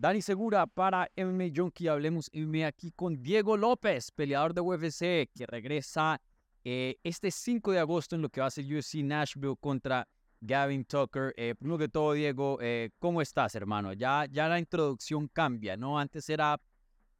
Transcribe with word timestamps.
Dani 0.00 0.22
Segura 0.22 0.66
para 0.66 1.10
MMA 1.14 1.52
Junkie. 1.54 1.86
Hablemos 1.86 2.30
MMA 2.32 2.66
aquí 2.66 2.90
con 2.90 3.22
Diego 3.22 3.58
López, 3.58 4.10
peleador 4.10 4.54
de 4.54 4.62
UFC, 4.62 5.28
que 5.34 5.44
regresa 5.46 6.18
eh, 6.64 6.96
este 7.04 7.30
5 7.30 7.72
de 7.72 7.80
agosto 7.80 8.16
en 8.16 8.22
lo 8.22 8.30
que 8.30 8.40
va 8.40 8.46
a 8.46 8.50
ser 8.50 8.64
UFC 8.64 8.94
Nashville 9.04 9.56
contra 9.60 10.08
Gavin 10.40 10.86
Tucker. 10.86 11.34
Eh, 11.36 11.54
primero 11.54 11.76
que 11.76 11.90
todo, 11.90 12.14
Diego, 12.14 12.56
eh, 12.62 12.88
¿cómo 12.98 13.20
estás, 13.20 13.54
hermano? 13.54 13.92
Ya, 13.92 14.24
ya 14.30 14.48
la 14.48 14.58
introducción 14.58 15.28
cambia, 15.28 15.76
¿no? 15.76 15.98
Antes 15.98 16.30
era 16.30 16.58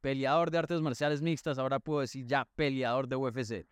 peleador 0.01 0.49
de 0.49 0.57
artes 0.57 0.81
marciales 0.81 1.21
mixtas, 1.21 1.59
ahora 1.59 1.79
puedo 1.79 1.99
decir 1.99 2.25
ya 2.25 2.47
peleador 2.55 3.07
de 3.07 3.15
UFC. 3.15 3.67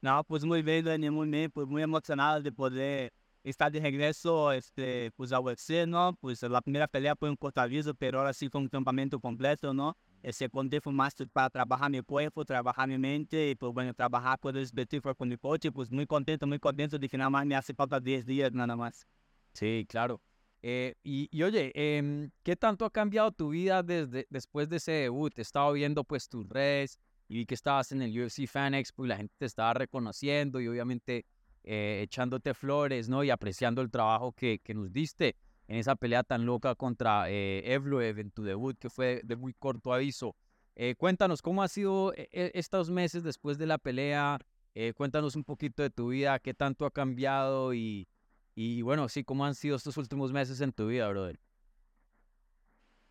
No, 0.00 0.24
pues 0.24 0.46
muy 0.46 0.62
bien, 0.62 0.86
Dani, 0.86 1.10
muy 1.10 1.28
bien, 1.28 1.50
pues 1.50 1.66
muy 1.66 1.82
emocionado 1.82 2.40
de 2.40 2.52
poder 2.52 3.12
estar 3.44 3.70
de 3.70 3.78
regreso 3.78 4.50
este, 4.52 5.10
pues 5.12 5.30
a 5.32 5.38
UFC, 5.38 5.86
¿no? 5.86 6.16
Pues 6.20 6.42
la 6.42 6.62
primera 6.62 6.88
pelea 6.88 7.14
fue 7.14 7.28
un 7.28 7.36
corto 7.36 7.60
aviso, 7.60 7.94
pero 7.94 8.18
ahora 8.18 8.32
sí 8.32 8.48
un 8.54 8.68
campamento 8.68 9.20
completo, 9.20 9.74
¿no? 9.74 9.96
Ese 10.22 10.48
conté 10.48 10.80
fue 10.80 10.92
más 10.92 11.14
para 11.32 11.50
trabajar 11.50 11.90
mi 11.90 12.00
cuerpo, 12.00 12.44
trabajar 12.44 12.88
mi 12.88 12.96
mente 12.96 13.50
y 13.50 13.54
pues 13.54 13.72
bueno, 13.72 13.92
trabajar 13.92 14.38
por 14.38 14.56
el 14.56 14.66
fue 15.02 15.14
con 15.14 15.28
mi 15.28 15.36
coche, 15.36 15.70
pues 15.70 15.90
muy 15.90 16.06
contento, 16.06 16.46
muy 16.46 16.58
contento 16.58 16.98
de 16.98 17.08
que 17.08 17.18
nada 17.18 17.28
más 17.28 17.44
me 17.44 17.54
hace 17.54 17.74
falta 17.74 18.00
10 18.00 18.24
días 18.24 18.50
nada 18.52 18.74
más. 18.74 19.06
Sí, 19.52 19.86
claro. 19.88 20.20
Eh, 20.62 20.94
y, 21.02 21.28
y, 21.30 21.42
oye, 21.42 21.70
eh, 21.74 22.30
¿qué 22.42 22.56
tanto 22.56 22.86
ha 22.86 22.90
cambiado 22.90 23.30
tu 23.32 23.50
vida 23.50 23.82
desde 23.82 24.26
después 24.30 24.66
de 24.70 24.78
ese 24.78 24.92
debut? 24.92 25.38
He 25.38 25.42
estado 25.42 25.70
viendo 25.74 26.04
pues 26.04 26.26
tus 26.26 26.48
redes 26.48 26.98
y 27.28 27.34
vi 27.34 27.46
que 27.46 27.54
estabas 27.54 27.92
en 27.92 28.00
el 28.00 28.18
UFC 28.18 28.46
Fan 28.46 28.72
Expo 28.72 29.04
y 29.04 29.08
la 29.08 29.18
gente 29.18 29.34
te 29.36 29.44
estaba 29.44 29.74
reconociendo 29.74 30.62
y 30.62 30.68
obviamente 30.68 31.26
eh, 31.64 32.02
echándote 32.04 32.54
flores, 32.54 33.08
¿no? 33.08 33.24
Y 33.24 33.30
apreciando 33.30 33.82
el 33.82 33.90
trabajo 33.90 34.32
que, 34.32 34.60
que, 34.62 34.74
nos 34.74 34.92
diste 34.92 35.36
en 35.66 35.76
esa 35.76 35.96
pelea 35.96 36.22
tan 36.22 36.46
loca 36.46 36.74
contra 36.74 37.30
eh, 37.30 37.62
Evloev 37.64 38.18
en 38.18 38.30
tu 38.30 38.42
debut, 38.42 38.78
que 38.78 38.90
fue 38.90 39.20
de 39.24 39.36
muy 39.36 39.54
corto 39.54 39.92
aviso. 39.92 40.36
Eh, 40.76 40.94
cuéntanos, 40.96 41.40
¿cómo 41.40 41.62
ha 41.62 41.68
sido 41.68 42.12
eh, 42.14 42.28
e, 42.32 42.50
estos 42.54 42.90
meses 42.90 43.22
después 43.22 43.58
de 43.58 43.66
la 43.66 43.78
pelea? 43.78 44.38
Eh, 44.74 44.92
cuéntanos 44.92 45.36
un 45.36 45.44
poquito 45.44 45.82
de 45.82 45.90
tu 45.90 46.08
vida, 46.08 46.38
qué 46.40 46.52
tanto 46.52 46.84
ha 46.84 46.90
cambiado 46.90 47.74
y, 47.74 48.08
y 48.56 48.82
bueno, 48.82 49.08
sí, 49.08 49.22
¿cómo 49.22 49.44
han 49.44 49.54
sido 49.54 49.76
estos 49.76 49.96
últimos 49.96 50.32
meses 50.32 50.60
en 50.60 50.72
tu 50.72 50.88
vida, 50.88 51.08
brother? 51.08 51.38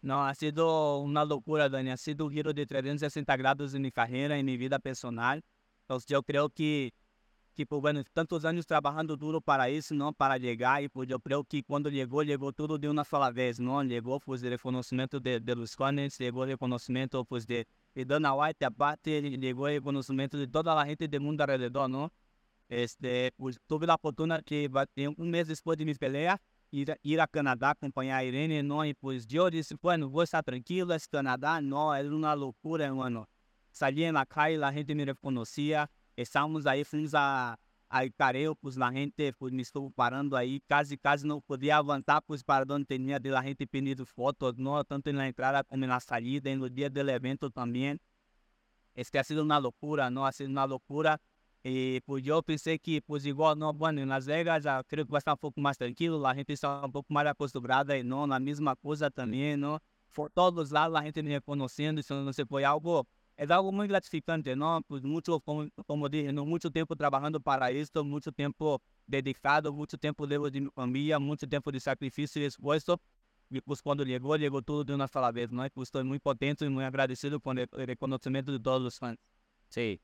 No, 0.01 0.25
ha 0.25 0.35
sido 0.35 0.99
una 0.99 1.23
locura, 1.23 1.69
Dani. 1.69 1.91
Ha 1.91 1.97
sido 1.97 2.25
un 2.25 2.31
giro 2.33 2.53
de 2.53 2.65
360 2.65 3.37
grados 3.37 3.73
en 3.73 3.83
mi 3.83 3.91
carrera, 3.91 4.37
en 4.37 4.45
mi 4.45 4.57
vida 4.57 4.77
personal. 4.77 5.41
Entonces, 5.83 6.07
yo 6.09 6.23
creo 6.23 6.49
que 6.49 6.93
tipo, 7.53 7.79
bueno, 7.79 8.03
tantos 8.13 8.45
anos 8.45 8.65
trabalhando 8.65 9.15
duro 9.15 9.41
para 9.41 9.69
isso, 9.69 9.93
não 9.93 10.13
para 10.13 10.39
chegar, 10.39 10.83
e 10.83 10.89
pues 10.89 11.09
eu 11.09 11.19
creio 11.19 11.43
que 11.45 11.63
quando 11.63 11.89
chegou, 11.89 12.25
chegou 12.25 12.51
tudo 12.51 12.77
de 12.77 12.87
uma 12.87 13.03
sola 13.03 13.31
vez, 13.31 13.59
não? 13.59 13.87
Chegou, 13.87 14.19
pues, 14.19 14.43
o 14.43 14.49
reconhecimento 14.49 15.19
de, 15.19 15.39
de 15.39 15.55
los 15.55 15.75
chegou 16.11 16.43
o 16.43 16.45
reconhecimento, 16.45 17.23
pues, 17.25 17.45
de, 17.45 17.65
de 17.95 18.05
Dana 18.05 18.33
White, 18.35 18.65
aparte, 18.65 19.39
chegou 19.39 19.65
o 19.65 19.67
reconhecimento 19.67 20.37
de 20.37 20.47
toda 20.47 20.73
a 20.73 20.85
gente 20.85 21.07
do 21.07 21.21
mundo 21.21 21.41
alrededor, 21.41 21.87
não? 21.87 22.11
Este, 22.69 23.31
pues, 23.37 23.59
a 23.87 23.97
fortuna 23.97 24.41
que 24.41 24.69
um 25.17 25.25
mês 25.25 25.47
depois 25.47 25.77
de 25.77 25.85
minha 25.85 25.97
peleia, 25.97 26.39
ir, 26.71 26.99
ir 27.03 27.19
a 27.19 27.27
Canadá 27.27 27.71
acompanhar 27.71 28.17
a 28.17 28.25
Irene, 28.25 28.63
não? 28.63 28.83
E, 28.83 28.93
pues, 28.93 29.25
eu 29.31 29.49
disse, 29.49 29.75
bueno, 29.81 30.09
vou 30.09 30.23
estar 30.23 30.41
tranquilo, 30.41 30.93
esse 30.93 31.07
Canadá, 31.07 31.61
não, 31.61 31.93
era 31.93 32.09
uma 32.09 32.33
loucura, 32.33 32.93
mano. 32.93 33.27
Saía 33.71 34.11
na 34.11 34.25
calle, 34.25 34.63
a 34.63 34.71
gente 34.71 34.93
me 34.93 35.03
reconhecia, 35.03 35.89
Estamos 36.15 36.67
aí, 36.67 36.83
fomos 36.83 37.15
a, 37.15 37.57
a 37.89 38.05
Icareu, 38.05 38.55
pues 38.55 38.77
la 38.77 38.91
gente 38.91 39.33
pues, 39.33 39.51
me 39.51 39.63
estuvo 39.63 39.89
parando 39.89 40.35
aí, 40.35 40.61
quase, 40.67 40.95
quase 40.97 41.25
não 41.25 41.41
podia 41.41 41.77
avançar, 41.77 42.21
pues 42.21 42.43
para 42.43 42.65
onde 42.71 42.85
tinha 42.85 43.19
de 43.19 43.29
la 43.31 43.41
gente 43.41 43.65
pedindo 43.65 44.05
fotos, 44.05 44.55
não, 44.57 44.83
tanto 44.83 45.11
na 45.11 45.27
entrada 45.27 45.63
como 45.63 45.85
na 45.87 45.99
saída, 45.99 46.55
no 46.55 46.69
dia 46.69 46.89
do 46.89 46.99
evento 47.09 47.49
também. 47.49 47.99
Este 48.95 49.17
ha 49.17 49.23
sido 49.23 49.41
uma 49.41 49.57
loucura, 49.57 50.11
não, 50.11 50.23
ha 50.23 50.31
sido 50.31 50.49
uma 50.49 50.65
loucura. 50.65 51.19
E 51.65 52.01
pues 52.05 52.27
eu 52.27 52.43
pensei 52.43 52.77
que, 52.77 53.01
pues 53.01 53.25
igual, 53.25 53.55
não, 53.55 53.73
bueno, 53.73 53.99
em 54.01 54.05
Las 54.05 54.25
Vegas, 54.25 54.63
já 54.63 54.83
creio 54.83 55.05
que 55.05 55.11
vai 55.11 55.19
estar 55.19 55.33
um 55.33 55.37
pouco 55.37 55.61
mais 55.61 55.77
tranquilo, 55.77 56.25
a 56.25 56.33
gente 56.35 56.51
está 56.51 56.85
um 56.85 56.91
pouco 56.91 57.11
mais 57.11 57.25
acostumada 57.27 57.97
e 57.97 58.03
não, 58.03 58.27
na 58.27 58.39
mesma 58.39 58.75
coisa 58.75 59.09
também, 59.09 59.55
não. 59.55 59.79
Por 60.13 60.29
todos 60.29 60.65
os 60.65 60.71
lados, 60.71 60.95
a 60.95 61.01
gente 61.03 61.21
me 61.23 61.29
reconhecendo, 61.29 61.99
isso 61.99 62.13
não 62.13 62.33
se 62.33 62.45
foi 62.45 62.63
algo 62.65 63.07
es 63.35 63.49
algo 63.49 63.71
muy 63.71 63.87
gratificante, 63.87 64.55
¿no? 64.55 64.81
Pues 64.87 65.03
mucho, 65.03 65.39
como, 65.39 65.67
como 65.87 66.09
dije, 66.09 66.31
¿no? 66.31 66.45
mucho 66.45 66.69
tiempo 66.71 66.95
trabajando 66.95 67.39
para 67.39 67.71
esto, 67.71 68.03
mucho 68.03 68.31
tiempo 68.31 68.81
dedicado, 69.07 69.73
mucho 69.73 69.97
tiempo 69.97 70.25
lejos 70.25 70.51
de 70.51 70.61
mi 70.61 70.69
familia, 70.69 71.19
mucho 71.19 71.47
tiempo 71.47 71.71
de 71.71 71.79
sacrificio 71.79 72.41
y 72.41 72.45
esfuerzo. 72.45 73.01
Y 73.49 73.61
pues 73.61 73.81
cuando 73.81 74.03
llegó, 74.03 74.35
llegó 74.35 74.61
todo 74.61 74.83
de 74.83 74.95
una 74.95 75.07
sola 75.07 75.31
vez, 75.31 75.51
¿no? 75.51 75.65
Y 75.65 75.69
pues 75.69 75.87
estoy 75.87 76.03
muy 76.03 76.19
contento 76.19 76.65
y 76.65 76.69
muy 76.69 76.83
agradecido 76.83 77.39
con 77.39 77.57
el, 77.59 77.67
el 77.73 77.87
reconocimiento 77.87 78.51
de 78.51 78.59
todos 78.59 78.81
los 78.81 78.97
fans. 78.97 79.19
Sí. 79.69 80.01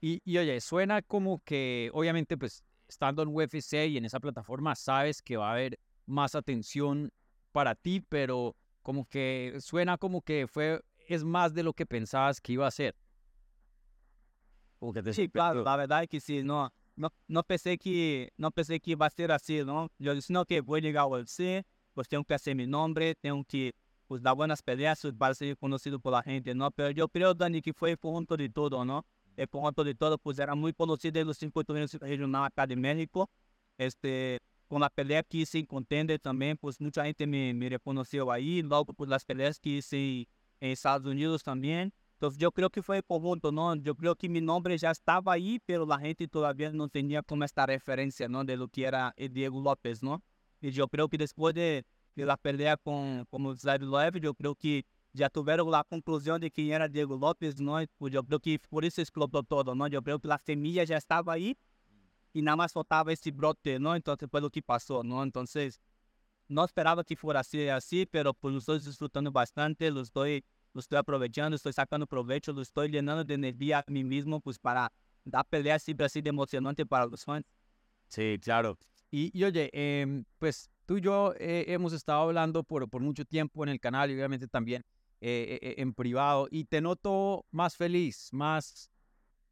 Y, 0.00 0.20
y 0.24 0.38
oye, 0.38 0.60
suena 0.60 1.02
como 1.02 1.42
que, 1.44 1.90
obviamente, 1.92 2.36
pues 2.36 2.64
estando 2.88 3.22
en 3.22 3.28
UFC 3.28 3.88
y 3.88 3.96
en 3.98 4.04
esa 4.04 4.20
plataforma, 4.20 4.74
sabes 4.74 5.22
que 5.22 5.36
va 5.36 5.50
a 5.50 5.52
haber 5.52 5.78
más 6.06 6.34
atención 6.34 7.12
para 7.52 7.74
ti, 7.74 8.00
pero 8.08 8.56
como 8.82 9.06
que 9.06 9.56
suena 9.60 9.98
como 9.98 10.22
que 10.22 10.46
fue 10.48 10.80
es 11.08 11.24
más 11.24 11.54
de 11.54 11.62
lo 11.62 11.72
que 11.72 11.86
pensabas 11.86 12.40
que 12.40 12.52
iba 12.52 12.66
a 12.66 12.70
ser. 12.70 12.94
Sí, 15.12 15.28
claro, 15.28 15.64
la 15.64 15.76
verdad 15.76 16.04
es 16.04 16.08
que 16.08 16.20
sí, 16.20 16.44
no, 16.44 16.72
no, 16.94 17.12
no 17.26 17.42
pensé 17.42 17.76
que 17.78 18.32
no 18.36 18.52
pensé 18.52 18.78
que 18.78 18.92
iba 18.92 19.06
a 19.06 19.10
ser 19.10 19.32
así, 19.32 19.64
¿no? 19.64 19.90
Yo 19.98 20.14
dije, 20.14 20.32
no, 20.32 20.44
que 20.44 20.60
voy 20.60 20.78
a 20.78 20.82
llegar 20.82 21.08
al 21.12 21.26
C, 21.26 21.64
pues 21.94 22.08
tengo 22.08 22.22
que 22.22 22.34
hacer 22.34 22.54
mi 22.54 22.66
nombre, 22.66 23.16
tengo 23.16 23.42
que 23.44 23.74
pues, 24.06 24.22
dar 24.22 24.36
buenas 24.36 24.62
peleas 24.62 25.04
para 25.18 25.34
ser 25.34 25.56
conocido 25.56 25.98
por 25.98 26.12
la 26.12 26.22
gente, 26.22 26.54
¿no? 26.54 26.70
Pero 26.70 26.90
yo 26.90 27.08
creo, 27.08 27.34
Dani, 27.34 27.60
que 27.60 27.72
fue 27.72 27.96
por 27.96 28.12
junto 28.12 28.36
de 28.36 28.48
todo, 28.48 28.84
¿no? 28.84 29.04
Y 29.36 29.46
por 29.46 29.62
junto 29.62 29.82
de 29.82 29.94
todo, 29.94 30.16
pues 30.18 30.38
era 30.38 30.54
muy 30.54 30.72
conocido 30.72 31.20
en 31.20 31.26
los 31.26 31.38
cinco 31.38 31.64
torneos 31.64 31.92
regionales 31.94 32.52
acá 32.52 32.66
de 32.66 32.76
México. 32.76 33.28
Este, 33.78 34.38
con 34.68 34.80
la 34.80 34.90
pelea 34.90 35.22
que 35.22 35.38
hice 35.38 35.58
en 35.58 35.66
Contender 35.66 36.20
también, 36.20 36.56
pues 36.56 36.80
mucha 36.80 37.04
gente 37.04 37.26
me, 37.26 37.52
me 37.54 37.68
reconoció 37.68 38.30
ahí. 38.30 38.62
Luego, 38.62 38.86
pues 38.86 39.10
las 39.10 39.24
peleas 39.24 39.58
que 39.58 39.70
hice 39.70 40.28
em 40.60 40.72
Estados 40.72 41.06
Unidos 41.06 41.42
também. 41.42 41.92
Então, 42.16 42.32
eu 42.40 42.50
creio 42.50 42.68
que 42.68 42.82
foi 42.82 43.00
por 43.00 43.22
junto, 43.22 43.52
não? 43.52 43.80
Eu 43.84 43.94
creio 43.94 44.16
que 44.16 44.28
meu 44.28 44.42
nome 44.42 44.76
já 44.76 44.90
estava 44.90 45.32
aí, 45.32 45.60
pero 45.60 45.90
a 45.92 45.98
gente 46.00 46.26
todavía 46.26 46.72
não 46.72 46.88
tinha 46.88 47.22
como 47.22 47.44
esta 47.44 47.64
referência, 47.64 48.28
não? 48.28 48.44
De 48.44 48.56
lo 48.56 48.68
que 48.68 48.84
era 48.84 49.14
Diego 49.30 49.58
Lopes, 49.58 50.02
não? 50.02 50.20
E 50.60 50.76
eu 50.76 50.88
creio 50.88 51.08
que 51.08 51.16
depois 51.16 51.54
de, 51.54 51.84
de 52.16 52.24
com, 52.82 53.24
o 53.30 53.54
Zaydev, 53.54 54.16
eu 54.20 54.34
creio 54.34 54.56
que 54.56 54.84
já 55.14 55.30
tiveram 55.30 55.72
a 55.72 55.84
conclusão 55.84 56.40
de 56.40 56.50
quem 56.50 56.72
era 56.72 56.88
Diego 56.88 57.14
Lopes, 57.14 57.60
não? 57.60 57.80
Eu 57.80 58.24
creio 58.24 58.40
que 58.40 58.58
por 58.68 58.84
isso 58.84 59.00
explotou 59.00 59.44
todo, 59.44 59.72
não? 59.76 59.86
Eu 59.86 60.02
creio 60.02 60.18
que 60.18 60.28
a 60.28 60.38
semilla 60.38 60.84
já 60.84 60.98
estava 60.98 61.32
aí 61.32 61.56
e 62.34 62.42
nada 62.42 62.56
mais 62.56 62.72
faltava 62.72 63.12
esse 63.12 63.30
brote, 63.30 63.78
não? 63.78 63.94
Então, 63.94 64.16
pelo 64.30 64.50
que 64.50 64.60
passou, 64.60 65.04
não? 65.04 65.24
Então, 65.24 65.44
não 66.48 66.64
esperava 66.64 67.04
que 67.04 67.14
fosse 67.14 67.68
assim, 67.68 68.06
pero 68.06 68.32
pues 68.32 68.54
estou 68.56 68.78
disfrutando 68.78 69.30
bastante, 69.30 69.90
lo 69.90 70.00
estoy, 70.00 70.42
lo 70.74 70.80
estoy 70.80 70.98
aprovechando, 70.98 71.54
estoy 71.54 71.72
sacando 71.72 72.06
provecho, 72.06 72.52
lo 72.52 72.62
estoy 72.62 72.88
llenando 72.88 73.24
de 73.24 73.34
energía 73.34 73.84
a 73.86 73.90
mí 73.90 74.02
mismo, 74.02 74.40
pues 74.40 74.58
para 74.58 74.90
dar 75.24 75.44
pelea 75.44 75.78
siempre 75.78 76.06
así 76.06 76.22
de 76.22 76.30
emocionante 76.30 76.86
para 76.86 77.06
los 77.06 77.24
fans. 77.24 77.44
Sí, 78.08 78.38
claro. 78.42 78.78
Y, 79.10 79.30
y 79.38 79.44
oye, 79.44 79.70
eh, 79.72 80.22
pues 80.38 80.70
tú 80.86 80.96
y 80.98 81.00
yo 81.02 81.34
eh, 81.38 81.66
hemos 81.68 81.92
estado 81.92 82.22
hablando 82.22 82.62
por, 82.62 82.88
mucho 83.00 83.24
tiempo 83.24 83.62
en 83.62 83.70
el 83.70 83.80
canal 83.80 84.10
y 84.10 84.14
obviamente 84.14 84.48
también 84.48 84.84
eh, 85.20 85.74
en 85.76 85.92
privado 85.92 86.48
y 86.50 86.64
te 86.64 86.80
noto 86.80 87.44
más 87.50 87.76
feliz, 87.76 88.30
más 88.32 88.90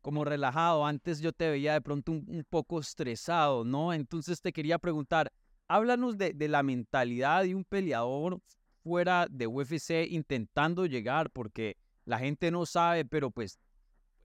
como 0.01 0.25
relajado. 0.25 0.87
Antes 0.87 1.21
yo 1.21 1.33
te 1.33 1.51
veía 1.51 1.73
de 1.73 1.81
pronto 1.81 2.13
un 2.13 2.47
poco 2.49 2.79
estresado, 2.79 3.65
¿no? 3.65 3.93
Entonces 3.93 4.41
te 4.41 4.53
quería 4.53 4.79
preguntar, 4.79 5.33
háblanos 5.69 6.17
de, 6.19 6.33
de, 6.33 6.49
la 6.49 6.63
mentalidad 6.63 7.43
de 7.43 7.55
un 7.55 7.65
peleador 7.65 8.41
fuera 8.83 9.27
de 9.31 9.47
UFC 9.47 10.07
intentando 10.11 10.87
llegar, 10.87 11.31
porque 11.31 11.77
la 12.05 12.19
gente 12.19 12.51
no 12.51 12.67
sabe, 12.67 13.05
pero 13.05 13.31
pues 13.31 13.59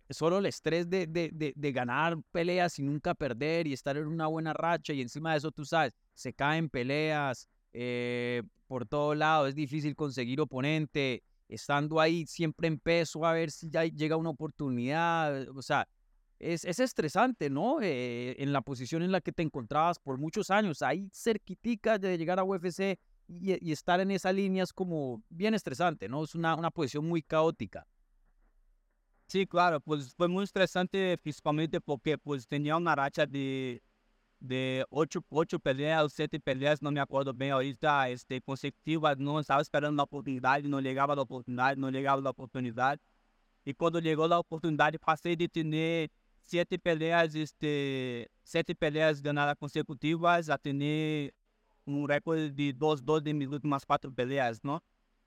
solo 0.09 0.39
el 0.39 0.45
estrés 0.45 0.89
de, 0.89 1.07
de, 1.07 1.53
de, 1.55 1.71
ganar 1.71 2.17
peleas 2.31 2.77
y 2.79 2.83
nunca 2.83 3.13
perder 3.13 3.67
y 3.67 3.73
estar 3.73 3.97
en 3.97 4.07
una 4.07 4.27
buena 4.27 4.53
racha 4.53 4.93
y 4.93 5.01
encima 5.01 5.31
de 5.31 5.37
eso 5.37 5.51
tú 5.51 5.65
sabes, 5.65 5.93
se 6.13 6.33
caen 6.33 6.69
peleas 6.69 7.47
eh, 7.73 8.43
por 8.67 8.85
todo 8.85 9.15
lado, 9.15 9.47
es 9.47 9.55
difícil 9.55 9.95
conseguir 9.95 10.41
oponente, 10.41 11.23
estando 11.47 11.99
ahí 11.99 12.25
siempre 12.25 12.67
en 12.67 12.79
peso 12.79 13.25
a 13.25 13.33
ver 13.33 13.51
si 13.51 13.69
ya 13.69 13.85
llega 13.85 14.17
una 14.17 14.29
oportunidad, 14.29 15.47
o 15.49 15.61
sea, 15.61 15.87
es, 16.41 16.65
es 16.65 16.79
estresante, 16.79 17.49
¿no? 17.49 17.81
Eh, 17.81 18.35
en 18.39 18.51
la 18.51 18.61
posición 18.61 19.03
en 19.03 19.11
la 19.11 19.21
que 19.21 19.31
te 19.31 19.43
encontrabas 19.43 19.99
por 19.99 20.17
muchos 20.17 20.49
años, 20.49 20.81
ahí 20.81 21.09
cerquitica 21.13 21.99
de 21.99 22.17
llegar 22.17 22.39
a 22.39 22.43
UFC 22.43 22.97
y, 23.27 23.69
y, 23.69 23.71
estar 23.71 23.99
en 23.99 24.11
esa 24.11 24.33
línea 24.33 24.63
es 24.63 24.73
como 24.73 25.23
bien 25.29 25.53
estresante, 25.53 26.09
¿no? 26.09 26.23
Es 26.23 26.35
una, 26.35 26.55
una 26.55 26.71
posición 26.71 27.05
muy 27.07 27.21
caótica. 27.21 27.87
Sí, 29.27 29.47
claro, 29.47 29.79
pues 29.79 30.13
fue 30.15 30.27
muy 30.27 30.43
estresante 30.43 31.17
principalmente 31.17 31.79
porque 31.79 32.17
pues 32.17 32.47
tenía 32.47 32.75
una 32.75 32.95
racha 32.95 33.25
de, 33.25 33.81
de 34.39 34.83
ocho, 34.89 35.23
ocho 35.29 35.59
peleas, 35.59 36.11
sete 36.11 36.39
peleas, 36.39 36.81
não 36.81 36.91
me 36.91 36.99
acordo 36.99 37.33
bem 37.33 37.51
ahorita, 37.51 38.09
este, 38.09 38.41
consecutivas, 38.41 39.17
não 39.17 39.39
estava 39.39 39.61
esperando 39.61 39.99
a 39.99 40.03
oportunidade, 40.03 40.67
não 40.67 40.81
chegava 40.81 41.13
a 41.13 41.21
oportunidade, 41.21 41.79
não 41.79 41.91
chegava 41.91 42.27
a 42.27 42.31
oportunidade. 42.31 42.99
E 43.65 43.73
quando 43.73 44.01
chegou 44.01 44.25
a 44.33 44.39
oportunidade, 44.39 44.97
passei 44.97 45.35
de 45.35 45.47
ter 45.47 46.09
sete 46.51 46.77
peleas, 46.77 47.33
este, 47.33 48.29
sete 48.43 48.75
peleas 48.75 49.21
ganadas 49.21 49.55
consecutivas 49.57 50.49
a 50.49 50.57
ter 50.57 51.33
um 51.87 52.05
recorde 52.05 52.51
de 52.51 52.73
dos, 52.73 53.01
dos 53.01 53.21
de 53.21 53.33
mis 53.33 53.49
últimas 53.49 53.85
peleas, 54.13 54.59
não? 54.61 54.81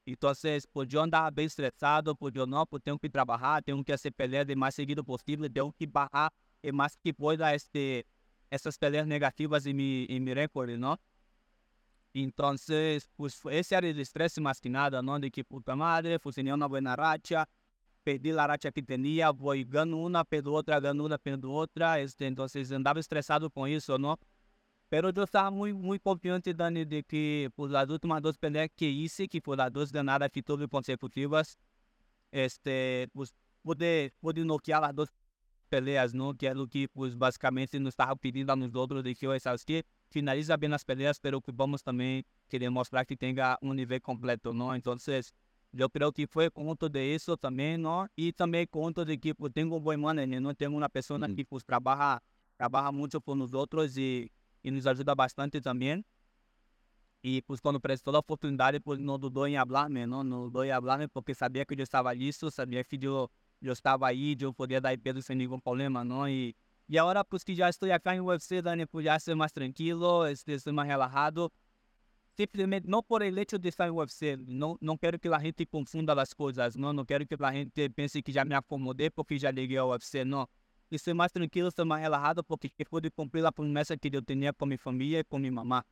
Então, 0.06 0.32
pues 0.70 0.92
eu 0.92 1.00
andava 1.00 1.30
bem 1.30 1.46
estressado, 1.46 2.14
porque 2.14 2.38
eu 2.38 2.46
não, 2.46 2.66
tenho 2.66 2.98
que 2.98 3.08
trabalhar, 3.08 3.62
tenho 3.62 3.82
que 3.82 3.92
fazer 3.92 4.10
peleas 4.10 4.46
o 4.46 4.58
mais 4.58 4.74
seguido 4.74 5.02
possível, 5.02 5.48
tenho 5.48 5.72
que 5.72 5.86
barrar 5.86 6.30
o 6.62 6.72
mais 6.74 6.94
que 6.94 7.10
pueda 7.10 7.54
este, 7.54 8.04
essas 8.50 8.76
peleas 8.76 9.06
negativas 9.06 9.64
em 9.64 9.72
meu, 9.72 10.06
em 10.10 10.34
recorde, 10.34 10.76
não? 10.76 10.98
Então, 12.14 12.54
pues 13.16 13.40
esse 13.50 13.74
era 13.74 13.86
o 13.86 14.00
estresse 14.00 14.40
mais 14.42 14.60
que 14.60 14.68
nada, 14.68 15.00
não? 15.02 15.18
De 15.18 15.30
que, 15.30 15.42
puta 15.42 15.74
madre, 15.74 16.18
funcionei 16.18 16.52
uma 16.52 16.68
boa 16.68 16.94
racha, 16.94 17.48
perdi 18.04 18.32
a 18.38 18.46
racha 18.46 18.70
que 18.70 18.82
tinha, 18.82 19.32
vou 19.32 19.54
ganhando 19.64 19.98
uma, 19.98 20.24
perdo 20.24 20.52
outra, 20.52 20.78
ganhando 20.78 21.06
uma, 21.06 21.18
perdo 21.18 21.50
outra, 21.50 22.00
este, 22.00 22.26
andava 22.72 23.00
estressado 23.00 23.50
com 23.50 23.66
isso, 23.66 23.96
não? 23.98 24.16
Pero 24.90 25.10
eu 25.14 25.24
estava 25.24 25.50
muito, 25.50 25.78
muito 25.78 26.02
confiante, 26.02 26.52
Dani, 26.52 26.84
de 26.84 27.02
que 27.02 27.50
por 27.56 27.74
as 27.74 27.88
últimas 27.88 28.20
duas 28.20 28.36
peleas 28.36 28.68
que 28.76 28.86
hice, 28.86 29.26
que 29.26 29.40
foram 29.40 29.64
as 29.64 29.72
duas 29.72 29.90
ganadas 29.90 30.28
títulos 30.30 30.68
consecutivas, 30.68 31.56
este, 32.30 33.08
pues, 33.12 33.32
pude, 33.62 34.12
pude 34.20 34.44
noquear 34.44 34.84
as 34.84 34.94
duas 34.94 35.10
peleas? 35.68 36.12
Que 36.38 36.46
é 36.46 36.52
o 36.52 36.68
que, 36.68 36.86
pues, 36.88 37.14
basicamente, 37.14 37.78
nos 37.78 37.94
estava 37.94 38.14
pedindo 38.16 38.50
a 38.50 38.56
nós 38.56 38.74
outros 38.74 39.02
de 39.02 39.14
que, 39.14 39.40
sabes 39.40 39.64
que 39.64 39.84
finaliza 40.10 40.56
bem 40.56 40.72
as 40.72 40.84
peleas, 40.84 41.18
pero 41.18 41.40
que 41.40 41.50
vamos 41.50 41.82
também 41.82 42.24
querer 42.48 42.70
mostrar 42.70 43.04
que 43.04 43.16
tenha 43.16 43.58
um 43.62 43.72
nível 43.72 44.00
completo, 44.00 44.52
não? 44.52 44.76
Então, 44.76 44.96
eu 45.76 45.90
creio 45.90 46.12
que 46.12 46.26
foi 46.26 46.50
conto 46.50 46.88
de 46.88 47.14
isso 47.14 47.36
também, 47.36 47.76
não? 47.76 48.08
E 48.16 48.32
também 48.32 48.66
conto 48.66 49.04
de 49.04 49.16
que, 49.18 49.34
pues, 49.34 49.52
tenho 49.52 49.74
um 49.74 49.80
bom 49.80 49.96
manager, 49.96 50.40
não? 50.40 50.54
Tenho 50.54 50.76
uma 50.76 50.88
pessoa 50.88 51.18
que, 51.34 51.44
pues, 51.44 51.62
trabalha, 51.64 52.20
trabalha 52.56 52.92
muito 52.92 53.20
por 53.20 53.34
nós 53.34 53.52
outros 53.52 53.96
e 53.96 54.30
e 54.64 54.70
nos 54.70 54.86
ajuda 54.86 55.14
bastante 55.14 55.60
também. 55.60 56.04
E 57.22 57.42
pues 57.42 57.60
quando 57.60 57.80
prestou 57.80 58.14
a 58.16 58.18
oportunidade, 58.18 58.80
pues 58.80 58.98
não 58.98 59.18
dudou 59.18 59.46
em 59.46 59.56
falar-me, 59.56 60.06
não, 60.06 60.24
não 60.24 60.44
dudou 60.44 60.64
em 60.64 60.70
falar-me 60.70 61.08
porque 61.08 61.34
sabia 61.34 61.64
que 61.64 61.74
eu 61.74 61.82
estava 61.82 62.12
listo, 62.12 62.50
sabia 62.50 62.84
que 62.84 62.98
eu, 63.02 63.30
eu 63.62 63.72
estava 63.72 64.06
aí, 64.08 64.36
eu 64.40 64.52
podia 64.52 64.80
dar 64.80 64.96
peso 64.98 65.22
sem 65.22 65.36
nenhum 65.36 65.58
problema, 65.58 66.04
não? 66.04 66.28
E, 66.28 66.54
e 66.88 66.98
agora, 66.98 67.24
pues 67.24 67.42
que 67.44 67.54
já 67.54 67.68
estou 67.70 67.90
aqui 67.90 68.10
em 68.10 68.20
UFC, 68.20 68.60
Dani, 68.60 68.86
pues 68.86 69.04
já 69.04 69.18
ser 69.18 69.34
mais 69.34 69.52
tranquilo, 69.52 70.22
ser 70.36 70.72
mais 70.72 70.88
relajado. 70.88 71.50
Simplesmente, 72.36 72.88
não 72.88 73.02
por 73.02 73.22
el 73.22 73.38
hecho 73.38 73.58
de 73.58 73.68
estar 73.68 73.90
UFC, 73.92 74.36
não, 74.36 74.76
não 74.80 74.98
quero 74.98 75.18
que 75.20 75.28
a 75.28 75.38
gente 75.38 75.64
confunda 75.66 76.20
as 76.20 76.34
coisas, 76.34 76.74
não, 76.74 76.92
não 76.92 77.04
quero 77.04 77.24
que 77.26 77.36
a 77.38 77.52
gente 77.52 77.88
pense 77.90 78.20
que 78.22 78.32
já 78.32 78.44
me 78.44 78.54
acomodei 78.54 79.08
porque 79.08 79.38
já 79.38 79.52
liguei 79.52 79.76
ao 79.76 79.90
UFC, 79.90 80.24
não 80.24 80.48
e 80.90 80.98
ser 80.98 81.14
mais 81.14 81.32
tranquilo, 81.32 81.70
ser 81.70 81.84
mais 81.84 82.02
relajado, 82.02 82.44
porque 82.44 82.70
pude 82.88 83.10
cumprir 83.10 83.44
a 83.44 83.52
promessa 83.52 83.96
que 83.96 84.10
eu 84.12 84.22
tinha 84.22 84.52
com 84.52 84.66
minha 84.66 84.78
família 84.78 85.20
e 85.20 85.24
com 85.24 85.38
minha 85.38 85.52
mamãe. 85.52 85.82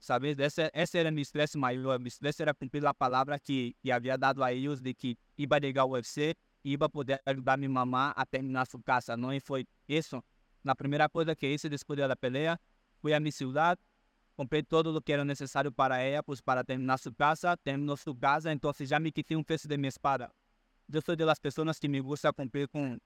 Sabe? 0.00 0.34
Esse, 0.38 0.70
esse 0.74 0.98
era 0.98 1.10
meu 1.10 1.22
estresse 1.22 1.58
maior. 1.58 1.98
Meu 1.98 2.08
estresse 2.08 2.42
era 2.42 2.54
cumprir 2.54 2.84
a 2.86 2.94
palavra 2.94 3.38
que, 3.38 3.74
que 3.80 3.90
havia 3.90 4.16
dado 4.16 4.42
a 4.42 4.52
eles 4.52 4.80
de 4.80 4.94
que 4.94 5.18
ia 5.36 5.58
ligar 5.58 5.84
o 5.84 5.90
UFC 5.90 6.36
e 6.64 6.72
ia 6.72 6.88
poder 6.88 7.20
ajudar 7.26 7.56
minha 7.56 7.70
mamãe 7.70 8.12
a 8.14 8.24
terminar 8.24 8.66
sua 8.66 8.80
casa. 8.82 9.16
Não 9.16 9.32
e 9.32 9.40
foi 9.40 9.66
isso. 9.88 10.22
Na 10.62 10.74
primeira 10.74 11.08
coisa 11.08 11.34
que 11.34 11.46
hice 11.46 11.68
depois 11.68 11.98
da 11.98 12.16
peleia, 12.16 12.60
fui 13.00 13.12
a 13.12 13.20
minha 13.20 13.32
cidade, 13.32 13.80
comprei 14.38 14.62
tudo 14.62 14.96
o 14.96 15.02
que 15.02 15.12
era 15.12 15.24
necessário 15.24 15.72
para 15.72 15.98
ela, 15.98 16.22
para 16.44 16.62
terminar 16.62 16.96
sua 16.98 17.12
casa, 17.12 17.56
terminou 17.56 17.96
sua 17.96 18.14
casa, 18.14 18.52
então 18.52 18.72
já 18.82 19.00
me 19.00 19.10
quitei 19.10 19.36
um 19.36 19.42
peso 19.42 19.66
de 19.66 19.76
minha 19.76 19.88
espada. 19.88 20.30
Eu 20.92 21.02
sou 21.02 21.16
das 21.16 21.40
pessoas 21.40 21.76
que 21.76 21.88
me 21.88 22.00
gusta 22.00 22.32
cumprir 22.32 22.68
com 22.68 22.96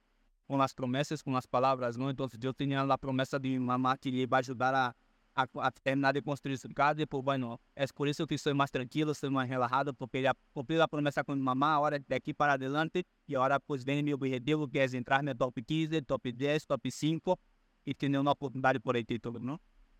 com 0.46 0.61
as 0.61 0.75
promessas, 0.75 1.23
com 1.23 1.34
as 1.34 1.46
palavras, 1.46 1.96
não? 1.96 2.11
Então, 2.11 2.29
eu 2.43 2.52
tinha 2.52 2.82
a 2.82 2.99
promessa 2.99 3.38
de 3.38 3.58
mamá 3.58 3.96
que 3.96 4.26
vai 4.26 4.40
ajudar 4.40 4.75
a, 4.75 4.94
a, 5.34 5.46
a, 5.67 5.70
terminar 5.70 6.12
de 6.12 6.20
construir 6.20 6.58
sua 6.58 6.69
casa 6.75 7.00
e, 7.00 7.06
por 7.06 7.23
bueno, 7.23 7.58
é 7.75 7.87
por 7.87 8.06
isso 8.08 8.26
que 8.26 8.35
estou 8.35 8.55
mais 8.55 8.70
tranquilo, 8.70 9.12
estou 9.12 9.31
mais 9.31 9.49
relajado, 9.49 9.94
porque 9.94 10.20
já 10.20 10.35
cumpri 10.52 10.78
a 10.78 10.87
promessa 10.87 11.25
com 11.25 11.35
mamá, 11.37 11.76
agora 11.76 12.05
daqui 12.06 12.35
para 12.35 12.55
adelante, 12.55 13.06
e 13.26 13.35
agora, 13.35 13.58
pues, 13.61 13.82
vem 13.82 14.02
meu 14.02 14.17
objetivo, 14.17 14.69
que 14.69 14.78
é 14.78 14.85
entrar 14.94 15.23
no 15.23 15.35
top 15.35 15.62
15, 15.62 16.02
top 16.02 16.32
10, 16.32 16.67
top 16.67 16.90
5, 16.90 17.38
e 17.87 17.94
ter 17.94 18.14
uma 18.19 18.32
oportunidade 18.32 18.81
por 18.81 18.96
el 18.96 19.05
título, 19.05 19.38
não? 19.38 19.58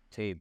Sí. 0.09 0.37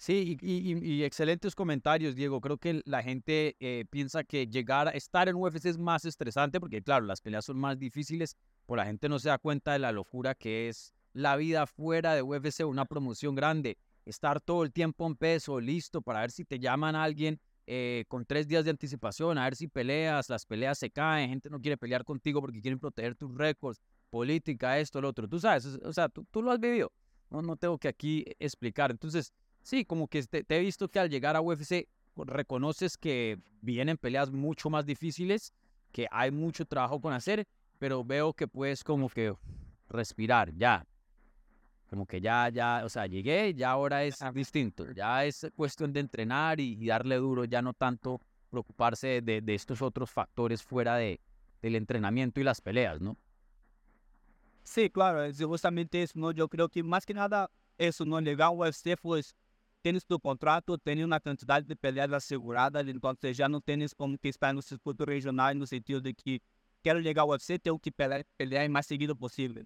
Sí, 0.00 0.38
y, 0.40 0.72
y, 0.72 0.94
y, 0.94 1.04
excelentes 1.04 1.54
comentarios, 1.54 2.14
Diego. 2.14 2.40
Creo 2.40 2.56
que 2.56 2.80
la 2.86 3.02
gente 3.02 3.54
eh, 3.60 3.84
piensa 3.90 4.24
que 4.24 4.46
llegar 4.46 4.88
a 4.88 4.92
estar 4.92 5.28
en 5.28 5.36
UFC 5.36 5.66
es 5.66 5.76
más 5.76 6.06
estresante 6.06 6.58
porque, 6.58 6.80
claro, 6.80 7.04
las 7.04 7.20
peleas 7.20 7.44
son 7.44 7.58
más 7.58 7.78
difíciles, 7.78 8.34
pues 8.64 8.78
la 8.78 8.86
gente 8.86 9.10
no 9.10 9.18
se 9.18 9.28
da 9.28 9.36
cuenta 9.36 9.74
de 9.74 9.78
la 9.78 9.92
locura 9.92 10.34
que 10.34 10.70
es 10.70 10.94
la 11.12 11.36
vida 11.36 11.66
fuera 11.66 12.14
de 12.14 12.22
UFC, 12.22 12.64
una 12.64 12.86
promoción 12.86 13.34
grande, 13.34 13.76
estar 14.06 14.40
todo 14.40 14.62
el 14.62 14.72
tiempo 14.72 15.06
en 15.06 15.16
peso, 15.16 15.60
listo 15.60 16.00
para 16.00 16.20
ver 16.20 16.30
si 16.30 16.46
te 16.46 16.58
llaman 16.58 16.96
a 16.96 17.04
alguien 17.04 17.38
eh, 17.66 18.06
con 18.08 18.24
tres 18.24 18.48
días 18.48 18.64
de 18.64 18.70
anticipación, 18.70 19.36
a 19.36 19.44
ver 19.44 19.54
si 19.54 19.68
peleas, 19.68 20.30
las 20.30 20.46
peleas 20.46 20.78
se 20.78 20.88
caen, 20.88 21.28
gente 21.28 21.50
no 21.50 21.60
quiere 21.60 21.76
pelear 21.76 22.06
contigo 22.06 22.40
porque 22.40 22.62
quieren 22.62 22.78
proteger 22.78 23.16
tus 23.16 23.36
récords, 23.36 23.82
política, 24.08 24.78
esto, 24.78 25.02
lo 25.02 25.10
otro. 25.10 25.28
Tú 25.28 25.38
sabes, 25.38 25.66
o 25.66 25.92
sea, 25.92 26.08
tú, 26.08 26.24
tú 26.30 26.40
lo 26.40 26.52
has 26.52 26.58
vivido. 26.58 26.90
No, 27.28 27.42
no 27.42 27.56
tengo 27.56 27.76
que 27.78 27.88
aquí 27.88 28.24
explicar. 28.38 28.90
Entonces, 28.90 29.32
sí, 29.62 29.84
como 29.84 30.08
que 30.08 30.22
te, 30.24 30.44
te 30.44 30.56
he 30.56 30.60
visto 30.60 30.88
que 30.88 30.98
al 31.00 31.10
llegar 31.10 31.36
a 31.36 31.40
UFC 31.40 31.88
reconoces 32.16 32.98
que 32.98 33.38
vienen 33.62 33.96
peleas 33.96 34.30
mucho 34.30 34.68
más 34.70 34.84
difíciles, 34.84 35.52
que 35.92 36.06
hay 36.10 36.30
mucho 36.30 36.64
trabajo 36.66 37.00
con 37.00 37.12
hacer 37.12 37.46
pero 37.80 38.04
veo 38.04 38.34
que 38.34 38.46
puedes 38.46 38.84
como 38.84 39.08
que 39.08 39.34
respirar, 39.88 40.54
ya. 40.54 40.86
Como 41.88 42.06
que 42.06 42.20
ya, 42.20 42.50
ya, 42.50 42.82
o 42.84 42.90
sea, 42.90 43.06
llegué, 43.06 43.54
ya 43.54 43.70
ahora 43.70 44.04
es 44.04 44.18
distinto. 44.34 44.92
Ya 44.92 45.24
es 45.24 45.50
cuestión 45.56 45.90
de 45.90 46.00
entrenar 46.00 46.60
y, 46.60 46.86
darle 46.86 47.16
duro, 47.16 47.46
ya 47.46 47.62
no 47.62 47.72
tanto 47.72 48.20
preocuparse 48.50 49.22
de, 49.22 49.40
de 49.40 49.54
estos 49.54 49.80
otros 49.80 50.10
factores 50.10 50.62
fuera 50.62 50.96
de, 50.96 51.20
del 51.62 51.74
entrenamiento 51.74 52.38
y 52.38 52.44
las 52.44 52.60
peleas, 52.60 53.00
¿no? 53.00 53.16
Sí, 54.62 54.90
claro, 54.90 55.22
justamente 55.48 56.02
eso, 56.02 56.18
¿no? 56.18 56.32
Yo 56.32 56.48
creo 56.48 56.68
que 56.68 56.82
más 56.82 57.06
que 57.06 57.14
nada 57.14 57.50
eso, 57.78 58.04
¿no? 58.04 58.20
Llegar 58.20 58.48
al 58.48 58.58
UFC, 58.58 58.98
pues, 59.00 59.34
tienes 59.82 60.06
tu 60.06 60.18
contrato, 60.18 60.78
tienes 60.78 61.04
una 61.04 61.20
cantidad 61.20 61.62
de 61.62 61.76
peleas 61.76 62.12
aseguradas, 62.12 62.86
entonces 62.86 63.36
ya 63.36 63.48
no 63.48 63.60
tienes 63.60 63.94
como 63.94 64.18
que 64.18 64.30
en 64.40 64.56
el 64.56 64.62
circuito 64.62 65.04
regional, 65.04 65.58
no 65.58 65.66
sentido 65.66 66.00
de 66.00 66.14
que 66.14 66.42
quero 66.82 67.02
chegar 67.02 67.22
ao 67.22 67.30
UFC, 67.30 67.58
tenho 67.58 67.78
que 67.78 67.90
pelear, 67.90 68.24
pelear 68.36 68.68
o 68.68 68.70
mais 68.70 68.86
seguido 68.86 69.16
possível. 69.16 69.64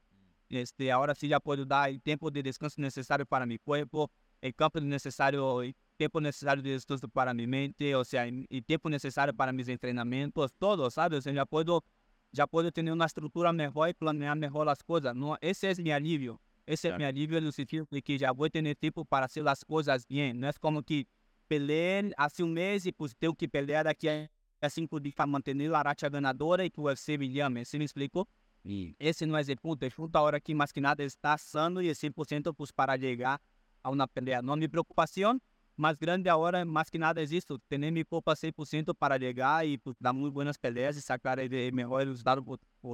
Este, 0.51 0.91
agora 0.91 1.15
sim 1.15 1.29
já 1.29 1.41
posso 1.41 1.65
dar 1.65 1.91
o 1.91 1.99
tempo 1.99 2.31
de 2.31 2.43
descanso 2.43 2.81
necessário 2.81 3.27
para 3.27 3.47
meu 3.47 3.59
corpo, 3.61 4.11
o 4.43 4.53
campo 4.55 4.79
necessário, 4.81 5.43
o 5.43 5.75
tempo 5.97 6.21
necessário 6.21 6.63
de 6.63 6.71
descanso 6.71 7.09
para 7.09 7.35
minha 7.35 7.49
mente, 7.49 7.95
ou 7.95 8.05
seja, 8.05 8.25
o 8.51 8.63
tempo 8.63 8.89
necessário 8.89 9.35
para 9.35 9.53
meus 9.53 9.67
treinamentos, 9.79 10.53
todo, 10.59 10.89
sabe? 10.91 11.17
Ou 11.17 11.23
seja, 11.23 11.37
já 11.37 11.47
posso, 11.47 11.83
já 12.33 12.47
posso 12.47 12.71
ter 12.71 12.89
uma 12.91 13.07
estrutura 13.07 13.53
melhor 13.53 13.89
e 13.89 13.95
planear 13.95 14.37
melhor 14.37 14.69
as 14.69 14.83
coisas. 14.83 15.15
Não, 15.15 15.37
esse 15.41 15.67
é 15.67 15.75
meu 15.83 15.95
alívio. 15.95 16.41
Esse 16.67 16.89
é 16.89 16.97
meu 16.97 17.07
alívio 17.07 17.41
no 17.41 17.53
sentido 17.53 17.87
de 17.91 18.01
que 18.01 18.19
já 18.19 18.33
vou 18.33 18.49
ter 18.49 18.75
tempo 18.77 19.05
para 19.05 19.29
fazer 19.29 19.47
as 19.47 19.63
coisas 19.63 20.05
bem. 20.07 20.33
Não 20.33 20.49
é 20.49 20.53
como 20.55 20.83
que 20.83 21.07
pelear 21.47 22.05
assim 22.17 22.43
um 22.43 22.49
mês 22.49 22.87
e 22.87 22.93
pues, 22.93 23.15
tenho 23.15 23.35
que 23.35 23.47
pelear 23.47 23.85
daqui 23.85 24.09
a 24.09 24.29
assim 24.63 24.87
para 24.87 25.27
manter 25.27 25.75
a 25.75 25.83
racha 25.83 26.09
ganadora 26.09 26.65
e 26.65 26.71
que 26.71 26.81
o 26.81 26.85
UFC 26.85 27.19
me 27.19 27.29
llame. 27.29 27.65
¿Sí 27.67 27.79
me 27.79 27.85
explico? 27.85 28.27
E 28.65 28.97
esse 28.99 29.27
não 29.27 29.37
é 29.37 29.43
o 29.43 29.61
ponto. 29.61 29.83
É 29.85 29.91
justo 29.91 30.17
a 30.17 30.23
hora 30.23 30.41
que 30.41 30.55
mais 30.55 30.73
que 30.73 30.81
nada 30.81 31.05
está 31.05 31.35
assando 31.35 31.83
e 31.83 31.95
100% 31.95 32.55
pues, 32.55 32.73
para 32.73 32.99
chegar 32.99 33.39
a 33.83 33.91
uma 33.91 34.09
pelea. 34.09 34.41
Não 34.41 34.57
minha 34.57 34.69
preocupação 34.69 35.39
mais 35.77 35.99
grande 35.99 36.29
agora, 36.31 36.65
mais 36.65 36.89
que 36.89 36.99
nada 36.99 37.21
é 37.21 37.25
isso. 37.25 37.59
Ter 37.69 37.79
me 37.79 38.05
poupa 38.05 38.35
100% 38.35 38.95
para 38.95 39.19
chegar 39.19 39.67
e 39.67 39.77
pues, 39.77 39.97
dar 40.01 40.15
muito 40.15 40.33
boas 40.33 40.57
peleas 40.57 40.97
e 40.97 41.03
sacar 41.03 41.39
o 41.39 41.75
melhor 41.75 42.07
resultado 42.07 42.43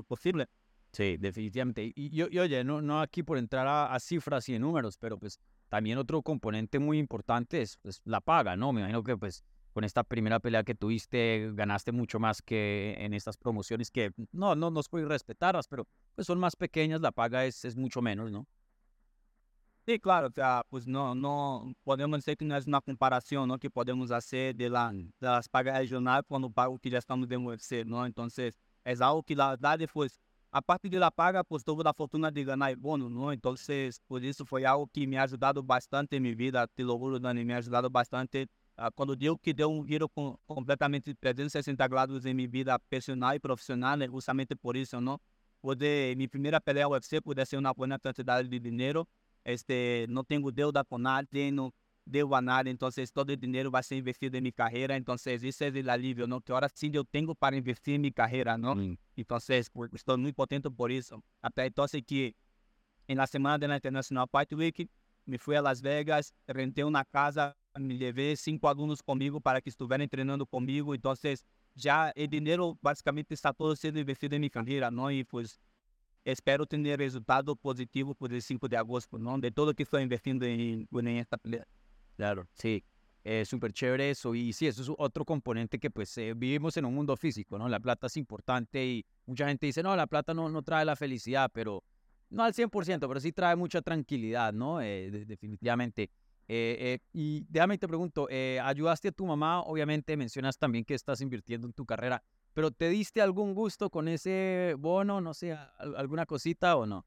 possível. 0.09 0.45
Sí, 0.93 1.17
definitivamente. 1.19 1.85
Y, 1.85 1.93
y, 1.95 2.27
y 2.31 2.39
oye, 2.39 2.65
no, 2.65 2.83
no 2.83 3.01
aquí 3.01 3.23
por 3.23 3.39
entrar 3.39 3.67
a, 3.67 3.95
a, 3.95 4.01
cifras 4.01 4.49
y 4.49 4.59
números, 4.59 4.99
pero 4.99 5.19
pues 5.19 5.39
también 5.69 5.99
otro 5.99 6.21
componente 6.23 6.79
muy 6.79 6.99
importante 6.99 7.63
es 7.63 7.79
pues, 7.79 8.01
la 8.05 8.21
paga, 8.21 8.57
¿no? 8.57 8.73
Me 8.73 8.81
imagino 8.81 9.05
que 9.05 9.17
pues 9.17 9.45
con 9.73 9.85
esta 9.85 10.03
primera 10.03 10.41
pelea 10.41 10.65
que 10.65 10.75
tuviste, 10.75 11.53
ganaste 11.55 11.93
mucho 11.93 12.19
más 12.19 12.43
que 12.43 12.97
en 12.99 13.15
estas 13.15 13.37
promociones 13.37 13.91
que 13.91 14.11
no, 14.33 14.57
no, 14.57 14.71
no 14.71 14.81
puedo 14.91 15.09
respetarlas, 15.09 15.69
pero 15.69 15.87
pues 16.17 16.27
son 16.27 16.41
más 16.41 16.57
pequeñas, 16.57 17.01
la 17.01 17.13
paga 17.13 17.45
es, 17.45 17.65
es 17.65 17.77
mucho 17.77 18.03
menos, 18.03 18.33
¿no? 18.33 18.47
Sí, 19.87 19.99
claro, 19.99 20.29
o 20.29 20.33
sea, 20.33 20.65
pues 20.69 20.87
no, 20.87 21.15
no 21.15 21.73
podemos 21.83 22.19
decir 22.19 22.37
que 22.37 22.45
no 22.45 22.57
es 22.57 22.67
una 22.67 22.81
comparación 22.81 23.49
¿no? 23.49 23.59
que 23.59 23.71
podemos 23.71 24.11
hacer 24.11 24.55
de, 24.55 24.69
la, 24.69 24.93
de 24.93 25.11
las 25.21 25.49
pagas 25.49 25.79
regionales 25.79 26.25
el 26.29 26.53
pago 26.53 26.79
que 26.79 26.91
ya 26.91 26.99
estamos 26.99 27.31
en 27.31 27.47
UFC, 27.47 27.85
¿no? 27.87 28.05
Entonces, 28.05 28.59
es 28.85 29.01
algo 29.01 29.23
que 29.23 29.35
la 29.35 29.51
verdad 29.51 29.81
pues 29.93 30.21
a 30.53 30.61
parte 30.61 30.89
de 30.89 30.99
la 30.99 31.11
paga, 31.11 31.45
pues 31.45 31.65
tuve 31.65 31.85
la 31.85 31.95
fortuna 31.95 32.31
de 32.31 32.45
ganar 32.45 32.75
bono, 32.77 33.09
¿no? 33.09 33.33
Entonces, 33.33 34.01
por 34.09 34.25
isso 34.25 34.45
foi 34.45 34.65
algo 34.65 34.89
que 34.89 35.07
me 35.07 35.17
ha 35.17 35.23
ajudado 35.23 35.63
bastante 35.63 36.17
em 36.17 36.21
minha 36.21 36.35
vida, 36.35 36.67
te 36.67 36.83
lo 36.83 36.99
juro, 36.99 37.21
Dani, 37.21 37.45
me 37.45 37.55
ha 37.55 37.59
ajudado 37.59 37.89
bastante. 37.89 38.49
Uh, 38.77 38.91
quando 38.95 39.15
digo 39.15 39.39
que 39.39 39.53
deu 39.53 39.71
um 39.71 39.87
giro 39.87 40.09
com, 40.09 40.37
completamente 40.47 41.15
360 41.15 41.87
graus 41.87 42.25
em 42.25 42.35
minha 42.35 42.49
vida 42.49 42.79
pessoal 42.79 43.35
e 43.35 43.39
profissional, 43.39 44.01
é 44.03 44.09
justamente 44.09 44.57
por 44.57 44.77
isso, 44.77 45.01
não? 45.01 45.21
Poder, 45.61 46.17
minha 46.17 46.29
primeira 46.29 46.61
pelea 46.61 46.89
UFC, 46.89 47.21
poder 47.21 47.47
ser 47.47 47.59
uma 47.59 47.73
boa 47.73 47.99
quantidade 47.99 48.49
de 48.49 48.59
dinheiro, 48.59 49.07
este, 49.45 50.07
não 50.09 50.25
tenho 50.25 50.51
deuda 50.51 50.85
com 50.85 50.99
nadie, 50.99 51.51
não 51.51 51.73
deu 52.07 52.35
a 52.35 52.41
nada, 52.41 52.69
então 52.69 52.89
todo 53.13 53.31
o 53.31 53.37
dinheiro 53.37 53.71
vai 53.71 53.83
ser 53.83 53.97
investido 53.97 54.37
em 54.37 54.41
minha 54.41 54.53
carreira, 54.53 54.97
então 54.97 55.15
isso 55.15 55.65
é 55.65 55.69
o 55.69 55.91
alívio, 55.91 56.27
não? 56.27 56.41
Que 56.41 56.53
hora 56.53 56.69
sim 56.75 56.91
eu 56.93 57.05
tenho 57.05 57.35
para 57.35 57.57
investir 57.57 57.95
em 57.95 57.99
minha 57.99 58.13
carreira, 58.13 58.57
não? 58.59 58.75
Mm. 58.75 58.97
Então 59.17 59.39
estou 59.93 60.19
muito 60.19 60.35
contente 60.35 60.69
por 60.71 60.91
isso. 60.91 61.23
Até 61.43 61.67
então 61.67 61.87
que 62.05 62.35
na 63.09 63.27
semana 63.27 63.59
da 63.59 63.77
International 63.77 64.29
Fight 64.29 64.55
Week 64.55 64.89
me 65.27 65.39
fui 65.39 65.57
a 65.57 65.61
Las 65.61 65.81
Vegas, 65.81 66.33
rentei 66.49 66.85
uma 66.85 67.05
casa, 67.05 67.55
me 67.79 67.97
levei 67.97 68.35
cinco 68.37 68.67
alunos 68.67 69.01
comigo 69.01 69.41
para 69.41 69.61
que 69.61 69.69
estivessem 69.69 70.09
treinando 70.09 70.47
comigo, 70.47 70.95
então 70.95 71.15
já 71.75 72.13
o 72.17 72.27
dinheiro 72.27 72.77
basicamente 72.83 73.33
está 73.33 73.53
todo 73.53 73.77
sendo 73.77 73.99
investido 73.99 74.35
em 74.35 74.39
minha 74.39 74.51
carreira, 74.51 74.91
não? 74.91 75.11
E 75.11 75.25
pues 75.25 75.59
espero 76.25 76.67
ter 76.67 76.99
resultado 76.99 77.57
positivo 77.57 78.15
por 78.15 78.33
el 78.33 78.43
5 78.43 78.69
de 78.69 78.77
agosto, 78.77 79.19
não? 79.19 79.39
De 79.39 79.51
todo 79.51 79.75
que 79.75 79.83
estou 79.83 80.01
investindo 80.01 80.45
em, 80.45 80.87
em 80.93 81.19
esta 81.19 81.39
pelea. 81.39 81.67
Claro, 82.21 82.47
sí, 82.53 82.85
es 83.25 83.49
súper 83.49 83.73
chévere 83.73 84.11
eso. 84.11 84.35
Y 84.35 84.53
sí, 84.53 84.67
eso 84.67 84.83
es 84.83 84.91
otro 84.99 85.25
componente 85.25 85.79
que 85.79 85.91
pues 85.91 86.19
eh, 86.19 86.35
vivimos 86.37 86.77
en 86.77 86.85
un 86.85 86.95
mundo 86.95 87.17
físico, 87.17 87.59
¿no? 87.59 87.67
La 87.67 87.81
plata 87.81 88.09
es 88.09 88.19
importante 88.19 88.85
y 88.85 89.07
mucha 89.25 89.49
gente 89.49 89.65
dice, 89.65 89.83
no, 89.83 89.97
la 89.97 90.07
plata 90.07 90.35
no, 90.35 90.51
no 90.51 90.61
trae 90.63 90.85
la 90.85 90.97
felicidad, 90.97 91.51
pero 91.51 91.83
no 92.29 92.45
al 92.45 92.53
100%, 92.53 93.09
pero 93.09 93.21
sí 93.21 93.33
trae 93.33 93.57
mucha 93.57 93.81
tranquilidad, 93.81 94.53
¿no? 94.53 94.83
Eh, 94.83 95.11
definitivamente. 95.27 96.11
Eh, 96.47 96.99
y 97.15 97.47
déjame 97.49 97.79
te 97.79 97.89
pregunto, 97.89 98.29
ayudaste 98.63 99.09
a 99.09 99.13
tu 99.13 99.25
mamá, 99.25 99.63
obviamente 99.63 100.15
mencionas 100.15 100.59
también 100.59 100.85
que 100.85 100.93
estás 100.93 101.23
invirtiendo 101.23 101.67
en 101.67 101.73
tu 101.73 101.87
carrera, 101.87 102.23
pero 102.53 102.71
¿te 102.71 102.91
diste 102.91 103.23
algún 103.23 103.55
gusto 103.55 103.89
con 103.89 104.09
ese 104.09 104.75
bono, 104.79 105.23
no 105.23 105.33
sé, 105.33 105.57
alguna 105.79 106.27
cosita 106.27 106.77
o 106.77 106.85
no? 106.85 107.07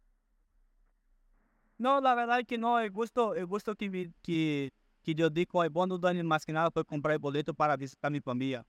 No, 1.77 2.01
la 2.01 2.15
verdad 2.15 2.39
es 2.39 2.47
que 2.47 2.57
no, 2.57 2.79
el 2.79 2.89
gusto, 2.89 3.35
el 3.35 3.45
gusto 3.45 3.75
que 3.75 4.71
que 5.03 5.13
eu 5.17 5.29
dei 5.29 5.45
com 5.45 5.59
o 5.59 5.69
bono 5.69 5.97
Dani 5.97 6.23
mais 6.23 6.45
que 6.45 6.53
nada 6.53 6.71
foi 6.71 6.83
comprar 6.83 7.19
boleto 7.19 7.53
para 7.53 7.75
visitar 7.75 8.09
minha 8.09 8.21
família. 8.21 8.65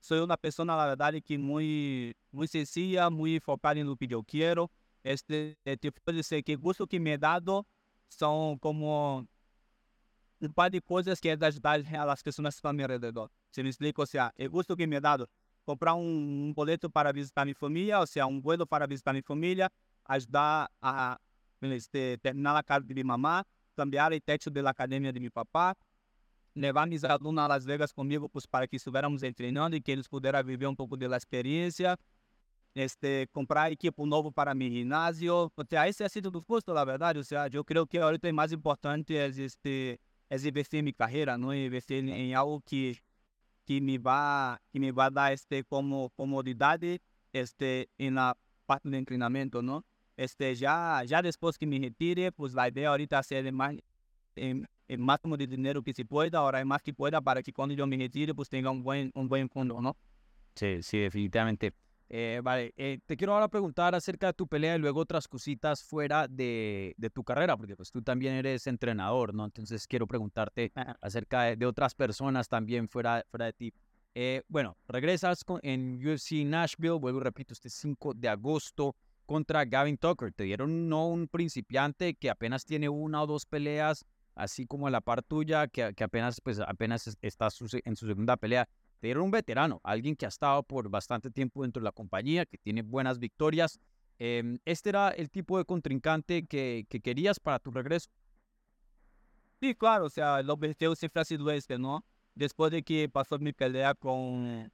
Sou 0.00 0.24
uma 0.24 0.36
pessoa, 0.36 0.66
na 0.66 0.86
verdade, 0.86 1.20
que 1.20 1.38
muito, 1.38 2.16
muito 2.32 2.50
sencilla, 2.50 3.08
muito 3.10 3.42
focada 3.42 3.82
no 3.82 3.96
que 3.96 4.12
eu 4.12 4.22
quero. 4.24 4.70
Este, 5.04 5.56
tipo 5.80 6.12
de 6.12 6.22
ser 6.22 6.42
que 6.42 6.56
gosto 6.56 6.86
que 6.86 6.98
me 6.98 7.10
é 7.10 7.18
dado 7.18 7.64
são 8.08 8.58
como 8.60 9.24
um 10.40 10.52
par 10.52 10.70
de 10.70 10.80
coisas 10.80 11.20
que 11.20 11.28
é 11.28 11.36
de 11.36 11.46
ajudar 11.46 11.80
as 11.80 12.22
pessoas 12.22 12.54
que 12.54 12.58
estão 12.58 12.70
ao 12.70 12.74
meu 12.74 12.86
redor. 12.86 13.30
Se 13.50 13.62
me 13.62 13.68
explico, 13.68 14.02
ou 14.02 14.06
seja, 14.06 14.32
o 14.38 14.50
gosto 14.50 14.76
que 14.76 14.86
me 14.86 14.96
é 14.96 15.00
dado 15.00 15.28
comprar 15.64 15.94
um, 15.94 16.48
um 16.48 16.52
boleto 16.54 16.90
para 16.90 17.12
visitar 17.12 17.44
minha 17.44 17.54
família, 17.54 18.00
ou 18.00 18.06
seja, 18.06 18.26
um 18.26 18.40
vuelo 18.40 18.66
para 18.66 18.86
visitar 18.86 19.12
minha 19.12 19.22
família, 19.22 19.70
ajudar 20.04 20.70
a 20.80 21.18
este, 21.62 22.18
terminar 22.18 22.56
a 22.56 22.62
casa 22.62 22.86
de 22.86 22.94
minha 22.94 23.04
mamãe, 23.04 23.44
cambiar 23.78 24.12
o 24.12 24.20
teto 24.20 24.50
da 24.50 24.70
academia 24.70 25.12
de 25.12 25.20
meu 25.20 25.30
papá, 25.30 25.76
levar 26.56 26.86
meus 26.88 27.04
alunos 27.04 27.44
a 27.44 27.46
Las 27.46 27.64
Vegas 27.64 27.92
comigo 27.92 28.28
pues, 28.28 28.44
para 28.44 28.66
que 28.66 28.76
estivéssemos 28.76 29.22
treinando 29.36 29.76
e 29.76 29.80
que 29.80 29.92
eles 29.92 30.08
pudessem 30.08 30.44
viver 30.44 30.66
um 30.66 30.74
pouco 30.74 30.96
da 30.96 31.16
experiência. 31.16 31.96
Este, 32.74 33.26
comprar 33.32 33.72
equipo 33.72 34.04
novo 34.04 34.32
para 34.32 34.54
meu 34.54 34.70
ginásio. 34.70 35.50
O 35.56 35.64
sea, 35.68 35.88
esse 35.88 36.02
é 36.02 36.08
sido 36.08 36.30
do 36.30 36.42
custo, 36.42 36.74
na 36.74 36.84
verdade. 36.84 37.18
Ou 37.18 37.24
seja, 37.24 37.48
eu 37.52 37.64
creio 37.64 37.86
que 37.86 37.98
ahorita 37.98 38.28
o 38.28 38.34
mais 38.34 38.52
importante 38.52 39.16
é, 39.16 39.26
este, 39.26 40.00
é 40.28 40.36
investir 40.36 40.80
em 40.80 40.82
minha 40.82 40.94
carreira, 40.94 41.38
não 41.38 41.54
investir 41.54 42.04
em 42.04 42.34
algo 42.34 42.60
que 42.60 42.98
que 43.64 43.82
me 43.82 43.98
vai 43.98 44.56
que 44.72 44.80
me 44.80 44.90
vai 44.90 45.10
dar 45.10 45.30
este 45.30 45.62
como 45.64 46.10
comodidade 46.16 47.00
este 47.34 47.88
na 48.10 48.34
parte 48.66 48.88
do 48.88 49.04
treinamento, 49.04 49.60
não? 49.60 49.84
Este, 50.18 50.52
já, 50.56 51.06
já 51.06 51.22
depois 51.22 51.56
que 51.56 51.64
me 51.64 51.78
retire, 51.78 52.32
pues 52.32 52.56
a 52.56 52.66
ideia 52.66 52.88
ahorita 52.88 53.18
é 53.18 53.22
ser 53.22 53.52
mais, 53.52 53.78
em, 54.36 54.64
em 54.88 54.96
máximo 54.96 55.36
de 55.36 55.46
dinheiro 55.46 55.80
que 55.80 55.94
se 55.94 56.04
pueda, 56.04 56.38
ahora 56.38 56.64
mais 56.64 56.82
que 56.82 56.92
pueda, 56.92 57.22
para 57.22 57.40
que 57.40 57.52
quando 57.52 57.72
eu 57.72 57.86
me 57.86 57.96
retire, 57.96 58.34
pues 58.34 58.48
tenga 58.48 58.68
un 58.68 58.82
buen, 58.82 59.12
un 59.14 59.28
buen 59.28 59.48
fondo, 59.48 59.80
¿no? 59.80 59.96
Sí, 60.56 60.82
sí, 60.82 60.98
definitivamente. 60.98 61.72
Eh, 62.10 62.40
vale, 62.42 62.72
eh, 62.76 62.98
te 63.06 63.16
quiero 63.16 63.34
ahora 63.34 63.48
preguntar 63.48 63.94
acerca 63.94 64.28
de 64.28 64.32
tu 64.32 64.48
pelea 64.48 64.74
y 64.74 64.78
luego 64.78 65.00
otras 65.00 65.28
cositas 65.28 65.84
fuera 65.84 66.26
de, 66.26 66.94
de, 66.96 67.10
tu 67.10 67.22
carrera, 67.22 67.56
porque 67.56 67.76
pues 67.76 67.92
tú 67.92 68.02
también 68.02 68.34
eres 68.34 68.66
entrenador, 68.66 69.32
¿no? 69.32 69.44
Entonces 69.44 69.86
quiero 69.86 70.08
preguntarte 70.08 70.72
acerca 71.00 71.42
de, 71.42 71.56
de, 71.56 71.66
otras 71.66 71.94
personas 71.94 72.48
también 72.48 72.88
fuera, 72.88 73.24
fuera 73.30 73.44
de 73.44 73.52
ti. 73.52 73.72
Eh, 74.16 74.42
bueno, 74.48 74.76
regresas 74.88 75.44
con, 75.44 75.60
en 75.62 76.04
UFC 76.04 76.44
Nashville, 76.44 76.98
vuelvo 76.98 77.20
y 77.20 77.22
repito, 77.22 77.52
este 77.52 77.70
5 77.70 78.14
de 78.14 78.28
agosto 78.28 78.96
contra 79.28 79.66
Gavin 79.66 79.98
Tucker. 79.98 80.32
Te 80.32 80.44
dieron 80.44 80.88
no 80.88 81.06
un 81.06 81.28
principiante 81.28 82.14
que 82.14 82.30
apenas 82.30 82.64
tiene 82.64 82.88
una 82.88 83.22
o 83.22 83.26
dos 83.26 83.44
peleas, 83.44 84.06
así 84.34 84.66
como 84.66 84.88
la 84.88 85.02
par 85.02 85.22
tuya, 85.22 85.68
que, 85.68 85.82
apenas, 86.02 86.40
pues, 86.40 86.58
apenas 86.60 87.16
está 87.20 87.48
en 87.84 87.96
su 87.96 88.06
segunda 88.06 88.38
pelea. 88.38 88.66
Te 89.00 89.08
dieron 89.08 89.24
un 89.24 89.30
veterano, 89.30 89.80
alguien 89.84 90.16
que 90.16 90.24
ha 90.24 90.30
estado 90.30 90.62
por 90.62 90.88
bastante 90.88 91.30
tiempo 91.30 91.62
dentro 91.62 91.80
de 91.80 91.84
la 91.84 91.92
compañía, 91.92 92.46
que 92.46 92.56
tiene 92.56 92.80
buenas 92.80 93.18
victorias. 93.18 93.78
Em, 94.18 94.58
¿Este 94.64 94.88
era 94.88 95.10
el 95.10 95.28
tipo 95.30 95.58
de 95.58 95.66
contrincante 95.66 96.46
que, 96.46 96.86
que, 96.88 97.00
querías 97.00 97.38
para 97.38 97.58
tu 97.58 97.70
regreso? 97.70 98.08
Sí, 99.60 99.74
claro, 99.74 100.06
o 100.06 100.10
sea, 100.10 100.40
el 100.40 100.48
objetivo 100.48 100.96
siempre 100.96 101.20
ha 101.20 101.24
sido 101.24 101.50
este, 101.50 101.78
¿no? 101.78 102.02
Después 102.34 102.72
de 102.72 102.82
que 102.82 103.08
pasó 103.10 103.38
mi 103.38 103.52
pelea 103.52 103.94
con, 103.94 104.72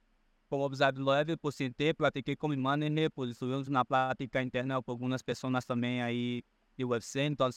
leve 1.03 1.37
por 1.37 1.51
sentir, 1.51 1.95
pratiquei 1.95 2.35
como 2.35 2.55
manager, 2.57 3.11
pues 3.11 3.31
estuvimos 3.31 3.67
na 3.67 3.83
prática 3.83 4.41
interna 4.41 4.81
com 4.81 4.91
algumas 4.91 5.21
pessoas 5.21 5.65
também 5.65 6.01
aí 6.01 6.43
de 6.77 6.85
UFC, 6.85 7.21
então 7.21 7.49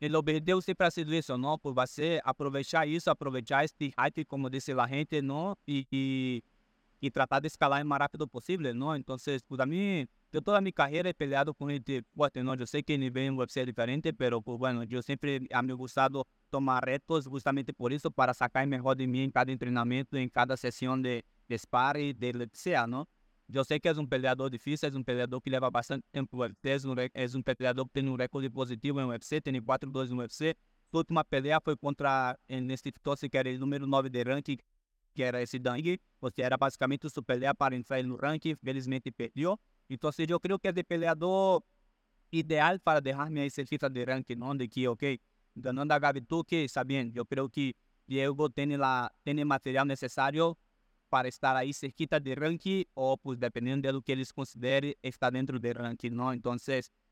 ele 0.00 0.16
obedeceu 0.16 0.60
sempre 0.60 0.86
a 0.86 0.90
sido 0.90 1.12
não? 1.38 1.58
Por 1.58 1.72
você 1.72 2.20
aproveitar 2.22 2.86
isso, 2.86 3.10
aproveitar 3.10 3.64
este 3.64 3.92
hype, 3.96 4.24
como 4.24 4.50
disse 4.50 4.72
a 4.72 4.86
gente, 4.86 5.22
não? 5.22 5.56
E, 5.66 5.86
e, 5.90 6.42
e 7.00 7.10
tratar 7.10 7.40
de 7.40 7.46
escalar 7.46 7.82
o 7.82 7.86
mais 7.86 8.00
rápido 8.00 8.28
possível, 8.28 8.74
não? 8.74 8.94
Então, 8.94 9.16
para 9.48 9.64
mim, 9.64 10.06
eu 10.32 10.42
toda 10.42 10.58
a 10.58 10.60
minha 10.60 10.72
carreira 10.72 11.08
he 11.08 11.14
peleado 11.14 11.54
com 11.54 11.70
gente 11.70 12.04
forte, 12.14 12.42
não? 12.42 12.54
Eu 12.54 12.66
sei 12.66 12.82
que 12.82 12.94
o 12.94 12.98
nível 12.98 13.22
em 13.22 13.30
UFC 13.30 13.60
é 13.60 13.64
diferente, 13.64 14.12
mas, 14.18 14.42
pues, 14.44 14.58
bueno, 14.58 14.84
eu 14.90 15.02
sempre 15.02 15.46
a 15.50 15.62
me 15.62 15.72
gostado 15.74 16.26
tomar 16.50 16.84
retos 16.84 17.24
justamente 17.24 17.72
por 17.72 17.90
isso, 17.90 18.10
para 18.10 18.34
sacar 18.34 18.66
o 18.66 18.68
melhor 18.68 18.94
de 18.94 19.06
mim 19.06 19.20
em 19.20 19.30
cada 19.30 19.56
treinamento, 19.56 20.16
em 20.18 20.28
cada 20.28 20.56
sessão 20.58 21.00
de 21.00 21.24
dispare 21.48 22.14
dele 22.14 22.48
¿no? 22.88 23.08
Yo 23.48 23.62
sé 23.64 23.80
que 23.80 23.88
es 23.88 23.96
un 23.96 24.08
peleador 24.08 24.50
difícil, 24.50 24.88
es 24.88 24.94
un 24.94 25.04
peleador 25.04 25.40
que 25.40 25.50
lleva 25.50 25.70
bastante 25.70 26.06
tiempo 26.10 26.44
en 26.44 26.50
UFC, 26.52 26.66
es 26.66 26.84
un, 26.84 26.98
es 26.98 27.36
peleador 27.44 27.86
que 27.86 27.92
tiene 27.94 28.10
un 28.10 28.18
récord 28.18 28.50
positivo 28.50 29.00
en 29.00 29.06
UFC, 29.06 29.40
tiene 29.40 29.62
4-2 29.62 30.10
en 30.10 30.18
UFC. 30.18 30.56
Su 30.90 30.98
última 30.98 31.22
pelea 31.24 31.60
foi 31.60 31.76
contra 31.76 32.38
en 32.48 32.70
este 32.70 32.90
entonces 32.90 33.30
que 33.30 33.38
era 33.38 33.50
el 33.50 33.58
número 33.60 33.86
9 33.86 34.10
de 34.10 34.24
ranking, 34.24 34.56
que 35.14 35.22
era 35.22 35.40
esse 35.40 35.58
Dang, 35.58 35.82
seja, 35.82 36.46
era 36.46 36.56
basicamente 36.56 37.08
sua 37.08 37.22
pelea 37.22 37.54
para 37.54 37.76
entrar 37.76 38.04
no 38.04 38.16
ranking, 38.16 38.56
felizmente 38.56 39.10
perdeu. 39.12 39.58
Então, 39.88 40.10
eu 40.28 40.40
creio 40.40 40.58
que 40.58 40.68
é 40.68 40.70
o 40.70 40.84
peleador 40.84 41.62
ideal 42.32 42.78
para 42.80 43.00
deixar-me 43.00 43.40
aí 43.40 43.50
certeza 43.50 43.88
de 43.88 44.04
ranking, 44.04 44.34
não 44.34 44.56
de 44.56 44.68
que, 44.68 44.86
ok, 44.88 45.20
ganhando 45.56 45.92
a 45.92 45.98
Gabi 45.98 46.20
Tuque, 46.20 46.56
está 46.56 46.82
bem, 46.84 47.12
eu 47.14 47.24
creio 47.24 47.48
que 47.48 47.74
Diego 48.06 48.48
tem, 48.50 48.76
la, 48.76 49.10
o 49.24 49.46
material 49.46 49.84
necessário 49.84 50.56
para 51.08 51.28
estar 51.28 51.56
aí 51.56 51.72
cerquita 51.72 52.18
de 52.20 52.34
ranking 52.34 52.84
ou, 52.94 53.16
pues, 53.16 53.38
dependendo 53.38 53.92
do 53.92 54.02
que 54.02 54.12
eles 54.12 54.32
considerem, 54.32 54.94
estar 55.02 55.30
dentro 55.30 55.58
do 55.58 55.72
ranking, 55.72 56.10
não? 56.10 56.32
Então, 56.34 56.56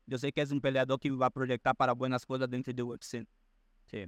eu 0.07 0.17
sei 0.17 0.31
que 0.31 0.41
é 0.41 0.45
um 0.51 0.59
peleador 0.59 0.99
que 0.99 1.11
vai 1.11 1.31
projetar 1.31 1.73
para 1.73 1.93
boas 1.95 2.25
coisas 2.25 2.47
dentro 2.47 2.73
do 2.73 2.89
UFC. 2.89 3.25
Sí. 3.87 4.07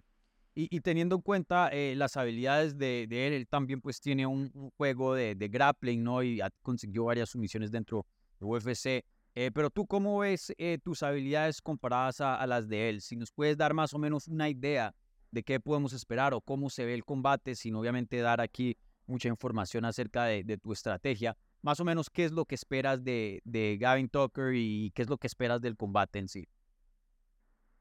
Y, 0.55 0.67
y, 0.75 0.81
teniendo 0.81 1.15
en 1.15 1.21
cuenta 1.21 1.69
eh, 1.71 1.93
las 1.95 2.17
habilidades 2.17 2.75
de, 2.77 3.05
de, 3.07 3.27
él, 3.27 3.33
él 3.33 3.47
también 3.47 3.79
pues 3.79 4.01
tiene 4.01 4.25
un, 4.25 4.49
un 4.55 4.71
juego 4.71 5.13
de, 5.13 5.35
de, 5.35 5.47
grappling, 5.47 6.03
¿no? 6.03 6.23
Y 6.23 6.41
ha, 6.41 6.49
consiguió 6.63 7.05
varias 7.05 7.29
sumisiones 7.29 7.69
dentro 7.69 8.07
del 8.39 8.49
UFC. 8.49 9.05
Eh, 9.35 9.51
pero 9.53 9.69
tú, 9.69 9.85
¿cómo 9.85 10.17
ves 10.17 10.51
eh, 10.57 10.79
tus 10.83 11.03
habilidades 11.03 11.61
comparadas 11.61 12.21
a, 12.21 12.35
a, 12.35 12.47
las 12.47 12.67
de 12.67 12.89
él? 12.89 13.01
Si 13.01 13.15
nos 13.15 13.31
puedes 13.31 13.55
dar 13.55 13.75
más 13.75 13.93
o 13.93 13.99
menos 13.99 14.27
una 14.27 14.49
idea 14.49 14.95
de 15.29 15.43
qué 15.43 15.59
podemos 15.59 15.93
esperar 15.93 16.33
o 16.33 16.41
cómo 16.41 16.71
se 16.71 16.85
ve 16.85 16.95
el 16.95 17.05
combate, 17.05 17.53
sin 17.53 17.75
obviamente 17.75 18.17
dar 18.17 18.41
aquí 18.41 18.77
mucha 19.07 19.29
información 19.29 19.85
acerca 19.85 20.25
de, 20.25 20.43
de, 20.43 20.57
tu 20.57 20.73
estrategia. 20.73 21.35
Más 21.61 21.79
o 21.79 21.85
menos, 21.85 22.09
¿qué 22.09 22.25
es 22.25 22.31
lo 22.31 22.45
que 22.45 22.55
esperas 22.55 23.03
de, 23.03 23.41
de 23.45 23.77
Gavin 23.79 24.09
Tucker 24.09 24.53
y 24.53 24.91
qué 24.91 25.01
es 25.01 25.09
lo 25.09 25.17
que 25.17 25.27
esperas 25.27 25.61
del 25.61 25.75
combate 25.75 26.19
en 26.19 26.27
sí? 26.27 26.47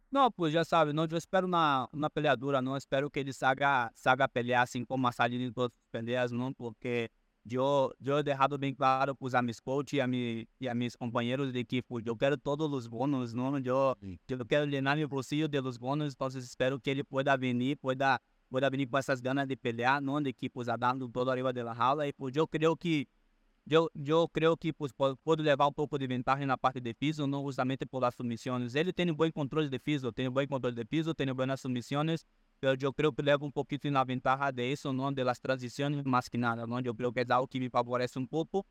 Não, 0.09 0.31
pues 0.31 0.53
já 0.53 0.65
sabe, 0.65 0.93
não, 0.93 1.05
eu 1.11 1.19
espero 1.19 1.49
na, 1.49 1.89
na 1.93 2.09
peleadura, 2.09 2.63
não 2.63 2.77
espero 2.77 3.11
que 3.11 3.19
ele 3.19 3.33
saga, 3.33 3.91
saga 3.95 4.29
pelear 4.29 4.63
assim 4.63 4.85
como 4.85 5.07
a 5.09 5.13
Salina 5.13 5.45
em 5.45 5.53
todas 5.53 5.77
as 5.77 5.91
peleas, 5.91 6.31
não, 6.31 6.55
porque 6.55 7.11
eu, 7.55 7.93
eu 8.05 8.19
he 8.19 8.23
dejado 8.23 8.57
bem 8.57 8.73
claro 8.73 9.15
pues, 9.15 9.35
a 9.35 9.43
mis 9.43 9.61
coaches 9.61 9.95
e 9.95 10.01
a, 10.01 10.07
mi, 10.07 10.49
e 10.61 10.69
a 10.69 10.75
companheiros 10.99 11.53
de 11.53 11.83
pues, 11.83 12.07
eu 12.07 12.17
quero 12.17 12.39
todos 12.39 12.73
os 12.73 12.87
bônus, 12.87 13.35
não? 13.35 13.59
Eu, 13.59 13.97
eu 14.29 14.47
quero 14.47 14.65
llenar 14.65 14.97
meu 14.97 15.09
bolsillo 15.09 15.49
de 15.49 15.61
los 15.61 15.77
bônus, 15.77 16.15
então 16.15 16.29
espero 16.29 16.81
que 16.81 16.89
ele 16.89 17.05
pueda 17.05 17.37
vir, 17.37 17.77
pueda, 17.77 18.21
pueda 18.57 18.71
vir 18.71 18.87
com 18.89 18.97
essas 18.97 19.21
ganas 19.21 19.47
de 19.47 19.55
pelear, 19.55 20.01
não? 20.01 20.23
De 20.23 20.33
que 20.33 20.49
pues, 20.49 20.67
dando 20.79 21.07
todo 21.11 21.31
arriba 21.31 21.53
de 21.53 21.63
la 21.63 21.75
jaula, 21.75 22.09
e 22.09 22.13
pues, 22.15 22.35
eu 22.35 22.49
creio 22.49 22.75
que 22.75 23.07
eu, 23.69 23.91
eu 23.95 24.29
creio 24.29 24.57
que 24.57 24.73
pues, 24.73 24.93
pode 24.93 25.43
levar 25.43 25.67
um 25.67 25.73
pouco 25.73 25.99
de 25.99 26.07
vantagem 26.07 26.47
na 26.47 26.57
parte 26.57 26.81
de 26.81 26.95
piso, 26.95 27.27
não 27.27 27.45
justamente 27.45 27.85
por 27.85 28.03
as 28.03 28.15
submissões. 28.15 28.75
Ele 28.75 28.93
tem 28.93 29.11
um 29.11 29.15
bom 29.15 29.31
controle 29.31 29.69
de 29.69 29.79
piso, 29.79 30.11
tem 30.11 30.29
um 30.29 30.31
bom 30.31 30.47
controle 30.47 30.75
de 30.75 30.85
piso, 30.87 31.13
tem 31.15 31.27
boas 31.35 31.61
submissões, 31.61 32.25
mas 32.63 32.83
eu 32.83 32.95
creio 32.95 33.13
que 33.13 33.21
leva 33.21 33.45
um 33.45 33.51
pouquinho 33.51 33.93
na 33.93 34.05
vantagem 34.05 34.55
de 34.55 34.73
isso, 34.73 34.91
não 34.91 35.13
de 35.13 35.23
las 35.23 35.39
transições 35.39 36.03
mais 36.05 36.27
que 36.27 36.39
nada, 36.39 36.67
não? 36.67 36.81
Eu 36.81 36.95
creio 36.95 37.13
que 37.13 37.21
é 37.21 37.27
algo 37.29 37.47
que 37.47 37.61
me 37.61 37.69
favorece 37.69 38.19
um 38.19 38.27
pouco. 38.27 38.65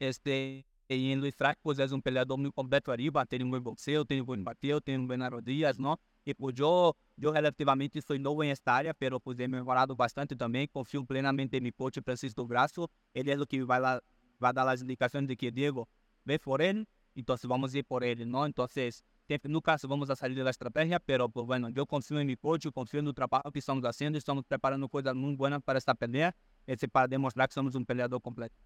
Este, 0.00 0.64
e 0.88 1.12
em 1.12 1.16
Luiz 1.16 1.34
Frank, 1.34 1.58
pues, 1.62 1.78
um 1.92 2.00
peleador 2.00 2.38
muito 2.38 2.54
completo 2.54 2.90
arriba, 2.90 3.26
tem 3.26 3.44
um 3.44 3.50
bom 3.50 3.60
boxeo, 3.60 4.06
tem 4.06 4.22
um 4.22 4.24
bom 4.24 4.42
bateu, 4.42 4.80
tem 4.80 4.96
um 4.96 5.06
bom 5.06 5.16
rodillas, 5.30 5.76
não? 5.76 5.98
E 6.24 6.32
pues, 6.32 6.58
eu, 6.58 6.96
eu 7.20 7.30
relativamente 7.30 8.00
sou 8.00 8.18
novo 8.18 8.42
em 8.42 8.50
esta 8.50 8.72
área, 8.72 8.96
mas 8.98 9.10
pues, 9.22 9.38
he 9.38 9.46
melhorado 9.46 9.94
bastante 9.94 10.34
também, 10.34 10.66
confio 10.66 11.04
plenamente 11.04 11.56
em 11.56 11.60
meu 11.60 11.72
coach 11.74 12.00
Francisco 12.00 12.46
Graço, 12.46 12.88
ele 13.14 13.30
é 13.30 13.38
o 13.38 13.46
que 13.46 13.62
vai, 13.64 13.78
lá, 13.78 14.00
vai 14.40 14.52
dar 14.52 14.66
as 14.66 14.80
indicações 14.80 15.26
de 15.26 15.36
que, 15.36 15.50
Diego, 15.50 15.86
vem 16.24 16.38
por 16.38 16.62
ele, 16.62 16.86
então 17.14 17.36
vamos 17.44 17.74
ir 17.74 17.82
por 17.82 18.02
ele, 18.02 18.24
não? 18.24 18.46
Então, 18.46 18.66
sempre, 18.66 19.52
no 19.52 19.60
caso, 19.60 19.86
vamos 19.86 20.08
a 20.08 20.16
sair 20.16 20.42
da 20.42 20.48
estratégia, 20.48 20.98
pero, 20.98 21.28
pues, 21.28 21.46
bueno, 21.46 21.70
eu 21.74 21.86
confio 21.86 22.18
em 22.18 22.24
meu 22.24 22.38
coach, 22.38 22.70
confio 22.70 23.02
no 23.02 23.12
trabalho 23.12 23.52
que 23.52 23.58
estamos 23.58 23.82
fazendo, 23.82 24.16
estamos 24.16 24.42
preparando 24.48 24.88
coisas 24.88 25.14
muito 25.14 25.36
boas 25.36 25.52
para 25.62 25.76
esta 25.76 25.94
pelea, 25.94 26.34
esse 26.66 26.88
para 26.88 27.06
demonstrar 27.06 27.46
que 27.46 27.52
somos 27.52 27.74
um 27.74 27.84
peleador 27.84 28.20
completo. 28.20 28.56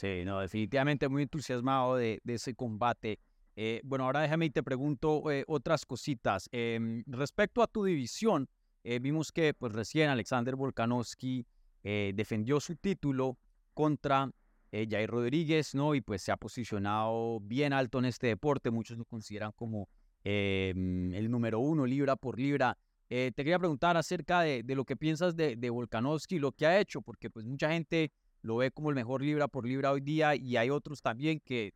Sí, 0.00 0.24
no, 0.24 0.40
definitivamente 0.40 1.10
muy 1.10 1.24
entusiasmado 1.24 1.96
de, 1.96 2.22
ese 2.24 2.54
combate. 2.54 3.18
Eh, 3.54 3.82
bueno, 3.84 4.06
ahora 4.06 4.22
déjame 4.22 4.46
y 4.46 4.50
te 4.50 4.62
pregunto 4.62 5.30
eh, 5.30 5.44
otras 5.46 5.84
cositas. 5.84 6.48
Em, 6.52 7.04
respecto 7.06 7.62
a 7.62 7.66
tu 7.66 7.84
división, 7.84 8.48
eh, 8.82 8.98
vimos 8.98 9.30
que 9.30 9.52
pues 9.52 9.74
recién 9.74 10.08
Alexander 10.08 10.56
Volkanovski 10.56 11.46
defendió 11.82 12.60
su 12.60 12.76
título 12.76 13.38
contra 13.74 14.30
Jair 14.70 15.10
Rodríguez, 15.10 15.74
¿no? 15.74 15.94
Y 15.94 16.00
pues 16.00 16.22
se 16.22 16.32
ha 16.32 16.36
posicionado 16.38 17.40
bien 17.40 17.74
alto 17.74 17.98
en 17.98 18.06
este 18.06 18.28
deporte. 18.28 18.70
Muchos 18.70 18.96
lo 18.96 19.04
consideran 19.04 19.52
como 19.52 19.88
em, 20.24 21.12
el 21.12 21.30
número 21.30 21.58
uno, 21.58 21.84
libra 21.84 22.16
por 22.16 22.38
libra. 22.38 22.76
te 23.06 23.32
quería 23.34 23.58
preguntar 23.58 23.98
acerca 23.98 24.40
de, 24.40 24.62
lo 24.74 24.86
que 24.86 24.96
piensas 24.96 25.36
de, 25.36 25.56
de 25.56 25.70
Volkanovski, 25.70 26.38
lo 26.38 26.52
que 26.52 26.66
ha 26.66 26.80
hecho, 26.80 27.02
porque 27.02 27.28
pues 27.28 27.44
mucha 27.44 27.70
gente 27.70 28.12
lo 28.42 28.56
ve 28.56 28.70
como 28.70 28.90
el 28.90 28.94
mejor 28.94 29.22
libra 29.22 29.48
por 29.48 29.66
libra 29.66 29.92
hoy 29.92 30.00
día 30.00 30.34
y 30.34 30.56
hay 30.56 30.70
otros 30.70 31.02
también 31.02 31.40
que 31.40 31.74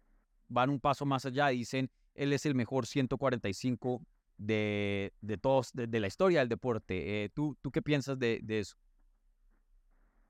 van 0.49 0.71
un 0.71 0.81
paso 0.81 1.05
más 1.07 1.25
allá 1.25 1.49
dicen 1.49 1.91
él 2.15 2.33
es 2.33 2.47
el 2.47 2.55
mejor 2.55 2.87
145 2.87 4.03
de, 4.37 5.13
de 5.21 5.39
todos, 5.39 5.71
de, 5.73 6.01
la 6.01 6.07
historia 6.07 6.41
del 6.41 6.49
deporte. 6.49 7.25
Eh, 7.25 7.29
¿tú, 7.31 7.57
¿Tú 7.61 7.71
qué 7.71 7.83
piensas 7.83 8.19
de, 8.19 8.41
de, 8.43 8.61
eso? 8.61 8.77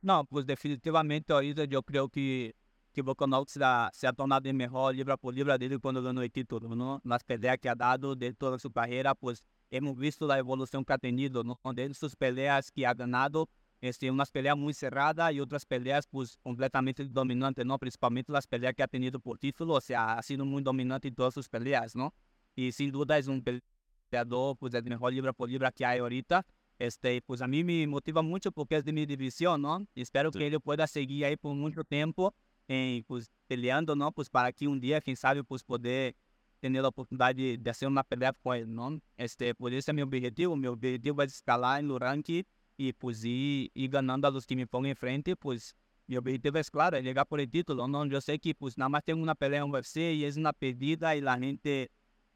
No, 0.00 0.24
pues 0.24 0.46
definitivamente 0.46 1.32
ahorita 1.32 1.64
yo 1.64 1.82
creo 1.82 2.08
que, 2.08 2.54
que 2.92 3.02
Volkanovski 3.02 3.60
se 3.92 4.06
ha 4.06 4.12
tornado 4.12 4.48
el 4.48 4.54
mejor 4.54 4.94
libra 4.94 5.16
por 5.16 5.34
libra 5.34 5.56
desde 5.58 5.78
cuando 5.78 6.02
ganó 6.02 6.22
el 6.22 6.30
título, 6.30 6.74
¿no? 6.74 7.00
Las 7.04 7.24
peleas 7.24 7.58
que 7.58 7.68
ha 7.68 7.74
dado 7.74 8.14
de 8.14 8.32
toda 8.34 8.58
su 8.58 8.70
carrera, 8.70 9.14
pues 9.14 9.42
hemos 9.70 9.96
visto 9.96 10.26
la 10.26 10.38
evolución 10.38 10.84
que 10.84 10.92
ha 10.92 10.98
tenido, 10.98 11.42
¿no? 11.42 11.58
De 11.74 11.92
sus 11.94 12.14
peleas 12.16 12.70
que 12.70 12.86
ha 12.86 12.94
ganado, 12.94 13.48
este, 13.84 14.10
umas 14.10 14.30
peleas 14.30 14.56
muito 14.56 14.78
cerradas 14.78 15.34
e 15.34 15.40
outras 15.40 15.62
peleas 15.62 16.06
pues, 16.06 16.38
completamente 16.42 17.04
dominantes, 17.04 17.66
¿no? 17.66 17.78
principalmente 17.78 18.34
as 18.34 18.46
peleas 18.46 18.74
que 18.74 18.82
ha 18.82 18.88
tenido 18.88 19.20
por 19.20 19.38
título, 19.38 19.74
o 19.74 19.80
sea, 19.80 20.14
ha 20.14 20.22
sido 20.22 20.46
muito 20.46 20.64
dominante 20.64 21.08
em 21.08 21.12
todas 21.12 21.36
as 21.36 21.46
peleas, 21.48 21.94
¿no? 21.94 22.10
E 22.56 22.72
sem 22.72 22.90
dúvida 22.90 23.18
é 23.18 23.30
um 23.30 23.42
peleador, 23.42 24.56
pues, 24.56 24.72
é 24.72 24.80
o 24.80 24.82
melhor 24.82 25.12
libra 25.12 25.34
por 25.34 25.50
libra 25.50 25.70
que 25.70 25.84
há 25.84 26.00
ahorita. 26.00 26.46
Este, 26.78 27.20
pues 27.20 27.42
a 27.42 27.46
mim 27.46 27.62
me 27.62 27.86
motiva 27.86 28.22
muito 28.22 28.50
porque 28.50 28.76
é 28.76 28.82
de 28.82 28.90
minha 28.90 29.06
divisão, 29.06 29.58
¿no? 29.58 29.86
Espero 29.94 30.32
que 30.32 30.42
ele 30.42 30.58
pueda 30.58 30.86
seguir 30.86 31.26
aí 31.26 31.36
por 31.36 31.54
muito 31.54 31.84
tempo, 31.84 32.34
em, 32.66 33.02
pues, 33.02 33.30
peleando, 33.46 33.94
¿no? 33.94 34.10
Pues 34.12 34.30
para 34.30 34.50
que 34.50 34.66
um 34.66 34.78
dia, 34.78 35.02
quem 35.02 35.14
sabe, 35.14 35.44
pues 35.44 35.62
poder 35.62 36.16
ter 36.58 36.78
a 36.78 36.88
oportunidade 36.88 37.36
de, 37.36 37.58
de 37.58 37.70
fazer 37.70 37.86
uma 37.86 38.02
pelea 38.02 38.32
com 38.32 38.54
ele, 38.54 38.64
não? 38.64 38.98
Este, 39.18 39.52
por 39.52 39.70
isso 39.74 39.90
é 39.90 39.92
meu 39.92 40.06
objetivo, 40.06 40.56
meu 40.56 40.72
objetivo 40.72 41.20
é 41.20 41.26
escalar 41.26 41.82
no 41.82 41.98
ranking 41.98 42.44
y 42.76 42.92
pues 42.92 43.24
ir, 43.24 43.70
ir 43.74 43.90
ganando 43.90 44.28
a 44.28 44.30
los 44.30 44.46
que 44.46 44.56
me 44.56 44.66
pongan 44.66 44.90
enfrente, 44.90 45.36
pues 45.36 45.76
mi 46.06 46.16
objetivo 46.16 46.58
es 46.58 46.70
claro, 46.70 46.96
es 46.96 47.04
llegar 47.04 47.26
por 47.26 47.40
el 47.40 47.50
título. 47.50 47.88
No, 47.88 48.04
yo 48.06 48.20
sé 48.20 48.38
que 48.38 48.54
pues 48.54 48.76
nada 48.76 48.88
más 48.88 49.04
tengo 49.04 49.22
una 49.22 49.34
pelea 49.34 49.62
en 49.62 49.70
UFC 49.70 50.14
y 50.14 50.24
es 50.24 50.36
una 50.36 50.52
pedida 50.52 51.16
y 51.16 51.20
la 51.20 51.38
gente 51.38 51.90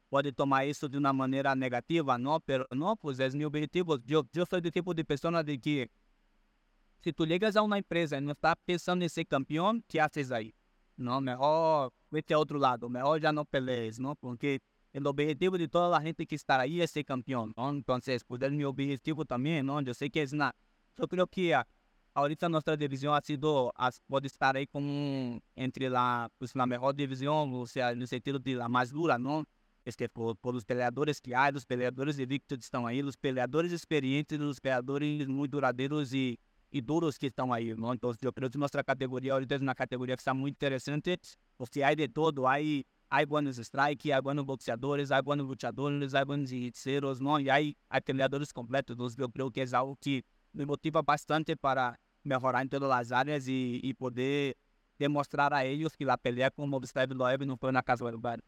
puede 0.09 0.33
tomar 0.33 0.65
eso 0.65 0.89
de 0.89 0.97
una 0.97 1.13
manera 1.13 1.55
negativa, 1.55 2.17
¿no? 2.17 2.39
Pero 2.39 2.65
no, 2.71 2.95
pues 2.95 3.19
es 3.19 3.35
mi 3.35 3.43
objetivo. 3.43 3.97
Yo, 4.05 4.27
yo 4.33 4.45
soy 4.45 4.61
del 4.61 4.71
tipo 4.71 4.93
de 4.93 5.05
persona 5.05 5.43
de 5.43 5.59
que 5.59 5.91
si 7.01 7.13
tú 7.13 7.25
llegas 7.25 7.55
a 7.55 7.61
una 7.61 7.77
empresa 7.77 8.17
y 8.17 8.21
no 8.21 8.31
estás 8.31 8.55
pensando 8.65 9.05
en 9.05 9.09
ser 9.09 9.27
campeón, 9.27 9.83
¿qué 9.87 10.01
haces 10.01 10.31
ahí? 10.31 10.53
No, 10.97 11.21
mejor 11.21 11.93
vete 12.09 12.33
a 12.33 12.39
otro 12.39 12.59
lado, 12.59 12.89
mejor 12.89 13.21
ya 13.21 13.31
no 13.31 13.45
pelees, 13.45 13.99
¿no? 13.99 14.15
Porque 14.15 14.59
el 14.93 15.05
objetivo 15.07 15.57
de 15.57 15.67
toda 15.67 15.89
la 15.89 16.01
gente 16.01 16.25
que 16.25 16.35
está 16.35 16.59
ahí 16.59 16.81
es 16.81 16.91
ser 16.91 17.05
campeón, 17.05 17.53
¿no? 17.55 17.69
Entonces, 17.69 18.23
pues 18.23 18.41
es 18.41 18.51
mi 18.51 18.63
objetivo 18.63 19.25
también, 19.25 19.65
¿no? 19.65 19.81
Yo 19.81 19.93
sé 19.93 20.09
que 20.09 20.21
es 20.21 20.33
una... 20.33 20.55
Yo 20.97 21.07
creo 21.07 21.27
que 21.27 21.55
ahorita 22.13 22.49
nuestra 22.49 22.75
división 22.75 23.15
ha 23.15 23.21
sido, 23.21 23.73
puede 24.07 24.27
estar 24.27 24.55
ahí 24.57 24.67
como 24.67 25.41
entre 25.55 25.89
la, 25.89 26.29
pues, 26.37 26.55
la 26.55 26.65
mejor 26.65 26.95
división, 26.95 27.51
o 27.53 27.65
sea, 27.67 27.91
en 27.91 28.01
el 28.01 28.07
sentido 28.07 28.39
de 28.39 28.55
la 28.55 28.67
más 28.67 28.91
dura, 28.91 29.17
¿no? 29.17 29.45
Es 29.85 29.95
que 29.95 30.09
por, 30.09 30.35
por 30.37 30.53
los 30.53 30.65
peleadores 30.65 31.21
que 31.21 31.35
hay, 31.35 31.51
los 31.53 31.65
peleadores 31.65 32.17
de 32.17 32.25
Victor 32.25 32.59
están 32.59 32.85
ahí, 32.85 33.01
los 33.01 33.17
peleadores 33.17 33.71
experientes, 33.71 34.39
los 34.39 34.59
peleadores 34.59 35.27
muy 35.27 35.47
duraderos 35.47 36.13
y, 36.13 36.37
y 36.71 36.81
duros 36.81 37.17
que 37.17 37.27
estão 37.27 37.51
aí, 37.53 37.73
não? 37.75 37.93
Então, 37.93 38.13
eu 38.21 38.33
creio 38.33 38.51
que 38.51 38.57
nossa 38.57 38.83
categoria 38.83 39.33
ahorita 39.33 39.55
é 39.55 39.57
uma 39.57 39.73
categoria 39.73 40.15
que 40.15 40.21
está 40.21 40.33
muito 40.33 40.55
interessante, 40.55 41.17
porque 41.57 41.81
há 41.81 41.93
de 41.93 42.07
todo, 42.07 42.45
há 42.45 42.57
hay 43.09 43.25
buenos 43.25 43.57
strikes, 43.57 44.13
hay 44.13 44.21
buenos 44.21 44.45
boxeadores, 44.45 45.11
hay 45.11 45.21
buenos 45.21 45.47
luchadores, 45.47 46.13
hay 46.13 46.23
buenos 46.23 46.49
jiu 46.51 47.15
¿no? 47.19 47.39
Y 47.39 47.49
hay, 47.49 47.75
hay 47.89 48.01
peleadores 48.01 48.53
completos. 48.53 48.93
Entonces, 48.93 49.17
yo 49.17 49.29
creo 49.29 49.51
que 49.51 49.63
es 49.63 49.73
algo 49.73 49.97
que 49.99 50.23
me 50.53 50.65
motiva 50.65 51.01
bastante 51.01 51.57
para 51.57 51.99
mejorar 52.23 52.61
en 52.61 52.69
todas 52.69 52.89
las 52.89 53.11
áreas 53.11 53.47
y, 53.47 53.79
y 53.81 53.93
poder 53.93 54.57
demostrar 54.97 55.53
a 55.53 55.63
ellos 55.63 55.95
que 55.97 56.05
la 56.05 56.17
pelea 56.17 56.51
con 56.51 56.69
Mobistav 56.69 57.09
Loeb 57.11 57.45
no 57.45 57.57
fue 57.57 57.69
una 57.69 57.81
casualidad. 57.81 58.39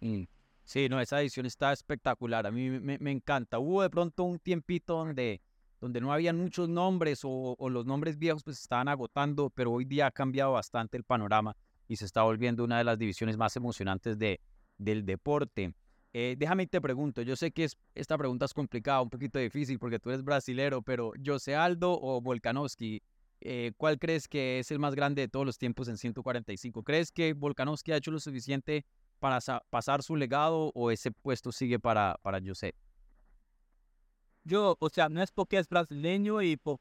Mm. 0.00 0.24
Sí, 0.64 0.88
no, 0.88 1.00
esa 1.00 1.20
edición 1.20 1.46
está 1.46 1.72
espectacular. 1.72 2.46
A 2.46 2.50
mí 2.50 2.68
me, 2.70 2.98
me, 2.98 3.10
encanta. 3.10 3.58
Hubo 3.58 3.82
de 3.82 3.90
pronto 3.90 4.24
un 4.24 4.38
tiempito 4.38 4.96
donde, 4.96 5.40
donde 5.80 6.00
no 6.00 6.12
habían 6.12 6.38
muchos 6.38 6.68
nombres 6.68 7.24
o, 7.24 7.56
o 7.58 7.70
los 7.70 7.86
nombres 7.86 8.18
viejos 8.18 8.44
pues 8.44 8.60
estaban 8.60 8.88
agotando, 8.88 9.50
pero 9.50 9.72
hoy 9.72 9.84
día 9.84 10.06
ha 10.06 10.10
cambiado 10.10 10.52
bastante 10.52 10.96
el 10.96 11.04
panorama 11.04 11.56
y 11.92 11.96
se 11.96 12.06
está 12.06 12.22
volviendo 12.22 12.64
una 12.64 12.78
de 12.78 12.84
las 12.84 12.98
divisiones 12.98 13.36
más 13.36 13.54
emocionantes 13.54 14.18
de, 14.18 14.40
del 14.78 15.04
deporte. 15.04 15.74
Eh, 16.14 16.36
déjame 16.38 16.66
te 16.66 16.80
pregunto, 16.80 17.20
yo 17.20 17.36
sé 17.36 17.52
que 17.52 17.64
es, 17.64 17.76
esta 17.94 18.16
pregunta 18.16 18.46
es 18.46 18.54
complicada, 18.54 19.02
un 19.02 19.10
poquito 19.10 19.38
difícil 19.38 19.78
porque 19.78 19.98
tú 19.98 20.08
eres 20.08 20.24
brasilero, 20.24 20.80
pero 20.80 21.12
José 21.22 21.54
Aldo 21.54 21.98
o 22.00 22.22
Volkanovski, 22.22 23.02
eh, 23.42 23.72
¿cuál 23.76 23.98
crees 23.98 24.26
que 24.26 24.58
es 24.58 24.70
el 24.70 24.78
más 24.78 24.94
grande 24.94 25.20
de 25.20 25.28
todos 25.28 25.44
los 25.44 25.58
tiempos 25.58 25.86
en 25.88 25.98
145? 25.98 26.82
¿Crees 26.82 27.12
que 27.12 27.34
Volkanovski 27.34 27.92
ha 27.92 27.98
hecho 27.98 28.10
lo 28.10 28.20
suficiente 28.20 28.86
para 29.18 29.38
pasar 29.68 30.02
su 30.02 30.16
legado 30.16 30.72
o 30.74 30.90
ese 30.90 31.10
puesto 31.10 31.52
sigue 31.52 31.78
para, 31.78 32.18
para 32.22 32.40
José? 32.42 32.74
Yo, 34.44 34.78
o 34.80 34.88
sea, 34.88 35.10
no 35.10 35.22
es 35.22 35.30
porque 35.30 35.58
es 35.58 35.68
brasileño 35.68 36.40
y 36.40 36.56
por, 36.56 36.80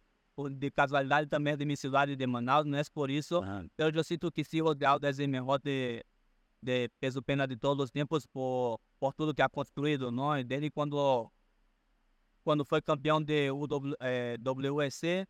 de 0.52 0.72
casualidade 0.72 1.28
também 1.28 1.58
de 1.58 1.65
minha 1.65 1.76
cidade 1.76 2.15
de 2.15 2.28
Manaus, 2.28 2.65
não 2.65 2.78
é 2.78 2.84
por 2.94 3.10
isso. 3.10 3.41
Ah. 3.44 3.63
Eu 3.78 4.04
sinto 4.04 4.32
que 4.32 4.44
se 4.44 4.62
o 4.62 4.67
Aldo 4.67 5.06
é 5.06 5.12
o 5.12 5.30
melhor 5.30 5.60
de, 5.60 6.04
de 6.62 6.89
peso 7.00 7.22
pena 7.22 7.48
de 7.48 7.58
todos 7.58 7.86
os 7.86 7.91
tempos 7.91 8.26
por, 8.26 8.80
por 9.00 9.13
tudo 9.13 9.34
que 9.34 9.41
ha 9.41 9.50
construído, 9.50 10.12
não? 10.12 10.41
Desde 10.44 10.70
quando 10.72 11.30
quando 12.44 12.65
foi 12.65 12.82
campeão 12.82 13.22
de 13.22 13.52
UW, 13.52 13.96
eh, 14.00 14.38
WEC, 14.72 15.28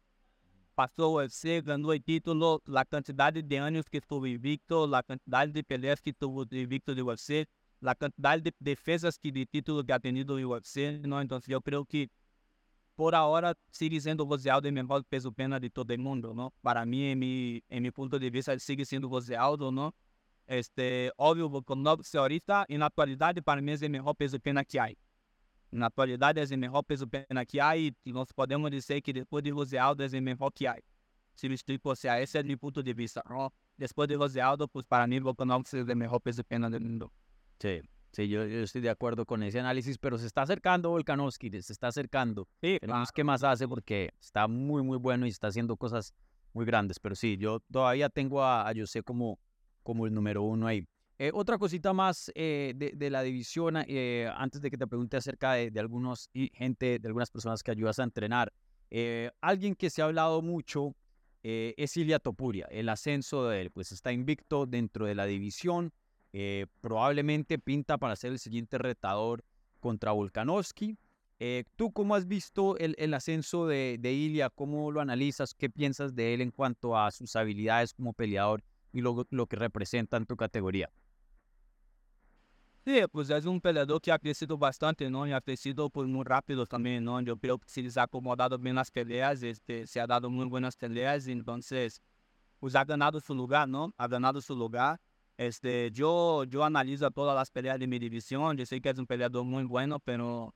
passou 0.73 1.13
o 1.13 1.17
UFC, 1.17 1.61
ganhou 1.61 1.91
o 1.91 1.99
título, 1.99 2.61
a 2.73 2.85
quantidade 2.85 3.41
de 3.41 3.55
anos 3.57 3.87
que 3.89 3.97
estuve 3.97 4.31
invicto, 4.31 4.95
a 4.95 5.03
quantidade 5.03 5.51
de 5.51 5.61
peleas 5.61 5.99
que 5.99 6.11
estuve 6.11 6.61
invicto 6.61 6.95
do 6.95 7.07
UFC, 7.07 7.45
a 7.83 7.95
quantidade 7.95 8.43
de 8.43 8.53
defesas 8.59 9.17
que 9.17 9.31
de 9.31 9.45
título 9.45 9.83
que 9.83 9.91
ha 9.91 9.99
tenido 9.99 10.35
o 10.35 10.51
UFC, 10.51 10.99
não? 11.05 11.21
Então, 11.21 11.39
eu 11.47 11.61
creio 11.61 11.85
que 11.85 12.09
por 12.95 13.15
ahora 13.15 13.55
sigue 13.71 13.99
sendo 13.99 14.23
Rosealdo 14.25 14.67
o 14.67 14.71
melhor 14.71 15.03
peso 15.03 15.31
pena 15.31 15.59
de 15.59 15.69
todo 15.69 15.91
o 15.91 15.99
mundo, 15.99 16.33
não? 16.33 16.51
Para 16.61 16.85
mim, 16.85 17.03
em 17.69 17.81
mi 17.81 17.91
ponto 17.91 18.19
de 18.19 18.29
vista, 18.29 18.57
sigue 18.59 18.85
sendo 18.85 19.07
Rosealdo, 19.07 19.71
não? 19.71 19.93
Este, 20.47 21.13
óbvio, 21.17 21.63
com 21.63 21.75
novo 21.75 22.03
ahorita, 22.15 22.65
e 22.67 22.77
na 22.77 22.87
atualidade, 22.87 23.41
para 23.41 23.61
mim, 23.61 23.71
é 23.71 23.87
o 23.87 23.89
melhor 23.89 24.13
peso 24.13 24.39
pena 24.39 24.65
que 24.65 24.77
há. 24.77 24.89
Na 25.71 25.87
atualidade, 25.87 26.39
é 26.39 26.55
o 26.55 26.59
melhor 26.59 26.83
peso 26.83 27.07
pena 27.07 27.45
que 27.45 27.59
há, 27.59 27.77
e 27.77 27.93
nós 28.07 28.31
podemos 28.31 28.69
dizer 28.69 29.01
que 29.01 29.13
depois 29.13 29.43
de 29.43 29.51
Rosealdo, 29.51 30.03
é 30.03 30.07
o 30.07 30.21
melhor 30.21 30.51
que 30.51 30.67
há. 30.67 30.75
Si 31.33 31.47
me 31.47 31.55
explico, 31.55 31.89
o 31.89 31.95
sea, 31.95 32.19
ese 32.19 32.39
es 32.39 32.45
mi 32.45 32.57
punto 32.57 32.83
de 32.83 32.93
vista, 32.93 33.23
¿no? 33.27 33.53
Después 33.77 34.07
de 34.09 34.17
José 34.17 34.41
Aldo, 34.41 34.67
pues 34.67 34.85
para 34.85 35.07
mí 35.07 35.17
Volkanovski 35.19 35.77
es 35.77 35.87
el 35.87 35.95
mejor 35.95 36.21
peso 36.21 36.43
pena 36.43 36.69
del 36.69 36.81
mundo. 36.81 37.11
Sí, 37.57 37.81
sí, 38.11 38.27
yo, 38.27 38.45
yo, 38.45 38.59
estoy 38.59 38.81
de 38.81 38.89
acuerdo 38.89 39.25
con 39.25 39.43
ese 39.43 39.59
análisis, 39.59 39.97
pero 39.97 40.17
se 40.17 40.27
está 40.27 40.43
acercando 40.43 40.89
Volkanovski, 40.89 41.49
se 41.61 41.73
está 41.73 41.87
acercando. 41.87 42.47
Sí, 42.61 42.77
Veremos 42.81 43.11
qué 43.11 43.23
más 43.23 43.43
hace 43.43 43.67
porque 43.67 44.13
está 44.19 44.47
muy, 44.47 44.83
muy 44.83 44.97
bueno 44.97 45.25
y 45.25 45.29
está 45.29 45.47
haciendo 45.47 45.77
cosas 45.77 46.13
muy 46.53 46.65
grandes. 46.65 46.99
Pero 46.99 47.15
sí, 47.15 47.37
yo 47.37 47.59
todavía 47.71 48.09
tengo 48.09 48.43
a, 48.43 48.69
a 48.69 48.73
José 48.75 49.03
como, 49.03 49.39
como 49.83 50.05
el 50.05 50.13
número 50.13 50.43
uno 50.43 50.67
ahí. 50.67 50.87
Eh, 51.23 51.29
otra 51.35 51.59
cosita 51.59 51.93
más 51.93 52.31
eh, 52.33 52.73
de, 52.75 52.93
de, 52.95 53.09
la 53.11 53.21
división, 53.21 53.77
eh, 53.87 54.27
antes 54.35 54.59
de 54.59 54.71
que 54.71 54.77
te 54.79 54.87
pregunte 54.87 55.17
acerca 55.17 55.53
de, 55.53 55.69
de 55.69 55.79
algunos 55.79 56.31
y 56.33 56.49
gente, 56.55 56.97
de 56.97 57.07
algunas 57.07 57.29
personas 57.29 57.61
que 57.61 57.69
ayudas 57.69 57.99
a 57.99 58.03
entrenar. 58.03 58.51
Alguien 59.39 59.75
que 59.75 59.91
se 59.91 60.01
ha 60.01 60.05
hablado 60.05 60.41
mucho 60.41 60.95
es 61.43 61.95
Ilia 61.95 62.17
Topuria, 62.17 62.65
el 62.71 62.89
ascenso 62.89 63.47
de 63.47 63.61
él, 63.61 63.71
pues 63.71 63.91
está 63.91 64.11
invicto 64.11 64.65
dentro 64.65 65.05
de 65.05 65.13
la 65.13 65.27
división, 65.27 65.93
eh, 66.33 66.67
probablemente 66.81 67.59
pinta 67.59 67.97
para 67.97 68.15
ser 68.15 68.31
el 68.31 68.39
siguiente 68.39 68.77
retador 68.77 69.43
contra 69.79 70.11
Volkanovski. 70.11 70.97
¿Tú 71.75 71.91
cómo 71.91 72.13
has 72.13 72.27
visto 72.27 72.77
el, 72.77 72.93
el 72.99 73.15
ascenso 73.15 73.65
de, 73.65 73.97
de? 73.99 74.47
¿Cómo 74.53 74.91
lo 74.91 75.01
analizas? 75.01 75.55
¿Qué 75.55 75.71
piensas 75.71 76.13
de 76.13 76.35
él 76.35 76.41
en 76.41 76.51
cuanto 76.51 76.95
a 76.95 77.09
sus 77.09 77.35
habilidades 77.35 77.95
como 77.95 78.13
peleador 78.13 78.63
y 78.93 79.01
lo, 79.01 79.25
lo 79.31 79.47
que 79.47 79.55
representa 79.55 80.17
en 80.17 80.27
tu 80.27 80.37
categoría? 80.37 80.91
Sí, 82.83 82.99
pues 83.11 83.29
es 83.29 83.45
un 83.45 83.61
peleador 83.61 84.01
que 84.01 84.11
ha 84.11 84.17
crecido 84.17 84.57
bastante, 84.57 85.07
¿no? 85.09 85.27
Y 85.27 85.31
ha 85.33 85.41
crecido 85.41 85.89
pues 85.91 86.07
muy 86.07 86.23
rápido 86.23 86.65
también, 86.65 87.03
¿no? 87.03 87.21
Yo 87.21 87.37
creo 87.37 87.59
que 87.59 87.69
se 87.69 87.83
les 87.83 87.95
ha 87.95 88.03
acomodado 88.03 88.57
bien 88.57 88.75
las 88.75 88.89
peleas, 88.89 89.43
este, 89.43 89.85
se 89.85 89.99
ha 89.99 90.07
dado 90.07 90.31
muy 90.31 90.45
buenas 90.47 90.75
peleas, 90.75 91.27
entonces, 91.27 92.01
pues 92.59 92.73
ha 92.75 92.83
ganado 92.83 93.19
su 93.19 93.35
lugar, 93.35 93.69
¿no? 93.69 93.93
Ha 93.97 94.07
ganado 94.07 94.41
su 94.41 94.55
lugar. 94.55 94.99
Este, 95.37 95.91
yo, 95.91 96.43
yo 96.43 96.63
analizo 96.63 97.09
todas 97.11 97.35
las 97.35 97.49
peleas 97.51 97.79
de 97.79 97.87
mi 97.87 97.99
división, 97.99 98.57
yo 98.57 98.65
sé 98.65 98.79
que 98.81 98.89
es 98.89 98.97
un 98.99 99.07
peleador 99.07 99.43
muy 99.43 99.63
bueno, 99.63 99.99
pero, 99.99 100.53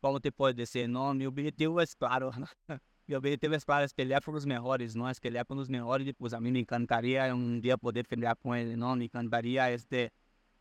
como 0.00 0.20
te 0.20 0.30
puedo 0.32 0.54
decir, 0.54 0.88
no? 0.88 1.12
Mi 1.14 1.26
objetivo 1.26 1.80
es 1.80 1.94
claro, 1.96 2.30
mi 3.06 3.14
objetivo 3.14 3.54
es 3.54 3.64
claro, 3.64 3.84
es 3.84 3.94
pelear 3.94 4.22
con 4.22 4.34
los 4.34 4.46
mejores, 4.46 4.94
¿no? 4.94 5.10
Es 5.10 5.18
pelear 5.20 5.46
con 5.46 5.58
los 5.58 5.68
mejores, 5.68 6.14
pues 6.16 6.32
a 6.32 6.40
mí 6.40 6.52
me 6.52 6.60
encantaría 6.60 7.34
un 7.34 7.60
día 7.60 7.76
poder 7.76 8.06
pelear 8.06 8.36
con 8.38 8.56
él, 8.56 8.78
¿no? 8.78 8.94
Me 8.94 9.04
encantaría, 9.04 9.70
este 9.72 10.12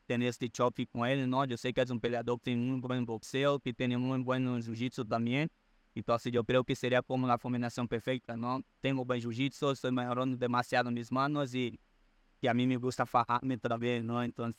ter 0.08 0.22
este 0.24 0.50
choque 0.50 0.88
com 0.88 1.06
ele, 1.06 1.28
não? 1.28 1.44
Eu 1.46 1.58
sei 1.58 1.74
que 1.74 1.82
é 1.82 1.86
um 1.92 2.00
peleador 2.00 2.38
que 2.40 2.46
tem 2.46 2.58
um 2.58 2.80
bom 2.80 3.06
boxeo, 3.06 3.60
que 3.60 3.74
tem 3.74 3.96
um 3.96 4.24
bom 4.24 4.62
jiu-jitsu 4.62 5.06
também. 5.06 5.50
Então, 5.96 6.16
assim, 6.16 6.30
eu 6.34 6.44
creio 6.44 6.64
que 6.64 6.76
seria 6.76 7.04
como 7.04 7.30
a 7.30 7.38
combinação 7.38 7.86
perfeita, 7.86 8.36
não? 8.38 8.64
Tenho 8.82 9.04
bom 9.04 9.20
jiu-jitsu, 9.20 9.72
estou 9.72 9.92
melhorando 9.92 10.38
demasiado 10.38 10.90
mis 10.92 11.12
manos 11.12 11.54
e, 11.54 11.78
e 12.48 12.50
a 12.50 12.54
mim 12.54 12.66
me 12.66 12.78
gusta 12.78 13.06
fajar-me 13.06 13.58
também, 13.58 14.02
não? 14.02 14.24
Então, 14.24 14.50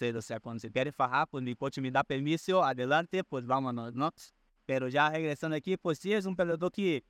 quando 0.42 0.60
se 0.60 0.70
quer 0.70 0.92
fajar, 0.92 1.26
pues 1.26 1.42
mi 1.42 1.54
coach 1.54 1.80
me 1.80 1.90
dá 1.90 2.04
permisso, 2.04 2.60
adelante, 2.60 3.22
pues 3.24 3.46
vámonos, 3.46 3.94
não? 3.94 4.12
Pero 4.66 4.90
já 4.90 5.08
regressando 5.08 5.56
aqui, 5.56 5.78
pues 5.78 5.98
sí, 5.98 6.12
é 6.12 6.18
um 6.28 6.34
peleador 6.34 6.70
que 6.70 7.02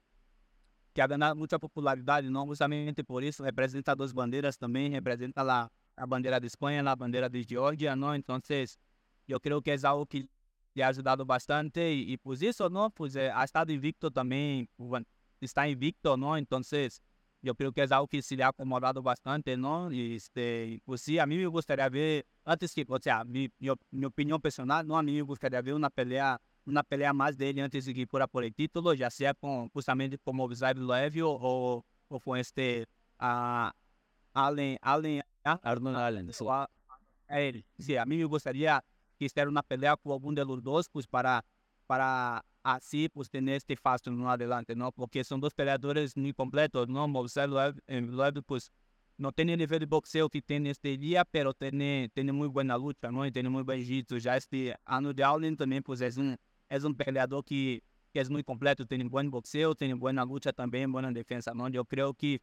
que 0.95 1.03
ha 1.03 1.07
ganado 1.07 1.37
muita 1.37 1.59
popularidade, 1.59 2.31
não? 2.31 2.47
Justamente 2.47 3.03
por 3.03 3.25
isso, 3.25 3.43
representa 3.43 3.95
duas 3.95 4.12
bandeiras 4.12 4.57
também, 4.57 4.88
representa 4.88 5.43
lá 5.43 5.69
a 5.97 6.07
bandera 6.07 6.38
de 6.41 6.47
España, 6.47 6.83
la 6.83 6.95
bandera 6.95 7.29
de 7.29 7.45
Georgia, 7.45 7.97
¿no? 7.97 8.14
Entonces, 8.14 8.79
yo 9.27 9.41
creo 9.41 9.61
que 9.61 9.75
es 9.75 9.85
algo 9.85 10.07
que 10.07 10.29
le 10.75 10.85
ha 10.85 10.93
bastante 11.27 11.93
y, 11.93 12.12
y 12.12 12.17
pues 12.19 12.41
eso, 12.43 12.71
¿no? 12.71 12.91
Pues 12.91 13.17
eh, 13.17 13.31
ha 13.33 13.43
estado 13.45 13.73
invicto 13.73 14.11
también, 14.12 14.69
bueno, 14.77 15.07
está 15.41 15.69
invicto, 15.69 16.17
¿no? 16.17 16.37
Entonces, 16.37 17.03
yo 17.42 17.55
creo 17.55 17.72
que 17.72 17.83
es 17.83 17.92
algo 17.92 18.09
que 18.09 18.22
se 18.22 18.37
le 18.37 18.42
ha 18.44 18.48
acomodado 18.48 19.03
bastante, 19.03 19.57
¿no? 19.57 19.90
Y 19.92 20.16
este, 20.16 20.81
pues 20.85 21.01
sí, 21.01 21.18
a 21.18 21.27
mí 21.27 21.37
me 21.37 21.46
gustaría 21.46 21.88
ver, 21.88 22.27
antes 22.44 22.74
que, 22.74 22.85
o 22.88 22.98
sea, 23.01 23.24
mi, 23.24 23.48
mi, 23.59 23.70
mi 23.90 24.05
opinión 24.07 24.40
personal, 24.40 24.87
¿no? 24.87 24.98
A 24.98 25.03
mí 25.03 25.12
me 25.12 25.22
gustaría 25.22 25.62
ver 25.62 25.74
una 25.74 25.90
pelea 25.90 26.40
uma 26.68 26.85
pelea 26.85 27.12
mais 27.14 27.37
dele 27.37 27.62
antes 27.62 27.87
de 27.87 27.94
que 27.94 28.07
fuera 28.07 28.27
por 28.27 28.44
el 28.44 28.55
título, 28.55 28.94
já 28.94 29.11
seja 29.11 29.35
com, 29.35 29.68
justamente 29.70 30.18
como 30.18 30.44
Observe 30.44 30.81
Leve 30.81 31.22
ou, 31.22 31.85
ou 32.09 32.20
com 32.20 32.37
este 32.37 32.87
uh, 33.18 33.72
Allen, 34.35 34.77
Allen 34.83 35.22
Arnold 35.44 35.96
Allen, 35.96 36.33
sí. 36.33 36.44
A, 36.46 36.68
a 37.27 37.40
él. 37.40 37.64
Sí, 37.79 37.96
a 37.96 38.05
mí 38.05 38.18
me 38.18 38.24
gustaría 38.24 38.85
que 39.18 39.27
esté 39.27 39.46
una 39.46 39.62
pelea 39.62 39.96
con 39.96 40.12
alguno 40.12 40.35
de 40.35 40.44
los 40.44 40.62
dos, 40.62 40.88
pues 40.88 41.07
para, 41.07 41.44
para 41.87 42.44
así 42.75 43.09
pues 43.09 43.31
tener 43.31 43.57
este 43.57 43.77
fácil 43.77 44.17
no 44.17 44.31
adelante, 44.31 44.77
¿no? 44.77 44.93
Porque 44.93 45.25
son 45.25 45.41
dos 45.41 45.55
peleadores 45.55 46.17
muy 46.17 46.33
completos, 46.33 46.89
¿no? 46.89 47.09
Moisés 47.09 47.49
Loeb, 47.49 48.43
pues 48.45 48.71
no 49.17 49.33
tiene 49.33 49.55
el 49.55 49.59
nivel 49.59 49.81
de 49.81 49.87
boxeo 49.87 50.29
que 50.29 50.43
tiene 50.43 50.71
este 50.71 50.97
día, 50.99 51.25
pero 51.25 51.55
tiene, 51.55 52.11
tiene 52.15 52.33
muy 52.33 52.47
buena 52.49 52.77
lucha, 52.77 53.11
¿no? 53.11 53.27
Y 53.27 53.33
tiene 53.33 53.49
muy 53.49 53.63
buen 53.63 53.83
jiu 53.83 54.05
Ya 54.19 54.37
este 54.37 54.77
Arnold 54.85 55.21
Allen 55.21 55.57
también, 55.57 55.83
pues 55.83 56.01
es 56.01 56.17
un, 56.19 56.37
es 56.69 56.85
un 56.85 56.95
peleador 56.95 57.45
que, 57.45 57.83
que 58.13 58.21
es 58.21 58.29
muy 58.29 58.45
completo, 58.45 58.87
tiene 58.87 59.05
buen 59.05 59.31
boxeo, 59.31 59.75
tiene 59.75 59.95
buena 59.95 60.25
lucha 60.25 60.53
también, 60.53 60.93
buena 60.93 61.11
defensa, 61.11 61.53
¿no? 61.55 61.69
Yo 61.69 61.85
creo 61.85 62.13
que 62.15 62.41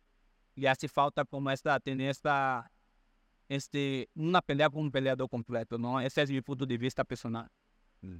le 0.56 0.68
hace 0.68 0.88
falta 0.88 1.24
como 1.24 1.52
esta, 1.52 1.80
tener 1.80 2.10
esta, 2.10 2.72
este, 3.48 4.10
una 4.16 4.42
pelea 4.42 4.70
con 4.70 4.82
un 4.82 4.92
peleador 4.92 5.30
completo, 5.30 5.78
¿no? 5.78 6.02
Ese 6.02 6.24
es 6.24 6.32
mi 6.32 6.42
punto 6.42 6.66
de 6.66 6.78
vista 6.78 7.04
personal. 7.04 7.48
Mm. 8.02 8.20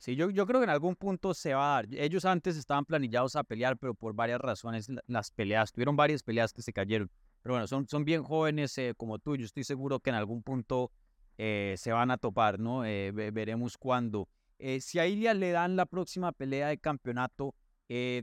Sí, 0.00 0.16
yo, 0.16 0.30
yo 0.30 0.46
creo 0.46 0.60
que 0.60 0.64
en 0.64 0.70
algún 0.70 0.96
punto 0.96 1.34
se 1.34 1.52
va 1.52 1.72
a 1.72 1.82
dar. 1.82 1.88
Ellos 1.92 2.24
antes 2.24 2.56
estaban 2.56 2.86
planillados 2.86 3.36
a 3.36 3.44
pelear, 3.44 3.76
pero 3.76 3.92
por 3.92 4.14
varias 4.14 4.40
razones 4.40 4.88
las 5.06 5.30
peleas, 5.30 5.72
tuvieron 5.72 5.94
varias 5.94 6.22
peleas 6.22 6.54
que 6.54 6.62
se 6.62 6.72
cayeron. 6.72 7.10
Pero 7.42 7.52
bueno, 7.52 7.66
son, 7.66 7.86
son 7.86 8.06
bien 8.06 8.22
jóvenes 8.22 8.78
eh, 8.78 8.94
como 8.96 9.18
tú, 9.18 9.36
yo 9.36 9.44
estoy 9.44 9.62
seguro 9.62 10.00
que 10.00 10.08
en 10.08 10.16
algún 10.16 10.42
punto 10.42 10.90
eh, 11.36 11.74
se 11.76 11.92
van 11.92 12.10
a 12.10 12.16
topar, 12.16 12.58
¿no? 12.58 12.86
Eh, 12.86 13.12
veremos 13.12 13.76
cuándo. 13.76 14.26
Eh, 14.58 14.80
si 14.80 14.98
a 14.98 15.06
Ilia 15.06 15.34
le 15.34 15.50
dan 15.50 15.76
la 15.76 15.84
próxima 15.84 16.32
pelea 16.32 16.68
de 16.68 16.78
campeonato, 16.78 17.54
eh, 17.90 18.22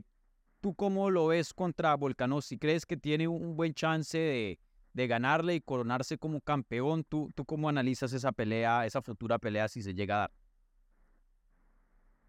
¿tú 0.60 0.74
cómo 0.74 1.10
lo 1.10 1.28
ves 1.28 1.54
contra 1.54 1.94
Volkanovski? 1.94 2.58
¿Crees 2.58 2.86
que 2.86 2.96
tiene 2.96 3.28
un 3.28 3.56
buen 3.56 3.72
chance 3.72 4.18
de, 4.18 4.58
de 4.94 5.06
ganarle 5.06 5.54
y 5.54 5.60
coronarse 5.60 6.18
como 6.18 6.40
campeón. 6.40 7.04
¿Tú, 7.04 7.30
¿Tú 7.36 7.44
cómo 7.44 7.68
analizas 7.68 8.12
esa 8.12 8.32
pelea, 8.32 8.84
esa 8.84 9.00
futura 9.00 9.38
pelea 9.38 9.68
si 9.68 9.80
se 9.80 9.94
llega 9.94 10.16
a 10.16 10.18
dar? 10.18 10.30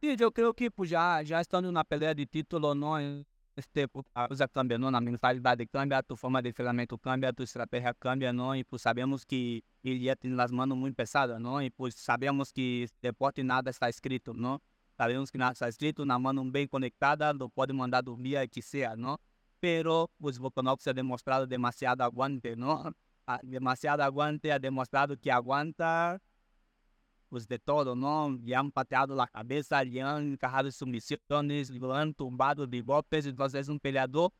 Sí, 0.01 0.15
yo 0.15 0.31
creo 0.31 0.53
que 0.53 0.69
ya, 0.85 1.21
ya 1.21 1.41
estando 1.41 1.67
en 1.67 1.75
una 1.75 1.83
pelea 1.83 2.13
de 2.13 2.25
título, 2.25 2.73
¿no? 2.73 2.97
Este, 3.55 3.87
a 4.13 4.27
coisa 4.27 4.47
cambia, 4.47 4.77
¿no? 4.77 4.89
La 4.89 5.01
mentalidad 5.01 5.57
cambia, 5.71 6.01
tu 6.01 6.15
forma 6.15 6.41
de 6.41 6.49
entrenamiento 6.49 6.97
cambia, 6.97 7.33
tu 7.33 7.43
estrategia 7.43 7.93
cambia, 7.93 8.31
¿no? 8.31 8.55
Y 8.55 8.63
pues 8.63 8.81
sabemos 8.83 9.25
que 9.25 9.61
ele 9.83 9.99
ya 9.99 10.15
tiene 10.15 10.37
las 10.37 10.51
manos 10.51 10.77
muy 10.77 10.93
pesadas, 10.93 11.41
¿no? 11.41 11.61
Y 11.61 11.69
pues 11.69 11.95
sabemos 11.95 12.53
que 12.53 12.87
deporte 13.01 13.43
nada 13.43 13.69
está 13.69 13.89
escrito, 13.89 14.33
¿no? 14.33 14.61
Sabemos 14.97 15.31
que 15.31 15.37
nada 15.37 15.51
está 15.51 15.67
escrito, 15.67 16.05
na 16.05 16.17
mano 16.17 16.43
bem 16.49 16.67
conectada, 16.67 17.33
lo 17.33 17.49
pode 17.49 17.73
mandar 17.73 18.03
dormir 18.03 18.37
a 18.37 18.47
que 18.47 18.61
sea, 18.61 18.95
¿no? 18.95 19.19
pero 19.59 20.09
pues 20.19 20.39
Volkanovski 20.39 20.89
ha 20.89 20.93
demostrado 20.93 21.45
demasiado 21.45 22.03
aguante, 22.03 22.55
¿no? 22.55 22.93
demasiado 23.43 24.03
aguante, 24.03 24.51
ha 24.51 24.59
demostrado 24.59 25.15
que 25.17 25.31
aguanta 25.31 26.19
pues 27.29 27.47
de 27.47 27.59
todo, 27.59 27.95
¿no? 27.95 28.37
Le 28.43 28.55
han 28.55 28.71
pateado 28.71 29.15
la 29.15 29.27
cabeza, 29.27 29.83
le 29.83 30.01
han 30.01 30.33
encajado 30.33 30.71
sumisiones, 30.71 31.69
le 31.69 31.93
han 31.93 32.13
tumbado 32.13 32.65
de 32.67 32.81
golpes, 32.81 33.25
entonces 33.25 33.61
es 33.61 33.69
un 33.69 33.79
peleador 33.79 34.31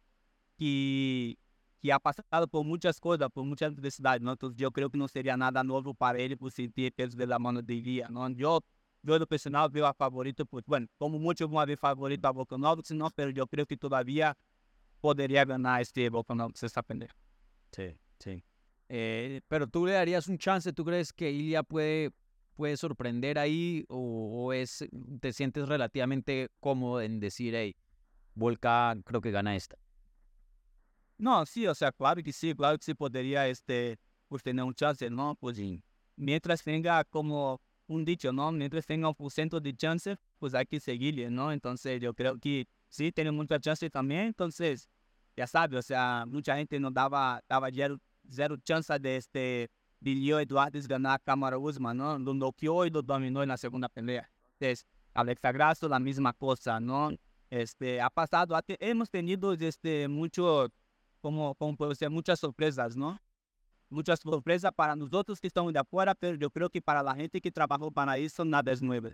que, 0.58 1.38
que 1.80 1.93
ha 1.93 1.99
pasado 1.99 2.47
por 2.47 2.65
muchas 2.65 2.99
cosas, 2.99 3.30
por 3.32 3.45
muchas 3.45 3.73
adversidades. 3.73 4.21
Entonces 4.21 4.58
yo 4.58 4.71
creo 4.71 4.89
que 4.89 4.97
no 4.97 5.08
sería 5.08 5.38
nada 5.38 5.63
nuevo 5.63 5.93
para 5.93 6.19
él 6.19 6.38
por 6.38 6.52
sentir 6.52 6.93
peso 6.93 7.15
de 7.15 7.28
la 7.28 7.39
mano 7.39 7.62
de 7.62 8.06
¿no? 8.10 8.30
Yo, 8.32 8.62
yo 9.04 9.17
lo 9.17 9.28
personal 9.28 9.69
veo 9.69 9.86
a 9.86 9.93
favorito, 9.93 10.45
pues 10.45 10.65
bueno, 10.65 10.88
como 10.97 11.19
muchos 11.19 11.49
van 11.49 11.63
a 11.63 11.65
ver 11.65 11.78
favorito 11.78 12.28
a 12.28 12.32
Volkanovski, 12.32 12.95
¿no? 12.95 13.10
Pero 13.12 13.30
yo 13.30 13.47
creo 13.47 13.65
que 13.65 13.78
todavía 13.78 14.36
podría 14.99 15.45
ganar 15.45 15.82
este 15.82 16.10
Volkanovski 16.10 16.65
esta. 16.65 16.84
Sí, 17.71 17.95
sí. 18.17 18.43
Eh, 18.89 19.41
pero 19.47 19.67
tú 19.67 19.86
le 19.86 19.93
darías 19.93 20.28
un 20.28 20.38
chance, 20.39 20.73
¿tú 20.73 20.84
crees 20.84 21.13
que 21.13 21.32
Ilya 21.32 21.62
puede, 21.62 22.12
puede 22.60 22.76
sorprender 22.76 23.39
ahí 23.39 23.86
o, 23.88 23.95
o, 24.43 24.52
es, 24.52 24.86
te 25.22 25.32
sientes 25.32 25.65
relativamente 25.65 26.50
cómodo 26.60 27.00
en 27.00 27.22
decir, 27.22 27.56
hey, 27.56 27.74
Volka 28.36 28.98
creo 29.06 29.22
que 29.22 29.32
gana 29.32 29.56
esta? 29.56 29.78
No, 31.17 31.45
sí, 31.45 31.65
o 31.67 31.74
sea, 31.74 31.93
claro 31.93 32.22
que 32.22 32.34
sí, 32.34 32.54
claro 32.54 32.78
que 32.78 32.84
sí 32.84 32.93
podría 32.93 33.48
este, 33.48 33.98
pues 34.28 34.43
tener 34.43 34.65
un 34.65 34.74
chance, 34.74 35.10
¿no? 35.10 35.36
Pues 35.36 35.58
mientras 36.17 36.62
tenga 36.62 37.06
como 37.06 37.62
un 37.88 38.04
dicho, 38.04 38.34
¿no? 38.34 38.52
Mientras 38.52 38.86
tenga 38.86 39.08
un 39.08 39.15
por 39.15 39.32
ciento 39.32 39.62
de 39.62 39.74
chance, 39.74 40.17
pues 40.38 40.54
hay 40.54 40.65
que 40.65 40.82
seguirle, 40.82 41.30
¿no? 41.30 41.54
Entonces 41.54 42.02
yo 42.02 42.13
creo 42.13 42.38
que 42.38 42.67
sí, 42.89 43.13
tiene 43.13 43.32
mucha 43.32 43.58
chance 43.62 43.89
también, 43.89 44.26
entonces, 44.26 44.89
ya 45.38 45.48
sabe, 45.48 45.78
o 45.78 45.82
sea, 45.82 46.26
mucha 46.28 46.58
gente 46.58 46.78
no 46.78 46.91
daba, 46.91 47.41
daba 47.48 47.69
zero, 47.72 47.98
zero 48.30 48.58
chance 48.58 49.00
de 49.00 49.15
este 49.15 49.72
de 49.99 50.15
Leo 50.15 50.39
Eduardo 50.39 50.79
ganar 50.88 51.15
a 51.15 51.19
Cámara 51.19 51.57
Usman, 51.57 51.97
¿no? 51.97 52.17
Lo 52.17 52.33
noqueó 52.33 52.85
y 52.85 52.89
lo 52.89 53.01
dominó 53.01 53.43
en 53.43 53.49
la 53.49 53.57
segunda 53.57 53.89
pelea. 53.89 54.29
Entonces, 54.53 54.85
Alexa 55.13 55.51
Grasso, 55.51 55.89
la 55.89 55.99
misma 55.99 56.33
cosa, 56.33 56.79
¿no? 56.79 57.12
Este, 57.49 57.99
ha 57.99 58.09
pasado, 58.09 58.57
hemos 58.67 59.09
tenido 59.09 59.53
este, 59.53 60.07
mucho, 60.07 60.67
como, 61.19 61.55
como 61.55 61.75
puede 61.75 61.95
ser 61.95 62.09
muchas 62.09 62.39
sorpresas, 62.39 62.95
¿no? 62.95 63.19
Muchas 63.89 64.19
sorpresas 64.19 64.71
para 64.73 64.95
nosotros 64.95 65.39
que 65.39 65.47
estamos 65.47 65.73
de 65.73 65.79
afuera, 65.79 66.13
pero 66.13 66.38
yo 66.38 66.51
creo 66.51 66.69
que 66.69 66.81
para 66.81 67.01
la 67.01 67.15
gente 67.15 67.41
que 67.41 67.51
trabajó 67.51 67.91
para 67.91 68.17
eso 68.17 68.45
nada 68.45 68.71
es 68.71 68.81
nuevo. 68.81 69.09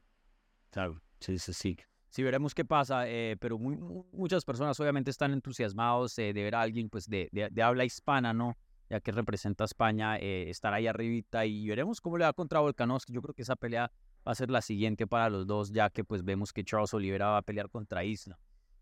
Claro, 0.70 1.02
sí, 1.20 1.40
sí, 1.40 1.54
sí. 1.54 1.78
Sí, 2.10 2.24
veremos 2.24 2.54
qué 2.54 2.64
pasa, 2.64 3.10
eh, 3.10 3.36
pero 3.40 3.58
muy, 3.58 3.78
muchas 4.12 4.46
personas 4.46 4.80
obviamente 4.80 5.12
están 5.12 5.34
entusiasmados 5.34 6.18
eh, 6.18 6.32
de 6.34 6.44
ver 6.44 6.56
a 6.56 6.62
alguien 6.62 6.90
pues 6.90 7.10
de, 7.10 7.28
de, 7.32 7.50
de, 7.50 7.62
habla 7.62 7.84
hispana, 7.84 8.34
¿no? 8.34 8.58
Ya 8.90 9.00
que 9.00 9.12
representa 9.12 9.64
a 9.64 9.66
España, 9.66 10.18
eh, 10.18 10.50
estar 10.50 10.74
ahí 10.74 10.86
arribita 10.86 11.46
y 11.46 11.68
veremos 11.68 12.02
cómo 12.02 12.18
le 12.18 12.26
va 12.26 12.34
contra 12.34 12.60
Volkanovski. 12.60 13.14
Yo 13.14 13.22
creo 13.22 13.34
que 13.34 13.42
esa 13.42 13.56
pelea 13.56 13.92
va 14.28 14.32
a 14.32 14.36
ser 14.36 14.52
la 14.52 14.62
siguiente 14.62 15.08
para 15.08 15.30
los 15.30 15.48
dos, 15.48 15.72
ya 15.72 15.90
que 15.90 16.04
pues 16.04 16.24
vemos 16.24 16.54
que 16.54 16.64
Charles 16.64 16.94
Oliveira 16.94 17.28
va 17.28 17.38
a 17.38 17.42
pelear 17.42 17.70
contra 17.70 18.04
Isla. 18.04 18.38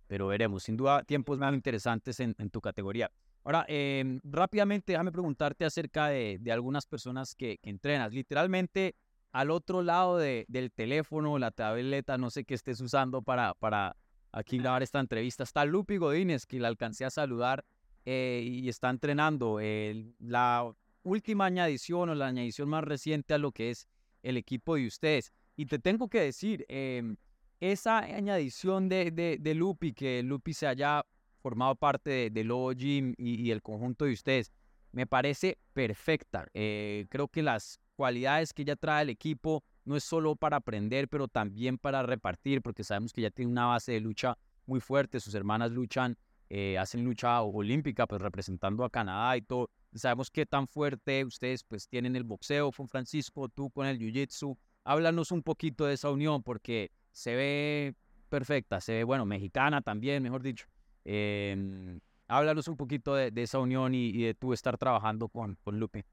Pero 0.08 0.28
veremos, 0.28 0.64
sin 0.64 0.76
duda, 0.76 1.04
tiempos 1.04 1.40
más 1.40 1.54
interesantes 1.54 2.20
en, 2.20 2.36
en 2.38 2.50
tu 2.50 2.60
categoría. 2.60 3.10
Ahora, 3.46 3.66
eh, 3.68 4.20
rápidamente, 4.24 4.94
déjame 4.94 5.12
preguntarte 5.12 5.66
acerca 5.66 6.08
de, 6.08 6.40
algunas 6.50 6.86
personas 6.86 7.36
que, 7.36 7.60
entrenas. 7.64 8.14
Literalmente, 8.14 8.96
al 9.32 9.52
otro 9.52 9.82
lado 9.82 10.18
de, 10.18 10.46
del 10.48 10.72
teléfono, 10.72 11.38
la 11.38 11.52
tableta, 11.52 12.18
no 12.18 12.30
sé 12.30 12.46
qué 12.46 12.54
estés 12.54 12.80
usando 12.80 13.22
para, 13.22 13.54
para 13.56 13.98
aquí 14.32 14.60
grabar 14.60 14.82
esta 14.82 15.00
entrevista, 15.00 15.44
está 15.44 15.66
Lupi 15.66 15.98
Godínez, 15.98 16.46
que 16.46 16.60
la 16.60 16.70
alcancé 16.70 17.04
a 17.04 17.10
saludar 17.10 17.66
eh, 18.06 18.44
y 18.46 18.70
está 18.70 18.90
entrenando. 18.90 19.60
Eh, 19.60 20.14
la 20.20 20.74
última 21.04 21.46
añadición 21.46 22.10
o 22.10 22.16
la 22.16 22.28
añadición 22.28 22.70
más 22.70 22.84
reciente 22.84 23.34
a 23.34 23.38
lo 23.38 23.52
que 23.52 23.72
es 23.72 23.88
el 24.24 24.38
equipo 24.38 24.76
de 24.76 24.88
ustedes. 24.88 25.32
Y 25.56 25.66
te 25.66 25.80
tengo 25.80 26.10
que 26.10 26.22
decir, 26.22 26.66
eh, 26.70 27.16
esa 27.60 28.00
añadición 28.00 28.90
de, 28.90 29.12
de, 29.40 29.54
Lupi, 29.56 29.94
que 29.94 30.22
Lupi 30.24 30.54
se 30.54 30.68
haya 30.68 31.06
formado 31.42 31.76
parte 31.76 32.10
de, 32.10 32.30
de 32.30 32.44
Lobo 32.44 32.72
Gym 32.72 33.14
y, 33.18 33.52
el 33.52 33.62
conjunto 33.62 34.06
de 34.06 34.14
ustedes, 34.14 34.52
me 34.92 35.08
parece 35.08 35.58
perfecta. 35.74 36.48
Eh, 36.54 37.06
creo 37.10 37.28
que 37.28 37.42
las 37.42 37.80
cualidades 37.96 38.54
que 38.54 38.64
ella 38.64 38.76
trae 38.76 39.02
al 39.02 39.10
equipo 39.10 39.64
no 39.86 39.96
es 39.96 40.04
solo 40.04 40.36
para 40.36 40.58
aprender, 40.58 41.08
pero 41.08 41.28
también 41.28 41.78
para 41.78 42.04
repartir, 42.04 42.62
porque 42.62 42.84
sabemos 42.84 43.14
que 43.14 43.22
ya 43.22 43.30
tiene 43.30 43.52
una 43.52 43.66
base 43.68 43.92
de 43.94 44.00
lucha 44.00 44.38
muy 44.66 44.80
fuerte. 44.80 45.20
Sus 45.20 45.36
hermanas 45.36 45.72
luchan, 45.72 46.18
eh, 46.56 46.78
hacen 46.78 47.04
lucha 47.04 47.42
olímpica, 47.42 48.06
pues 48.06 48.22
representando 48.22 48.86
a 48.86 48.90
Canadá 48.92 49.36
y 49.36 49.42
todo 49.42 49.72
sabemos 49.96 50.30
qué 50.30 50.46
tan 50.46 50.68
fuerte 50.68 51.26
ustedes 51.26 51.64
pues 51.64 51.88
tienen 51.88 52.16
el 52.16 52.24
boxeo 52.24 52.72
con 52.72 52.88
Francisco, 52.88 53.50
tú 53.50 53.72
con 53.72 53.88
el 53.88 53.98
jiu-jitsu. 53.98 54.56
Háblanos 54.84 55.32
un 55.32 55.42
poquito 55.42 55.86
de 55.86 55.96
esa 55.96 56.12
unión 56.12 56.44
porque 56.44 56.92
se 57.12 57.36
ve 57.36 57.96
perfecta, 58.30 58.80
se 58.82 58.94
ve, 58.94 59.04
bueno, 59.04 59.26
mexicana 59.26 59.82
también, 59.82 60.22
mejor 60.22 60.44
dicho. 60.44 60.68
Eh, 61.06 62.00
háblanos 62.28 62.68
un 62.68 62.78
poquito 62.78 63.16
de, 63.16 63.32
esa 63.36 63.58
unión 63.58 63.96
y, 63.96 64.22
de 64.22 64.36
tú 64.36 64.54
estar 64.54 64.78
trabajando 64.78 65.30
con, 65.30 65.58
con 65.64 65.80
Lupe. 65.80 66.06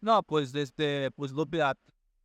No, 0.00 0.22
pues 0.22 0.52
desde, 0.52 1.10
pues 1.10 1.32
Lupe 1.32 1.56
ya, 1.58 1.74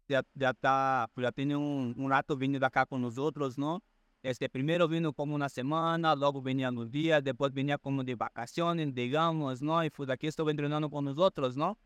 ya, 0.08 0.23
está, 0.51 1.10
ya 1.15 1.31
tiene 1.31 1.55
un, 1.55 1.95
un 1.97 2.12
rato 2.12 2.38
viniendo 2.38 2.67
acá 2.67 2.86
con 2.86 3.01
nosotros, 3.01 3.58
¿no? 3.58 3.81
Este, 4.25 4.49
primero 4.49 4.88
vino 4.88 5.13
como 5.13 5.35
una 5.35 5.49
semana, 5.49 6.15
luego 6.15 6.41
venía 6.41 6.69
unos 6.69 6.89
días, 6.89 7.23
después 7.23 7.53
venía 7.53 7.77
como 7.77 8.03
de 8.03 8.15
vacaciones, 8.15 8.91
digamos, 8.91 9.61
¿no? 9.61 9.83
Y 9.85 9.91
pues 9.91 10.09
aquí 10.09 10.25
estuve 10.25 10.49
entrenando 10.49 10.89
nosotros, 10.89 11.55
¿no? 11.55 11.77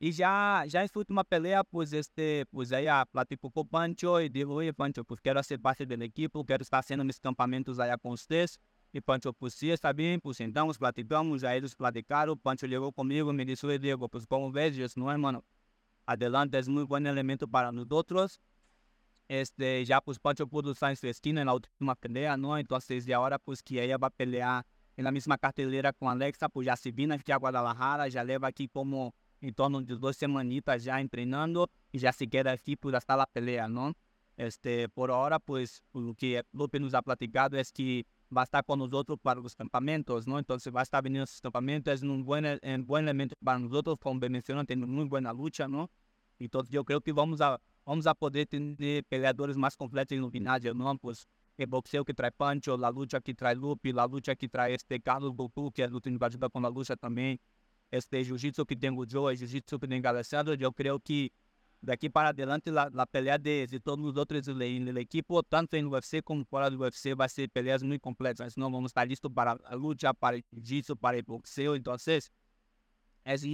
Y 0.00 0.10
ya, 0.10 0.64
ya 0.66 0.82
en 0.82 0.88
su 0.88 0.98
última 0.98 1.22
pelea, 1.22 1.62
pues, 1.62 1.92
este, 1.92 2.44
pues 2.50 2.72
allá 2.72 3.04
platicó 3.06 3.52
con 3.52 3.68
Pancho 3.68 4.20
y 4.20 4.28
dijo, 4.28 4.54
oye, 4.54 4.74
Pancho, 4.74 5.04
pues 5.04 5.20
quiero 5.20 5.38
hacer 5.38 5.60
parte 5.60 5.86
del 5.86 6.02
equipo, 6.02 6.44
quiero 6.44 6.62
estar 6.64 6.80
haciendo 6.80 7.04
mis 7.04 7.20
campamentos 7.20 7.78
allá 7.78 7.96
con 7.96 8.10
ustedes. 8.10 8.58
Y 8.92 9.00
Pancho, 9.00 9.32
pues 9.32 9.54
sí, 9.54 9.70
está 9.70 9.92
bien, 9.92 10.20
pues 10.20 10.38
sentamos, 10.38 10.78
platicamos, 10.78 11.42
ya 11.42 11.54
ellos 11.54 11.76
platicaron, 11.76 12.36
Pancho 12.36 12.66
llegó 12.66 12.90
conmigo 12.90 13.30
y 13.30 13.34
me 13.34 13.44
dijo, 13.44 13.64
oye, 13.68 13.78
Diego, 13.78 14.08
pues 14.08 14.26
como 14.26 14.50
ves, 14.50 14.74
yo, 14.74 14.86
no, 14.96 15.12
hermano, 15.12 15.44
adelante 16.04 16.58
es 16.58 16.68
muy 16.68 16.82
buen 16.82 17.06
elemento 17.06 17.46
para 17.46 17.70
nosotros 17.70 18.40
este, 19.28 19.84
ya 19.84 20.00
pues 20.00 20.18
Pancho 20.18 20.46
pudo 20.46 20.72
estar 20.72 20.90
en 20.90 21.08
esquina 21.08 21.42
en 21.42 21.48
última 21.48 21.94
pelea, 21.94 22.36
¿no? 22.36 22.56
Entonces, 22.58 23.06
de 23.06 23.14
ahora 23.14 23.38
pues 23.38 23.62
que 23.62 23.82
ella 23.82 23.98
va 23.98 24.08
a 24.08 24.10
pelear 24.10 24.64
en 24.96 25.04
la 25.04 25.12
misma 25.12 25.36
cartelera 25.36 25.92
con 25.92 26.08
Alexa, 26.08 26.48
pues 26.48 26.66
ya 26.66 26.76
se 26.76 26.90
vino 26.90 27.14
aquí 27.14 27.32
a 27.32 27.36
Guadalajara, 27.36 28.08
ya 28.08 28.24
lleva 28.24 28.48
aquí 28.48 28.68
como 28.68 29.14
en 29.40 29.52
torno 29.54 29.82
de 29.82 29.96
dos 29.96 30.16
semanitas 30.16 30.82
ya 30.84 31.00
entrenando 31.00 31.68
y 31.92 31.98
ya 31.98 32.12
se 32.12 32.26
queda 32.26 32.52
aquí 32.52 32.76
pues 32.76 32.94
hasta 32.94 33.16
la 33.16 33.26
pelea. 33.26 33.68
Este, 34.36 34.88
por 34.88 35.10
ahora 35.10 35.38
pues 35.38 35.82
lo 35.92 36.14
que 36.14 36.42
Lupe 36.52 36.78
nos 36.78 36.94
ha 36.94 37.02
platicado 37.02 37.56
es 37.58 37.72
que 37.72 38.06
va 38.34 38.42
a 38.42 38.44
estar 38.44 38.64
con 38.64 38.78
nosotros 38.78 39.18
para 39.22 39.40
los 39.40 39.54
campamentos, 39.54 40.26
¿no? 40.26 40.38
Entonces 40.38 40.74
va 40.74 40.82
estar 40.82 41.02
viniendo 41.02 41.24
a 41.30 41.42
campamentos, 41.42 42.02
buen, 42.02 42.44
un 42.62 42.86
buen 42.86 43.04
elemento 43.04 43.34
para 43.42 43.58
nosotros, 43.58 43.96
como 44.00 44.20
mencionó, 44.28 44.64
tiene 44.64 44.86
muy 44.86 45.04
buena 45.04 45.32
lucha, 45.32 45.68
¿no? 45.68 45.90
Entonces 46.38 46.70
yo 46.70 46.84
creo 46.84 47.00
que 47.00 47.12
vamos 47.12 47.40
a 47.40 47.60
vamos 47.86 48.06
a 48.06 48.14
poder 48.14 48.46
tener 48.46 49.04
peleadores 49.04 49.56
más 49.56 49.76
completos 49.76 50.18
el 50.18 50.30
ginásio, 50.30 50.74
¿no? 50.74 50.98
Pues 50.98 51.26
el 51.56 51.68
boxeo 51.68 52.04
que 52.04 52.12
trae 52.12 52.32
Pancho, 52.32 52.76
la 52.76 52.90
lucha 52.90 53.20
que 53.20 53.32
trae 53.34 53.54
Lupe, 53.54 53.92
la 53.92 54.06
lucha 54.06 54.34
que 54.34 54.48
trae 54.48 54.74
este 54.74 55.00
Carlos 55.00 55.32
Goku, 55.34 55.70
que 55.72 55.84
es 55.84 55.90
luta 55.90 56.10
invadida 56.10 56.48
con 56.50 56.62
la 56.62 56.68
lucha 56.68 56.96
también, 56.96 57.40
este 57.90 58.22
jiu-jitsu 58.22 58.66
que 58.66 58.76
tengo 58.76 59.04
yo, 59.06 59.30
el 59.30 59.38
jiu-jitsu 59.38 59.78
que 59.78 59.86
tengo 59.86 60.08
Alessandro, 60.08 60.54
yo 60.54 60.72
creo 60.72 60.98
que 60.98 61.32
de 61.80 61.92
aquí 61.92 62.08
para 62.08 62.30
adelante 62.30 62.72
la, 62.72 62.90
la 62.92 63.06
pelea 63.06 63.38
de, 63.38 63.68
todos 63.82 64.00
los 64.00 64.16
otros 64.16 64.48
en 64.48 64.88
el 64.88 64.98
equipo, 64.98 65.42
tanto 65.44 65.76
en 65.76 65.86
UFC 65.86 66.22
como 66.24 66.44
fuera 66.44 66.68
del 66.68 66.80
UFC, 66.80 67.18
va 67.18 67.26
a 67.26 67.28
ser 67.28 67.48
peleas 67.48 67.84
muy 67.84 68.00
completas, 68.00 68.58
¿no? 68.58 68.64
Vamos 68.64 68.84
a 68.84 68.86
estar 68.88 69.08
listos 69.08 69.30
para 69.32 69.54
la 69.54 69.76
lucha, 69.76 70.12
para 70.12 70.36
el 70.36 70.44
jiu-jitsu, 70.50 70.98
para 70.98 71.18
el 71.18 71.22
boxeo, 71.22 71.76
entonces 71.76 72.32
es, 73.24 73.44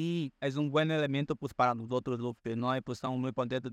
es 0.40 0.56
un 0.56 0.70
buen 0.70 0.90
elemento 0.90 1.36
pues 1.36 1.52
para 1.52 1.74
Lupe, 1.74 2.56
¿no? 2.56 2.74
Y 2.74 2.80
pues 2.80 2.96
estamos 2.96 3.18
muy 3.18 3.32
contentos 3.32 3.72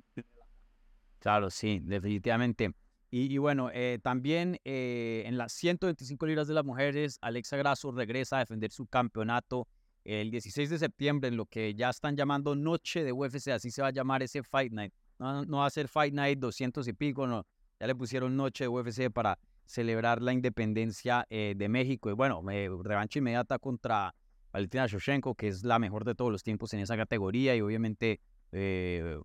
Claro, 1.19 1.49
sí, 1.49 1.79
definitivamente. 1.83 2.73
Y, 3.11 3.33
y 3.33 3.37
bueno, 3.37 3.71
eh, 3.73 3.99
también 4.01 4.59
eh, 4.63 5.23
en 5.25 5.37
las 5.37 5.51
125 5.53 6.25
libras 6.25 6.47
de 6.47 6.53
las 6.53 6.63
mujeres, 6.63 7.17
Alexa 7.21 7.57
Grasso 7.57 7.91
regresa 7.91 8.37
a 8.37 8.39
defender 8.39 8.71
su 8.71 8.85
campeonato 8.87 9.67
el 10.05 10.31
16 10.31 10.69
de 10.69 10.79
septiembre 10.79 11.27
en 11.27 11.37
lo 11.37 11.45
que 11.45 11.75
ya 11.75 11.89
están 11.89 12.15
llamando 12.15 12.55
Noche 12.55 13.03
de 13.03 13.11
UFC, 13.11 13.49
así 13.49 13.69
se 13.69 13.81
va 13.81 13.89
a 13.89 13.91
llamar 13.91 14.23
ese 14.23 14.43
Fight 14.43 14.71
Night. 14.71 14.93
No, 15.19 15.45
va 15.57 15.65
a 15.65 15.69
ser 15.69 15.87
Fight 15.87 16.13
Night 16.13 16.39
200 16.39 16.87
y 16.87 16.93
pico, 16.93 17.27
no. 17.27 17.45
Ya 17.79 17.87
le 17.87 17.95
pusieron 17.95 18.35
Noche 18.35 18.63
de 18.63 18.67
UFC 18.69 19.11
para 19.11 19.37
celebrar 19.65 20.21
la 20.21 20.33
independencia 20.33 21.25
eh, 21.29 21.53
de 21.55 21.69
México. 21.69 22.09
Y 22.09 22.13
bueno, 22.13 22.41
revancha 22.43 23.19
inmediata 23.19 23.59
contra 23.59 24.15
Valentina 24.51 24.87
Shoshenko, 24.87 25.35
que 25.35 25.47
es 25.47 25.63
la 25.63 25.77
mejor 25.77 26.05
de 26.05 26.15
todos 26.15 26.31
los 26.31 26.43
tiempos 26.43 26.73
en 26.73 26.79
esa 26.79 26.95
categoría 26.97 27.55
y 27.55 27.61
obviamente 27.61 28.19
eh, 28.51 29.19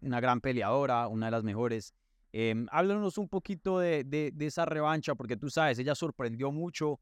una 0.00 0.20
gran 0.20 0.40
peleadora, 0.40 1.08
una 1.08 1.26
de 1.26 1.32
las 1.32 1.44
mejores. 1.44 1.94
Eh, 2.32 2.54
háblanos 2.70 3.18
un 3.18 3.28
poquito 3.28 3.78
de, 3.78 4.04
de, 4.04 4.30
de, 4.34 4.46
esa 4.46 4.64
revancha, 4.64 5.14
porque 5.14 5.36
tú 5.36 5.48
sabes, 5.48 5.78
ella 5.78 5.94
sorprendió 5.94 6.52
mucho 6.52 7.00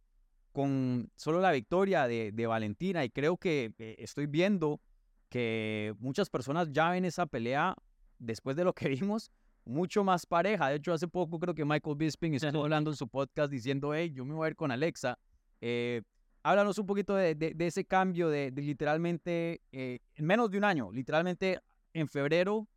con 0.52 1.10
solo 1.16 1.40
la 1.40 1.52
victoria 1.52 2.06
de, 2.06 2.32
de 2.32 2.46
Valentina 2.46 3.04
y 3.04 3.10
creo 3.10 3.36
que 3.36 3.74
eh, 3.78 3.96
estoy 3.98 4.26
viendo 4.26 4.80
que 5.28 5.94
muchas 5.98 6.30
personas 6.30 6.68
ya 6.70 6.90
ven 6.90 7.04
esa 7.04 7.26
pelea 7.26 7.74
después 8.18 8.56
de 8.56 8.64
lo 8.64 8.72
que 8.72 8.88
vimos 8.88 9.30
mucho 9.64 10.04
más 10.04 10.24
pareja. 10.24 10.68
De 10.68 10.76
hecho, 10.76 10.92
hace 10.92 11.08
poco 11.08 11.38
creo 11.38 11.54
que 11.54 11.64
Michael 11.64 11.96
Bisping 11.96 12.34
estuvo 12.34 12.62
hablando 12.64 12.90
en 12.90 12.96
su 12.96 13.08
podcast 13.08 13.50
diciendo, 13.50 13.92
hey, 13.94 14.10
yo 14.14 14.24
me 14.24 14.34
voy 14.34 14.46
a 14.46 14.50
ir 14.50 14.56
con 14.56 14.70
Alexa. 14.70 15.18
Eh, 15.60 16.02
háblanos 16.42 16.78
un 16.78 16.86
poquito 16.86 17.16
de, 17.16 17.34
de, 17.34 17.52
de 17.52 17.66
ese 17.66 17.84
cambio 17.84 18.28
de, 18.28 18.52
literalmente, 18.52 19.60
eh, 19.72 19.98
en 20.14 20.24
menos 20.24 20.50
de 20.50 20.58
un 20.58 20.64
año, 20.64 20.92
literalmente 20.92 21.60
en 21.92 22.08
febrero 22.08 22.68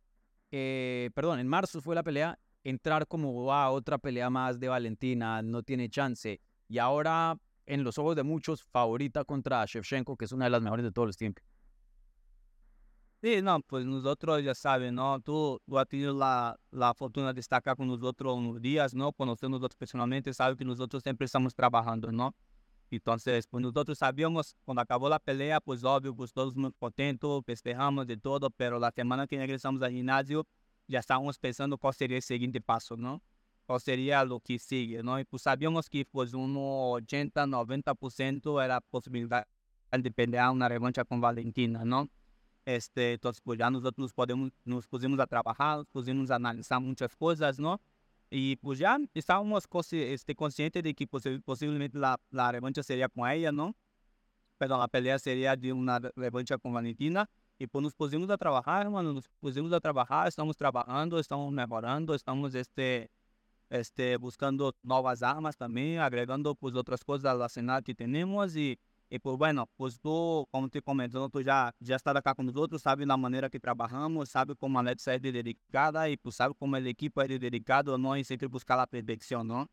eh, 0.50 1.10
perdón, 1.14 1.40
en 1.40 1.48
marzo 1.48 1.80
fue 1.80 1.94
la 1.94 2.02
pelea, 2.02 2.38
entrar 2.64 3.06
como 3.06 3.52
a 3.52 3.70
otra 3.70 3.98
pelea 3.98 4.30
más 4.30 4.60
de 4.60 4.68
Valentina, 4.68 5.42
no 5.42 5.62
tiene 5.62 5.88
chance. 5.88 6.40
Y 6.68 6.78
ahora, 6.78 7.36
en 7.66 7.84
los 7.84 7.98
ojos 7.98 8.16
de 8.16 8.22
muchos, 8.22 8.62
favorita 8.62 9.24
contra 9.24 9.64
Shevchenko, 9.64 10.16
que 10.16 10.24
es 10.26 10.32
una 10.32 10.46
de 10.46 10.50
las 10.50 10.62
mejores 10.62 10.84
de 10.84 10.92
todos 10.92 11.06
los 11.08 11.16
tiempos. 11.16 11.44
Sí, 13.22 13.42
no, 13.42 13.60
pues 13.60 13.84
nosotros 13.84 14.42
ya 14.42 14.54
saben, 14.54 14.94
¿no? 14.94 15.20
Tú, 15.20 15.60
tú 15.66 15.78
has 15.78 15.86
tenido 15.86 16.14
la, 16.14 16.58
la 16.70 16.94
fortuna 16.94 17.34
de 17.34 17.40
estar 17.40 17.58
acá 17.58 17.76
con 17.76 17.86
nosotros 17.86 18.34
unos 18.34 18.62
días, 18.62 18.94
¿no? 18.94 19.12
Conocemos 19.12 19.60
nosotros 19.60 19.76
personalmente, 19.76 20.32
sabes 20.32 20.56
que 20.56 20.64
nosotros 20.64 21.02
siempre 21.02 21.26
estamos 21.26 21.54
trabajando, 21.54 22.10
¿no? 22.10 22.34
Entonces, 22.96 23.46
pues 23.46 23.62
nosotros 23.62 23.98
sabíamos, 23.98 24.56
cuando 24.64 24.82
acabó 24.82 25.08
la 25.08 25.18
pelea, 25.18 25.60
pues 25.60 25.84
obvio, 25.84 26.14
pues 26.14 26.32
todos 26.32 26.56
muy 26.56 26.72
contentos, 26.78 27.44
festejamos 27.44 28.06
de 28.06 28.16
todo, 28.16 28.50
pero 28.50 28.78
la 28.78 28.90
semana 28.90 29.26
que 29.26 29.38
regresamos 29.38 29.82
al 29.82 29.92
gimnasio, 29.92 30.46
ya 30.88 30.98
estábamos 30.98 31.38
pensando 31.38 31.78
cuál 31.78 31.94
sería 31.94 32.16
el 32.16 32.22
siguiente 32.22 32.60
paso, 32.60 32.96
¿no? 32.96 33.22
Cuál 33.66 33.80
sería 33.80 34.24
lo 34.24 34.40
que 34.40 34.58
sigue, 34.58 35.02
¿no? 35.02 35.20
Y 35.20 35.24
pues 35.24 35.42
sabíamos 35.42 35.88
que 35.88 36.04
pues 36.04 36.34
un 36.34 36.54
80, 36.58 37.46
90% 37.46 38.64
era 38.64 38.80
posibilidad 38.80 39.46
de 39.92 40.10
pelear 40.10 40.50
una 40.50 40.68
revancha 40.68 41.04
con 41.04 41.20
Valentina, 41.20 41.84
¿no? 41.84 42.08
Este, 42.64 43.14
entonces, 43.14 43.40
pues 43.42 43.58
ya 43.58 43.70
nosotros 43.70 43.98
nos, 43.98 44.12
podemos, 44.12 44.50
nos 44.64 44.86
pusimos 44.86 45.18
a 45.20 45.26
trabajar, 45.26 45.78
nos 45.78 45.86
pusimos 45.88 46.30
a 46.30 46.36
analizar 46.36 46.80
muchas 46.80 47.16
cosas, 47.16 47.58
¿no? 47.58 47.80
Y 48.30 48.56
pues 48.56 48.78
ya 48.78 48.98
estábamos 49.12 49.66
este, 49.92 50.34
conscientes 50.36 50.82
de 50.82 50.94
que 50.94 51.06
posiblemente 51.44 51.98
la, 51.98 52.18
la 52.30 52.52
revancha 52.52 52.82
sería 52.82 53.08
con 53.08 53.28
ella, 53.28 53.50
¿no? 53.50 53.74
perdão, 54.60 54.82
a 54.82 54.88
pelea 54.88 55.18
seria 55.18 55.56
de 55.56 55.72
uma 55.72 55.98
revancha 56.14 56.58
com 56.58 56.70
Valentina. 56.70 57.26
E 57.58 57.66
pues 57.66 57.82
nos 57.82 57.94
pusimos 57.94 58.28
a 58.30 58.36
trabalhar, 58.36 58.90
mano, 58.90 59.12
nos 59.14 59.26
pusimos 59.40 59.72
a 59.72 59.80
trabalhar, 59.80 60.28
estamos 60.28 60.56
trabalhando, 60.56 61.18
estamos 61.18 61.50
melhorando, 61.52 62.14
estamos 62.14 62.54
este, 62.54 63.10
este, 63.70 64.18
buscando 64.18 64.74
novas 64.82 65.22
armas 65.22 65.56
também, 65.56 65.98
agregando 65.98 66.54
pues 66.54 66.74
outras 66.74 67.02
coisas 67.02 67.24
ao 67.24 67.42
arsenal 67.42 67.82
que 67.82 67.94
temos 67.94 68.54
e 68.54 68.78
e 69.10 69.18
pues 69.18 69.36
bueno, 69.36 69.68
pues 69.76 69.98
tu, 69.98 70.46
como 70.52 70.68
te 70.68 70.80
comentou, 70.80 71.28
tu 71.28 71.42
já 71.42 71.74
já 71.80 71.96
está 71.96 72.22
cá 72.22 72.32
com 72.32 72.44
os 72.44 72.54
outros, 72.54 72.80
sabe 72.80 73.04
na 73.04 73.16
maneira 73.16 73.50
que 73.50 73.58
trabalhamos, 73.58 74.30
sabe 74.30 74.54
como 74.54 74.78
a 74.78 74.80
Alexa 74.82 75.14
é 75.14 75.18
de 75.18 75.32
dedicada 75.32 76.08
e 76.08 76.16
pues 76.16 76.36
sabe 76.36 76.54
como 76.54 76.76
a 76.76 76.80
equipe 76.80 77.20
é 77.20 77.26
de 77.26 77.38
dedicado, 77.38 77.98
nós 77.98 78.24
sempre 78.26 78.46
buscar 78.46 78.78
a 78.78 78.86
perfeição, 78.86 79.42
não? 79.42 79.68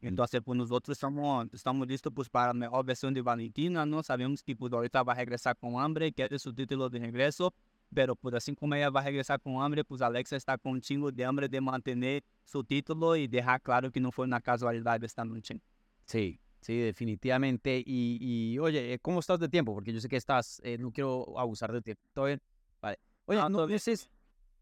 Então, 0.00 0.24
assim, 0.24 0.40
pues 0.40 0.56
nós 0.56 0.70
outros 0.70 0.96
estamos, 0.96 1.48
estamos 1.52 1.86
listos 1.86 2.12
pues, 2.14 2.28
para 2.28 2.52
a 2.52 2.54
melhor 2.54 2.82
versão 2.84 3.12
de 3.12 3.20
Valentina, 3.20 3.84
não 3.84 4.02
sabemos 4.02 4.40
que 4.40 4.54
pues 4.54 4.72
ahorita 4.72 5.02
vai 5.02 5.16
regressar 5.16 5.54
com 5.56 5.78
hambre, 5.78 6.10
quer 6.12 6.32
o 6.32 6.52
título 6.52 6.88
de 6.88 6.98
regresso, 6.98 7.52
pero 7.92 8.16
pues 8.16 8.34
assim 8.36 8.54
como 8.54 8.74
ela 8.74 8.90
vai 8.90 9.04
regressar 9.04 9.40
com 9.40 9.60
hambre, 9.60 9.84
pues 9.84 10.00
Alexa 10.00 10.36
está 10.36 10.56
com 10.56 10.72
um 10.72 10.80
chingo 10.80 11.10
de 11.10 11.24
hambre 11.24 11.48
de 11.48 11.60
manter 11.60 12.22
seu 12.44 12.62
título 12.62 13.16
e 13.16 13.26
deixar 13.26 13.60
claro 13.60 13.90
que 13.90 14.00
não 14.00 14.12
foi 14.12 14.26
na 14.26 14.40
casualidade 14.40 15.04
esta 15.04 15.24
noite. 15.24 15.60
Sí, 16.06 16.38
Sí, 16.60 16.76
definitivamente. 16.76 17.78
Y, 17.78 18.18
y, 18.20 18.58
oye, 18.58 18.94
eh, 18.94 18.98
¿cómo 18.98 19.20
estás 19.20 19.38
de 19.38 19.48
tiempo? 19.48 19.74
Porque 19.74 19.92
yo 19.92 20.00
sé 20.00 20.08
que 20.08 20.16
estás, 20.16 20.60
eh, 20.64 20.76
no 20.78 20.90
quiero 20.90 21.38
abusar 21.38 21.72
de 21.72 21.80
tiempo. 21.80 22.02
¿Todo 22.12 22.26
bien? 22.26 22.42
Vale. 22.80 22.98
Oye, 23.26 23.38
no, 23.38 23.48
no 23.48 23.66
bien. 23.66 23.80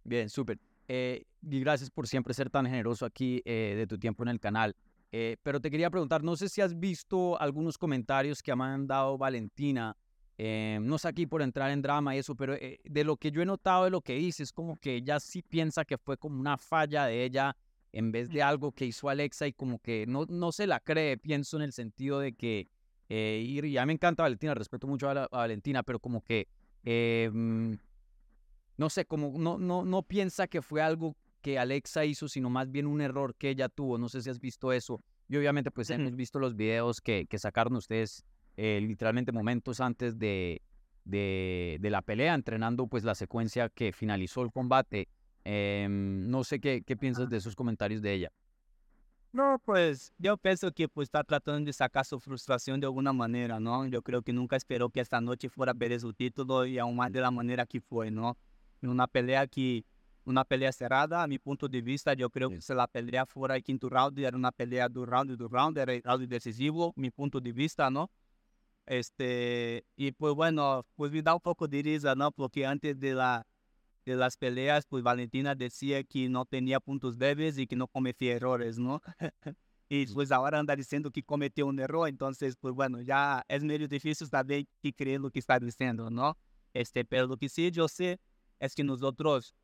Bien, 0.04 0.28
súper. 0.28 0.58
Eh, 0.88 1.24
y 1.42 1.60
gracias 1.60 1.90
por 1.90 2.06
siempre 2.06 2.32
ser 2.34 2.50
tan 2.50 2.66
generoso 2.66 3.06
aquí 3.06 3.42
eh, 3.44 3.74
de 3.76 3.86
tu 3.86 3.98
tiempo 3.98 4.22
en 4.22 4.28
el 4.28 4.40
canal. 4.40 4.76
Eh, 5.10 5.36
pero 5.42 5.60
te 5.60 5.70
quería 5.70 5.90
preguntar, 5.90 6.22
no 6.22 6.36
sé 6.36 6.48
si 6.48 6.60
has 6.60 6.78
visto 6.78 7.40
algunos 7.40 7.78
comentarios 7.78 8.42
que 8.42 8.52
ha 8.52 8.56
mandado 8.56 9.18
Valentina. 9.18 9.96
Eh, 10.38 10.78
no 10.82 10.98
sé 10.98 11.08
aquí 11.08 11.26
por 11.26 11.40
entrar 11.40 11.70
en 11.70 11.80
drama 11.80 12.14
y 12.14 12.18
eso, 12.18 12.34
pero 12.36 12.54
de 12.54 13.04
lo 13.04 13.16
que 13.16 13.30
yo 13.30 13.40
he 13.40 13.46
notado 13.46 13.84
de 13.84 13.90
lo 13.90 14.02
que 14.02 14.14
dices, 14.14 14.52
como 14.52 14.76
que 14.76 14.96
ella 14.96 15.18
sí 15.18 15.42
piensa 15.42 15.84
que 15.84 15.96
fue 15.96 16.18
como 16.18 16.38
una 16.38 16.58
falla 16.58 17.06
de 17.06 17.24
ella 17.24 17.56
en 17.92 18.12
vez 18.12 18.30
de 18.30 18.42
algo 18.42 18.72
que 18.72 18.86
hizo 18.86 19.08
Alexa 19.08 19.46
y 19.46 19.52
como 19.52 19.78
que 19.78 20.06
no, 20.06 20.26
no 20.28 20.52
se 20.52 20.66
la 20.66 20.80
cree, 20.80 21.16
pienso 21.16 21.56
en 21.56 21.62
el 21.62 21.72
sentido 21.72 22.20
de 22.20 22.34
que, 22.34 22.68
eh, 23.08 23.42
y 23.44 23.72
ya 23.72 23.86
me 23.86 23.92
encanta 23.92 24.22
Valentina, 24.22 24.54
respeto 24.54 24.86
mucho 24.86 25.08
a, 25.08 25.28
Valentina, 25.28 25.82
pero 25.82 25.98
como 25.98 26.22
que, 26.22 26.48
eh, 26.84 27.30
no 27.32 28.90
sé, 28.90 29.06
como 29.06 29.32
no, 29.38 29.58
no, 29.58 29.84
no 29.84 30.02
piensa 30.02 30.46
que 30.46 30.62
fue 30.62 30.82
algo 30.82 31.16
que 31.40 31.58
Alexa 31.58 32.04
hizo, 32.04 32.28
sino 32.28 32.50
más 32.50 32.70
bien 32.70 32.86
un 32.86 33.00
error 33.00 33.34
que 33.36 33.50
ella 33.50 33.68
tuvo, 33.68 33.98
no 33.98 34.08
sé 34.08 34.20
si 34.20 34.30
has 34.30 34.40
visto 34.40 34.72
eso, 34.72 35.00
y 35.28 35.36
obviamente 35.36 35.70
pues 35.70 35.90
hemos 35.90 36.14
visto 36.16 36.38
los 36.38 36.56
videos 36.56 37.00
que, 37.00 37.26
que 37.26 37.38
sacaron 37.38 37.76
ustedes 37.76 38.24
eh, 38.56 38.80
literalmente 38.82 39.32
momentos 39.32 39.80
antes 39.80 40.18
de, 40.18 40.62
de, 41.04 41.78
de 41.80 41.90
la 41.90 42.02
pelea, 42.02 42.34
entrenando 42.34 42.86
pues 42.86 43.04
la 43.04 43.14
secuencia 43.14 43.68
que 43.68 43.92
finalizó 43.92 44.42
el 44.42 44.50
combate, 44.50 45.08
Eh, 45.48 45.86
no 45.88 46.42
sé 46.42 46.58
qué, 46.58 46.82
qué 46.82 46.96
piensas 46.96 47.28
de 47.28 47.36
esos 47.36 47.54
comentarios 47.54 48.02
de 48.02 48.12
ella. 48.12 48.32
No, 49.32 49.60
pues 49.64 50.12
yo 50.18 50.36
pienso 50.36 50.72
que 50.72 50.88
pues 50.88 51.06
está 51.06 51.22
tratando 51.22 51.64
de 51.66 51.72
sacar 51.72 52.04
su 52.04 52.18
frustración 52.18 52.80
de 52.80 52.86
alguna 52.86 53.12
manera, 53.12 53.60
¿no? 53.60 53.86
Yo 53.86 54.02
creo 54.02 54.22
que 54.22 54.32
nunca 54.32 54.56
esperó 54.56 54.90
que 54.90 54.98
esta 54.98 55.20
noche 55.20 55.48
fuera 55.48 55.70
a 55.70 55.74
perder 55.76 56.00
su 56.00 56.12
título 56.12 56.66
y 56.66 56.80
aún 56.80 56.96
más 56.96 57.12
de 57.12 57.20
la 57.20 57.30
manera 57.30 57.64
que 57.64 57.80
fue, 57.80 58.10
¿no? 58.10 58.36
En 58.82 58.88
una 58.88 59.06
pelea 59.06 59.46
que, 59.46 59.84
una 60.24 60.44
pelea 60.44 60.72
cerrada, 60.72 61.22
a 61.22 61.28
mi 61.28 61.38
punto 61.38 61.68
de 61.68 61.80
vista, 61.80 62.14
yo 62.14 62.28
creo 62.28 62.50
que 62.50 62.60
si 62.60 62.74
la 62.74 62.88
pelea 62.88 63.24
fuera 63.24 63.54
el 63.54 63.62
quinto 63.62 63.88
round, 63.88 64.18
era 64.18 64.36
una 64.36 64.50
pelea 64.50 64.88
do 64.88 65.06
round 65.06 65.30
do 65.36 65.46
round, 65.46 65.78
era 65.78 65.92
el 65.92 66.02
round 66.02 66.26
decisivo, 66.26 66.92
mi 66.96 67.12
punto 67.12 67.40
de 67.40 67.52
vista, 67.52 67.88
¿no? 67.88 68.10
Este, 68.84 69.84
y 69.94 70.10
pues 70.10 70.34
bueno, 70.34 70.84
pues 70.96 71.12
me 71.12 71.22
da 71.22 71.34
un 71.34 71.40
poco 71.40 71.68
de 71.68 71.82
risa, 71.82 72.16
¿no? 72.16 72.32
Porque 72.32 72.66
antes 72.66 72.98
de 72.98 73.14
la, 73.14 73.46
de 74.12 74.16
las 74.16 74.36
peleas, 74.36 74.86
pues 74.86 75.02
Valentina 75.02 75.54
decía 75.54 76.04
que 76.04 76.28
no 76.28 76.44
tenía 76.44 76.80
puntos 76.80 77.18
débiles 77.18 77.58
y 77.58 77.66
que 77.66 77.76
no 77.76 77.88
cometía 77.88 78.34
errores, 78.34 78.78
¿no? 78.78 79.02
y 79.88 80.06
pues 80.06 80.30
ahora 80.32 80.58
anda 80.58 80.76
diciendo 80.76 81.10
que 81.10 81.22
cometió 81.22 81.66
un 81.66 81.80
error, 81.80 82.08
entonces, 82.08 82.56
pues 82.56 82.72
bueno, 82.74 83.00
ya 83.02 83.44
es 83.48 83.64
medio 83.64 83.88
difícil 83.88 84.28
saber 84.28 84.66
qué 84.82 84.92
creer 84.92 85.20
lo 85.20 85.30
que 85.30 85.40
está 85.40 85.58
diciendo, 85.58 86.08
¿no? 86.10 86.36
Este, 86.72 87.04
pero 87.04 87.26
lo 87.26 87.36
que 87.36 87.48
sí 87.48 87.70
yo 87.70 87.88
sé 87.88 88.20
es 88.60 88.74
que 88.74 88.84
nosotros 88.84 89.54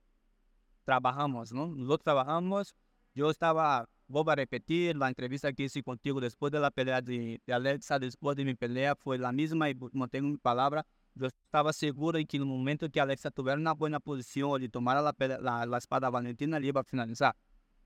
trabajamos, 0.84 1.52
¿no? 1.52 1.68
Nosotros 1.68 2.02
trabajamos, 2.02 2.74
yo 3.14 3.30
estaba, 3.30 3.88
voy 4.08 4.24
a 4.26 4.34
repetir, 4.34 4.96
la 4.96 5.08
entrevista 5.08 5.52
que 5.52 5.64
hice 5.64 5.82
contigo 5.84 6.20
después 6.20 6.50
de 6.50 6.58
la 6.58 6.70
pelea 6.72 7.00
de, 7.00 7.40
de 7.46 7.52
Alexa, 7.52 7.98
después 8.00 8.36
de 8.36 8.44
mi 8.44 8.54
pelea, 8.54 8.96
fue 8.96 9.18
la 9.18 9.30
misma 9.30 9.70
y 9.70 9.76
mantengo 9.92 10.28
mi 10.28 10.38
palabra, 10.38 10.84
eu 11.18 11.28
estava 11.28 11.72
seguro 11.72 12.18
em 12.18 12.26
que 12.26 12.38
no 12.38 12.46
momento 12.46 12.90
que 12.90 12.98
Alexa 12.98 13.30
na 13.58 13.74
boa 13.74 14.00
posição 14.00 14.58
de 14.58 14.68
tomar 14.68 14.96
a, 14.96 15.10
a, 15.10 15.74
a 15.74 15.78
espada 15.78 16.10
Valentina, 16.10 16.56
ele 16.56 16.66
ia 16.68 16.84
finalizar. 16.84 17.36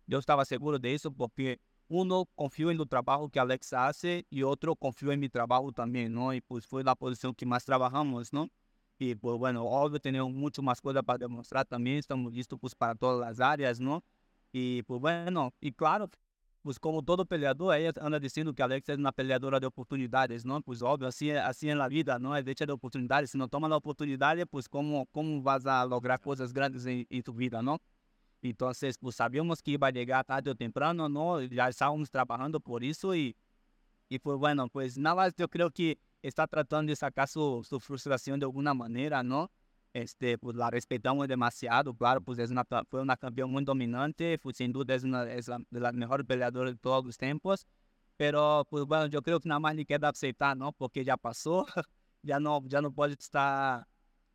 Eu 0.08 0.18
estava 0.18 0.44
seguro 0.44 0.78
disso 0.78 1.10
porque 1.10 1.58
um 1.90 2.24
confio 2.34 2.72
no 2.74 2.86
trabalho 2.86 3.28
que 3.28 3.38
Alexa 3.38 3.76
faz 3.76 4.02
e 4.30 4.44
outro 4.44 4.74
confio 4.76 5.12
em 5.12 5.16
meu 5.16 5.30
trabalho 5.30 5.72
também, 5.72 6.08
não? 6.08 6.32
E 6.32 6.40
pues 6.40 6.64
foi 6.64 6.82
a 6.86 6.96
posição 6.96 7.34
que 7.34 7.44
mais 7.44 7.64
trabalhamos? 7.64 8.30
E 8.98 9.14
pues 9.14 9.38
bueno, 9.38 9.64
óbvio, 9.64 10.00
temos 10.00 10.32
muito 10.32 10.62
mais 10.62 10.80
coisa 10.80 11.02
para 11.02 11.18
demonstrar 11.18 11.64
também, 11.66 11.98
estamos 11.98 12.32
listos 12.32 12.74
para 12.74 12.94
todas 12.94 13.28
as 13.28 13.40
áreas? 13.40 13.78
E 14.54 14.82
pues 14.86 15.00
bueno, 15.00 15.52
e 15.60 15.70
claro, 15.72 16.08
pues 16.66 16.81
como 16.81 17.00
todo 17.00 17.24
peleador, 17.24 17.76
ella 17.76 17.92
anda 18.00 18.18
diciendo 18.18 18.52
que 18.52 18.61
Alex 18.61 18.88
es 18.88 18.98
una 18.98 19.12
peleadora 19.12 19.61
de 19.61 19.66
oportunidades, 19.68 20.44
¿no? 20.44 20.61
Pues 20.62 20.83
obvio, 20.83 21.07
así, 21.07 21.31
así 21.31 21.70
en 21.70 21.79
la 21.79 21.87
vida, 21.87 22.18
¿no? 22.18 22.37
Es 22.37 22.44
hecha 22.44 22.66
de 22.66 22.72
oportunidades. 22.72 23.31
Si 23.31 23.38
no 23.38 23.46
tomas 23.46 23.70
la 23.70 23.76
oportunidad, 23.76 24.37
pues 24.50 24.68
cómo, 24.68 25.07
cómo 25.12 25.40
vas 25.40 25.64
a 25.64 25.87
lograr 25.87 26.20
cosas 26.20 26.52
grandes 26.52 26.85
en 26.85 27.22
tu 27.22 27.33
vida, 27.33 27.62
¿no? 27.62 27.79
Entonces, 28.42 28.98
pues 28.98 29.14
sabíamos 29.14 29.62
que 29.62 29.70
iba 29.70 29.87
a 29.87 29.92
llegar 29.92 30.24
tarde 30.24 30.50
o 30.50 30.57
temprano, 30.57 31.09
¿no? 31.09 31.40
Ya 31.40 31.68
estábamos 31.68 32.11
trabajando 32.11 32.59
por 32.59 32.83
eso 32.83 33.14
y, 33.14 33.37
y 34.09 34.18
pues 34.18 34.37
bueno, 34.37 34.66
pues 34.66 34.98
nada 34.98 35.14
más 35.14 35.37
yo 35.37 35.46
creo 35.46 35.70
que 35.70 36.00
está 36.20 36.48
tratando 36.48 36.90
de 36.90 36.96
sacar 36.96 37.29
su, 37.29 37.64
su 37.64 37.79
frustración 37.79 38.40
de 38.40 38.44
alguna 38.46 38.74
manera, 38.74 39.22
¿no? 39.22 39.52
Este, 39.96 40.37
pues 40.37 40.54
la 40.56 40.70
respetamos 40.70 41.26
demasiado, 41.26 41.94
claro, 41.94 42.20
pues 42.20 42.38
es 42.38 42.50
una, 42.50 42.64
fue 42.90 43.00
una 43.00 43.16
campeón 43.16 43.50
muy 43.50 43.64
dominante, 43.64 44.37
fue, 44.38 44.52
sin 44.52 44.70
duda 44.70 44.94
es 44.94 45.04
una 45.04 45.24
es 45.32 45.48
la, 45.48 45.59
de 45.70 45.80
las 45.80 45.94
mejores 45.94 46.26
peleadoras 46.26 46.74
de 46.74 46.78
todos 46.78 47.02
los 47.02 47.16
tiempos, 47.16 47.66
pero 48.18 48.66
pues 48.68 48.85
bueno, 48.85 49.06
yo 49.06 49.22
creo 49.22 49.40
que 49.40 49.48
nada 49.48 49.59
más 49.59 49.74
le 49.74 49.87
queda 49.87 50.11
aceptar, 50.11 50.54
¿no? 50.54 50.72
Porque 50.72 51.02
ya 51.02 51.16
pasó, 51.16 51.66
ya 52.22 52.38
no, 52.38 52.62
ya 52.66 52.82
no 52.82 52.92
puede 52.92 53.14
estar 53.14 53.87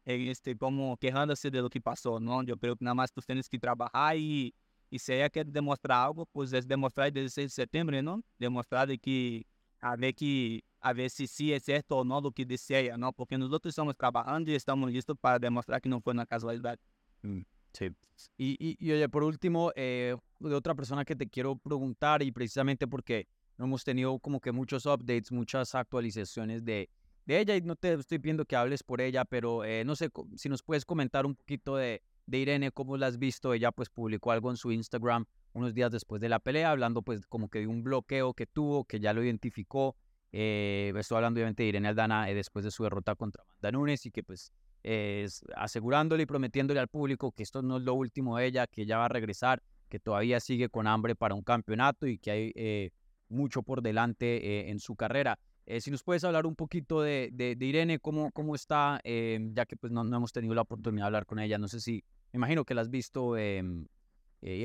este, 0.04 0.58
como 0.58 0.98
quejándose 0.98 1.52
de 1.52 1.62
lo 1.62 1.70
que 1.70 1.80
pasó, 1.80 2.20
¿no? 2.20 2.42
Yo 2.42 2.58
creo 2.58 2.76
que 2.76 2.84
nada 2.84 2.96
más 2.96 3.12
pues 3.12 3.28
tienes 3.28 3.48
que 3.48 3.60
trabajar 3.60 4.18
y, 4.18 4.56
y 4.90 4.98
si 4.98 5.14
ella 5.14 5.30
quiere 5.30 5.52
demostrar 5.52 6.08
algo, 6.08 6.26
pues 6.26 6.52
es 6.54 6.68
demostrar 6.68 7.08
el 7.10 7.14
16 7.14 7.46
de 7.46 7.50
septiembre, 7.64 8.02
¿no? 8.02 8.24
Demostrar 8.40 8.88
de 8.88 8.98
que, 8.98 9.46
a 9.80 9.96
ver 9.96 10.16
que 10.16 10.64
a 10.82 10.94
ver 10.94 11.10
se 11.10 11.28
sí 11.28 11.54
é 11.54 11.60
certo 11.60 11.92
ou 11.92 12.04
não 12.04 12.22
do 12.22 12.32
que 12.32 12.44
deseja, 12.44 12.98
não? 12.98 13.14
Porque 13.14 13.38
nós 13.38 13.52
outros 13.52 13.72
estamos 13.72 13.96
trabalhando 13.96 14.50
e 14.50 14.56
estamos 14.56 14.92
listos 14.92 15.16
para 15.22 15.38
demonstrar 15.38 15.80
que 15.80 15.88
não 15.88 16.02
foi 16.02 16.14
uma 16.14 16.26
casualidade. 16.26 16.82
Mm, 17.24 17.42
sí. 17.72 17.92
Y, 18.38 18.58
y, 18.60 18.78
y, 18.80 18.92
oye, 18.92 19.08
por 19.08 19.24
último, 19.24 19.72
eh, 19.76 20.16
de 20.40 20.56
otra 20.56 20.76
persona 20.76 21.06
que 21.06 21.16
te 21.16 21.28
quiero 21.28 21.56
preguntar, 21.56 22.22
y 22.24 22.32
precisamente 22.32 22.88
porque 22.88 23.28
no 23.58 23.66
hemos 23.66 23.84
tenido 23.84 24.18
como 24.20 24.40
que 24.40 24.52
muchos 24.52 24.86
updates, 24.86 25.32
muchas 25.32 25.76
actualizaciones 25.76 26.66
de, 26.66 26.90
de 27.26 27.40
ella, 27.40 27.56
y 27.56 27.62
no 27.62 27.76
te 27.76 27.94
estoy 27.94 28.20
pidiendo 28.20 28.46
que 28.46 28.56
hables 28.56 28.84
por 28.84 29.02
ella, 29.02 29.24
pero 29.26 29.64
eh, 29.64 29.84
no 29.86 29.96
sé 29.96 30.10
si 30.36 30.50
nos 30.50 30.64
puedes 30.64 30.86
comentar 30.86 31.26
un 31.26 31.36
poquito 31.36 31.76
de, 31.76 32.02
de 32.26 32.38
Irene, 32.40 32.72
cómo 32.72 32.98
la 32.98 33.08
has 33.08 33.18
visto. 33.18 33.54
Ella 33.54 33.72
pues 33.72 33.90
publicó 33.90 34.32
algo 34.32 34.50
en 34.50 34.58
su 34.58 34.72
Instagram 34.72 35.26
unos 35.54 35.74
días 35.74 35.92
después 35.92 36.22
de 36.22 36.30
la 36.30 36.40
pelea, 36.40 36.72
hablando 36.72 37.02
pues 37.02 37.28
como 37.28 37.50
que 37.50 37.60
de 37.60 37.68
un 37.68 37.84
bloqueo 37.84 38.34
que 38.34 38.48
tuvo, 38.48 38.86
que 38.86 39.00
ya 39.00 39.14
lo 39.14 39.24
identificó, 39.24 39.96
eh, 40.34 40.94
estoy 40.96 41.18
hablando 41.18 41.40
obviamente 41.40 41.64
de 41.64 41.70
Irene 41.70 41.90
Aldana 41.90 42.30
eh, 42.30 42.34
después 42.34 42.64
de 42.64 42.72
su 42.72 42.84
derrota 42.84 43.16
contra 43.16 43.44
Amanda 43.44 43.72
Nunes 43.72 44.06
y 44.06 44.12
que 44.12 44.24
pues 44.24 44.52
es 44.84 45.44
asegurándole 45.56 46.24
y 46.24 46.26
prometiéndole 46.26 46.80
al 46.80 46.88
público 46.88 47.32
que 47.32 47.44
esto 47.44 47.62
no 47.62 47.78
es 47.78 47.84
lo 47.84 47.94
último 47.94 48.38
de 48.38 48.46
ella, 48.46 48.66
que 48.66 48.84
ella 48.84 48.98
va 48.98 49.06
a 49.06 49.10
regresar, 49.10 49.62
que 49.90 50.00
todavía 50.00 50.40
sigue 50.40 50.70
con 50.70 50.88
hambre 50.88 51.16
para 51.16 51.36
un 51.36 51.44
campeonato 51.44 52.08
y 52.08 52.18
que 52.18 52.32
hay 52.32 52.52
eh, 52.56 52.92
mucho 53.28 53.62
por 53.62 53.82
delante 53.82 54.70
en 54.70 54.80
su 54.80 54.96
carrera. 54.96 55.38
si 55.80 55.92
nos 55.92 56.04
puedes 56.04 56.24
hablar 56.24 56.46
un 56.46 56.56
poquito 56.56 57.02
de, 57.02 57.58
Irene, 57.60 58.00
cómo, 58.00 58.32
cómo 58.32 58.56
está, 58.56 59.00
ya 59.04 59.66
que 59.66 59.76
pues 59.78 59.94
no, 59.94 60.04
no, 60.04 60.18
hemos 60.18 60.32
tenido 60.32 60.56
la 60.56 60.62
oportunidad 60.62 61.04
de 61.04 61.08
hablar 61.08 61.26
con 61.26 61.40
ella, 61.40 61.58
no 61.58 61.68
sé 61.68 61.80
si, 61.80 62.04
me 62.34 62.38
imagino 62.38 62.66
que 62.66 62.74
la 62.74 62.82
has 62.82 62.90
visto, 62.90 63.38
em, 63.38 63.88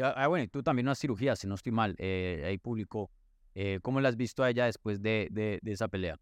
ah, 0.03 0.15
ah, 0.17 0.27
bueno, 0.29 0.49
tú 0.51 0.63
también 0.63 0.87
una 0.87 0.95
cirugía, 0.95 1.37
si 1.37 1.47
no 1.47 1.55
estoy 1.57 1.73
mal, 1.73 1.95
ahí 1.99 2.59
publicó 2.59 3.11
eh, 3.59 3.81
¿Cómo 3.83 4.03
la 4.03 4.11
has 4.11 4.17
visto 4.17 4.45
a 4.45 4.51
ella 4.51 4.67
después 4.67 5.01
de, 5.01 5.29
de, 5.31 5.59
de 5.63 5.73
esa 5.73 5.89
pelea? 5.89 6.19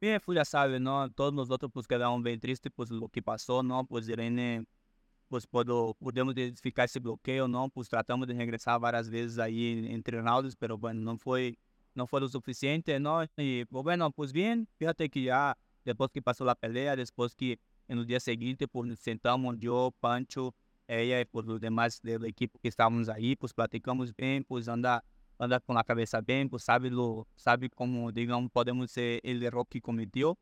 Bien, 0.00 0.20
pues 0.24 0.34
ya 0.34 0.44
sabe, 0.44 0.80
¿no? 0.80 1.08
Todos 1.12 1.32
nosotros 1.32 1.70
pues 1.72 1.86
quedamos 1.86 2.20
bien 2.20 2.40
tristes 2.40 2.72
pues 2.74 2.90
lo 2.90 3.08
que 3.08 3.22
pasó, 3.22 3.62
¿no? 3.62 3.86
Pues 3.86 4.08
Irene, 4.08 4.64
pues 5.28 5.46
puedo, 5.46 5.94
podemos 5.94 6.36
identificar 6.36 6.86
ese 6.86 6.98
bloqueo, 6.98 7.46
¿no? 7.46 7.68
Pues 7.68 7.88
tratamos 7.88 8.26
de 8.26 8.34
regresar 8.34 8.80
varias 8.80 9.08
veces 9.08 9.38
ahí 9.38 9.86
entre 9.90 10.20
rounds, 10.20 10.56
pero 10.56 10.76
bueno, 10.76 11.00
no 11.00 11.16
fue, 11.16 11.56
no 11.94 12.08
fue 12.08 12.20
lo 12.22 12.28
suficiente, 12.28 12.98
¿no? 12.98 13.22
Y 13.36 13.64
pues 13.66 13.84
bueno, 13.84 14.10
pues 14.10 14.32
bien, 14.32 14.68
fíjate 14.78 15.08
que 15.08 15.22
ya 15.22 15.56
después 15.84 16.10
que 16.10 16.20
pasó 16.20 16.44
la 16.44 16.56
pelea, 16.56 16.96
después 16.96 17.36
que 17.36 17.60
en 17.86 17.98
el 17.98 18.06
día 18.06 18.18
siguiente, 18.18 18.66
pues 18.66 18.98
sentamos 18.98 19.56
yo, 19.60 19.94
Pancho, 20.00 20.56
ella 20.88 21.20
y 21.20 21.24
pues 21.24 21.46
los 21.46 21.60
demás 21.60 22.00
del 22.02 22.24
equipo 22.24 22.58
que 22.58 22.68
estábamos 22.68 23.08
ahí, 23.08 23.36
pues 23.36 23.54
platicamos 23.54 24.12
bien, 24.16 24.42
pues 24.42 24.66
anda, 24.66 25.04
anda 25.38 25.60
con 25.60 25.76
la 25.76 25.84
cabeza 25.84 26.20
bien, 26.20 26.48
pues 26.48 26.64
sabe, 26.64 26.90
lo, 26.90 27.26
sabe 27.36 27.70
cómo, 27.70 28.12
digamos, 28.12 28.50
podemos 28.50 28.90
ser 28.90 29.20
el 29.22 29.42
error 29.42 29.66
que 29.68 29.80
cometió 29.80 30.38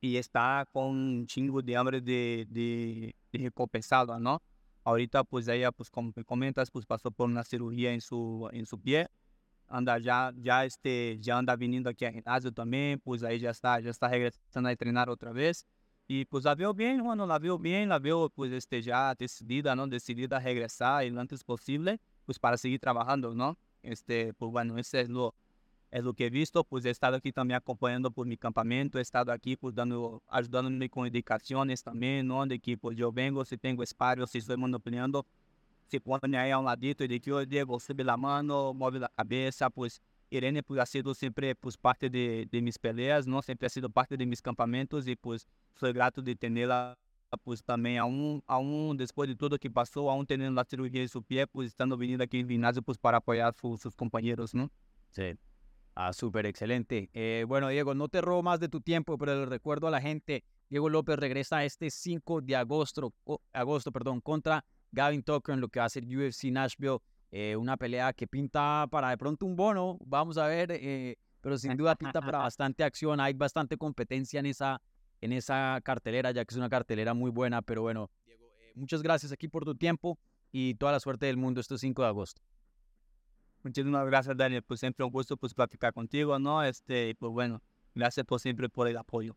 y 0.00 0.16
está 0.16 0.66
con 0.72 0.86
un 0.86 1.26
chingo 1.26 1.62
de 1.62 1.76
hambre 1.76 2.00
de, 2.00 2.46
de, 2.50 3.14
de 3.32 3.38
recompensado, 3.38 4.18
¿no? 4.18 4.42
Ahorita, 4.84 5.24
pues 5.24 5.48
ella, 5.48 5.72
pues 5.72 5.90
como 5.90 6.12
me 6.14 6.24
comentas, 6.24 6.70
pues 6.70 6.84
pasó 6.84 7.10
por 7.10 7.28
una 7.28 7.42
cirugía 7.44 7.92
en 7.92 8.00
su, 8.00 8.48
en 8.52 8.66
su 8.66 8.78
pie, 8.78 9.08
anda 9.68 9.98
já 9.98 10.32
já 10.42 10.66
este 10.66 11.18
já 11.20 11.36
anda 11.38 11.56
vindo 11.56 11.88
aqui 11.88 12.04
a 12.04 12.10
ginásio 12.10 12.52
também, 12.52 12.98
pois 12.98 13.22
aí 13.24 13.38
já 13.38 13.50
está 13.50 13.80
já 13.80 13.90
está 13.90 14.06
regressando 14.06 14.68
a 14.68 14.76
treinar 14.76 15.08
outra 15.08 15.32
vez. 15.32 15.64
E 16.08 16.26
pues 16.26 16.44
la 16.44 16.54
veo 16.54 16.74
bien, 16.74 17.02
bueno, 17.02 17.26
la 17.26 17.38
veo 17.38 17.58
bien, 17.58 17.88
la 17.88 17.98
veo 17.98 18.28
pues 18.28 18.52
este 18.52 18.82
ya 18.82 19.14
decidida, 19.14 19.74
¿no? 19.74 19.86
Decidida 19.86 20.36
a 20.36 20.40
regresar 20.40 21.04
lo 21.10 21.20
antes 21.20 21.42
posible, 21.42 21.98
pues 22.26 22.38
para 22.38 22.56
seguir 22.58 22.78
trabajando, 22.78 23.34
¿no? 23.34 23.56
Este, 23.84 24.32
pues 24.34 24.50
bueno, 24.50 24.78
ese 24.78 25.02
es 25.02 25.08
lo, 25.08 25.34
es 25.90 26.02
lo 26.02 26.12
que 26.14 26.26
he 26.26 26.30
visto, 26.30 26.64
pues 26.64 26.84
he 26.84 26.90
estado 26.90 27.16
aquí 27.16 27.32
también 27.32 27.56
acompañando 27.58 28.10
por 28.10 28.26
mi 28.26 28.36
campamento, 28.36 28.98
he 28.98 29.02
estado 29.02 29.30
aquí 29.30 29.56
pues 29.56 29.74
dando, 29.74 30.22
ayudándome 30.28 30.88
con 30.88 31.06
indicaciones 31.06 31.82
también, 31.82 32.26
¿no? 32.26 32.46
De 32.46 32.58
que 32.58 32.76
pues 32.76 32.96
yo 32.96 33.12
vengo, 33.12 33.44
si 33.44 33.56
tengo 33.56 33.82
espacio, 33.82 34.26
si 34.26 34.38
estoy 34.38 34.56
monopoliando, 34.56 35.26
se 35.86 36.00
pone 36.00 36.36
aí 36.36 36.50
a 36.50 36.58
um 36.58 36.64
ladito 36.64 37.06
de 37.06 37.20
que, 37.20 37.32
o 37.32 37.44
Diego, 37.44 37.78
sube 37.78 38.04
a 38.08 38.16
mano, 38.16 38.72
move 38.74 39.04
a 39.04 39.08
cabeça, 39.08 39.70
pois 39.70 40.00
Irene 40.30 40.62
pues, 40.62 40.80
ha 40.80 40.86
sido 40.86 41.14
sempre 41.14 41.54
pues, 41.54 41.76
parte 41.76 42.10
de, 42.10 42.46
de 42.50 42.60
mis 42.60 42.78
peleas, 42.78 43.26
não 43.26 43.42
sempre 43.42 43.66
ha 43.66 43.70
sido 43.70 43.88
parte 43.88 44.16
de 44.16 44.26
mis 44.26 44.40
campamentos 44.40 45.06
e 45.06 45.14
pues 45.14 45.46
sou 45.74 45.92
grato 45.92 46.22
de 46.22 46.34
tê-la 46.34 46.96
pues 47.44 47.62
também 47.62 47.98
aún, 47.98 48.42
aún 48.46 48.96
después 48.96 49.28
de 49.28 49.36
tudo 49.36 49.58
que 49.58 49.70
passou, 49.70 50.08
aún 50.08 50.26
tendo 50.26 50.60
a 50.60 50.64
cirurgia 50.64 51.06
seu 51.08 51.22
pé, 51.22 51.46
pues 51.46 51.68
estando 51.68 51.96
vindo 51.96 52.22
aqui 52.22 52.38
em 52.38 52.46
ginásio 52.46 52.82
pues 52.82 52.98
para 52.98 53.18
apoiar 53.18 53.54
sus, 53.54 53.80
sus 53.80 53.94
compañeros, 53.94 54.54
¿no? 54.54 54.70
Sí. 55.10 55.34
Ah, 55.96 56.12
súper 56.12 56.46
excelente. 56.46 57.08
Eh, 57.12 57.44
bueno, 57.46 57.68
Diego, 57.68 57.94
no 57.94 58.08
te 58.08 58.20
robo 58.20 58.42
más 58.42 58.58
de 58.58 58.68
tu 58.68 58.80
tiempo, 58.80 59.16
pero 59.16 59.38
le 59.38 59.46
recuerdo 59.46 59.86
a 59.86 59.90
la 59.90 60.00
gente, 60.00 60.42
Diego 60.68 60.88
López 60.88 61.16
regresa 61.16 61.64
este 61.64 61.88
5 61.88 62.40
de 62.40 62.56
agosto, 62.56 63.14
oh, 63.24 63.40
agosto 63.52 63.92
perdón, 63.92 64.20
contra 64.20 64.64
Gavin 64.90 65.22
Tucker 65.22 65.54
en 65.54 65.60
lo 65.60 65.68
que 65.68 65.78
va 65.78 65.86
a 65.86 65.88
ser 65.88 66.04
UFC 66.04 66.50
Nashville. 66.50 66.98
Eh, 67.30 67.56
una 67.56 67.76
pelea 67.76 68.12
que 68.12 68.26
pinta 68.26 68.86
para 68.90 69.10
de 69.10 69.18
pronto 69.18 69.44
un 69.44 69.56
bono, 69.56 69.98
vamos 70.04 70.38
a 70.38 70.46
ver, 70.46 70.70
eh, 70.72 71.16
pero 71.40 71.58
sin 71.58 71.76
duda 71.76 71.96
pinta 71.96 72.20
para 72.20 72.38
bastante 72.50 72.82
acción. 72.84 73.20
Hay 73.20 73.32
bastante 73.32 73.76
competencia 73.76 74.40
en 74.40 74.46
esa, 74.46 74.80
en 75.24 75.32
esa 75.32 75.80
cartelera, 75.82 76.30
ya 76.32 76.44
que 76.44 76.52
es 76.52 76.58
una 76.58 76.68
cartelera 76.68 77.14
muy 77.14 77.30
buena. 77.30 77.62
Pero 77.62 77.82
bueno, 77.82 78.10
Diego, 78.26 78.44
eh, 78.60 78.72
muchas 78.74 79.02
gracias 79.02 79.32
aquí 79.32 79.48
por 79.48 79.64
tu 79.64 79.74
tiempo 79.74 80.18
y 80.52 80.74
toda 80.74 80.92
la 80.92 81.00
suerte 81.00 81.26
del 81.26 81.38
mundo 81.38 81.60
este 81.60 81.78
5 81.78 82.02
de 82.02 82.08
agosto. 82.08 82.42
Muchísimas 83.62 84.06
gracias, 84.06 84.36
Daniel. 84.36 84.62
Pues 84.62 84.80
siempre 84.80 85.04
un 85.04 85.10
gusto 85.10 85.38
pues 85.38 85.54
platicar 85.54 85.94
contigo, 85.94 86.38
¿no? 86.38 86.62
Este, 86.62 87.14
pues 87.18 87.32
bueno, 87.32 87.62
gracias 87.94 88.26
por 88.26 88.38
siempre 88.38 88.68
por 88.68 88.86
el 88.86 88.98
apoyo. 88.98 89.34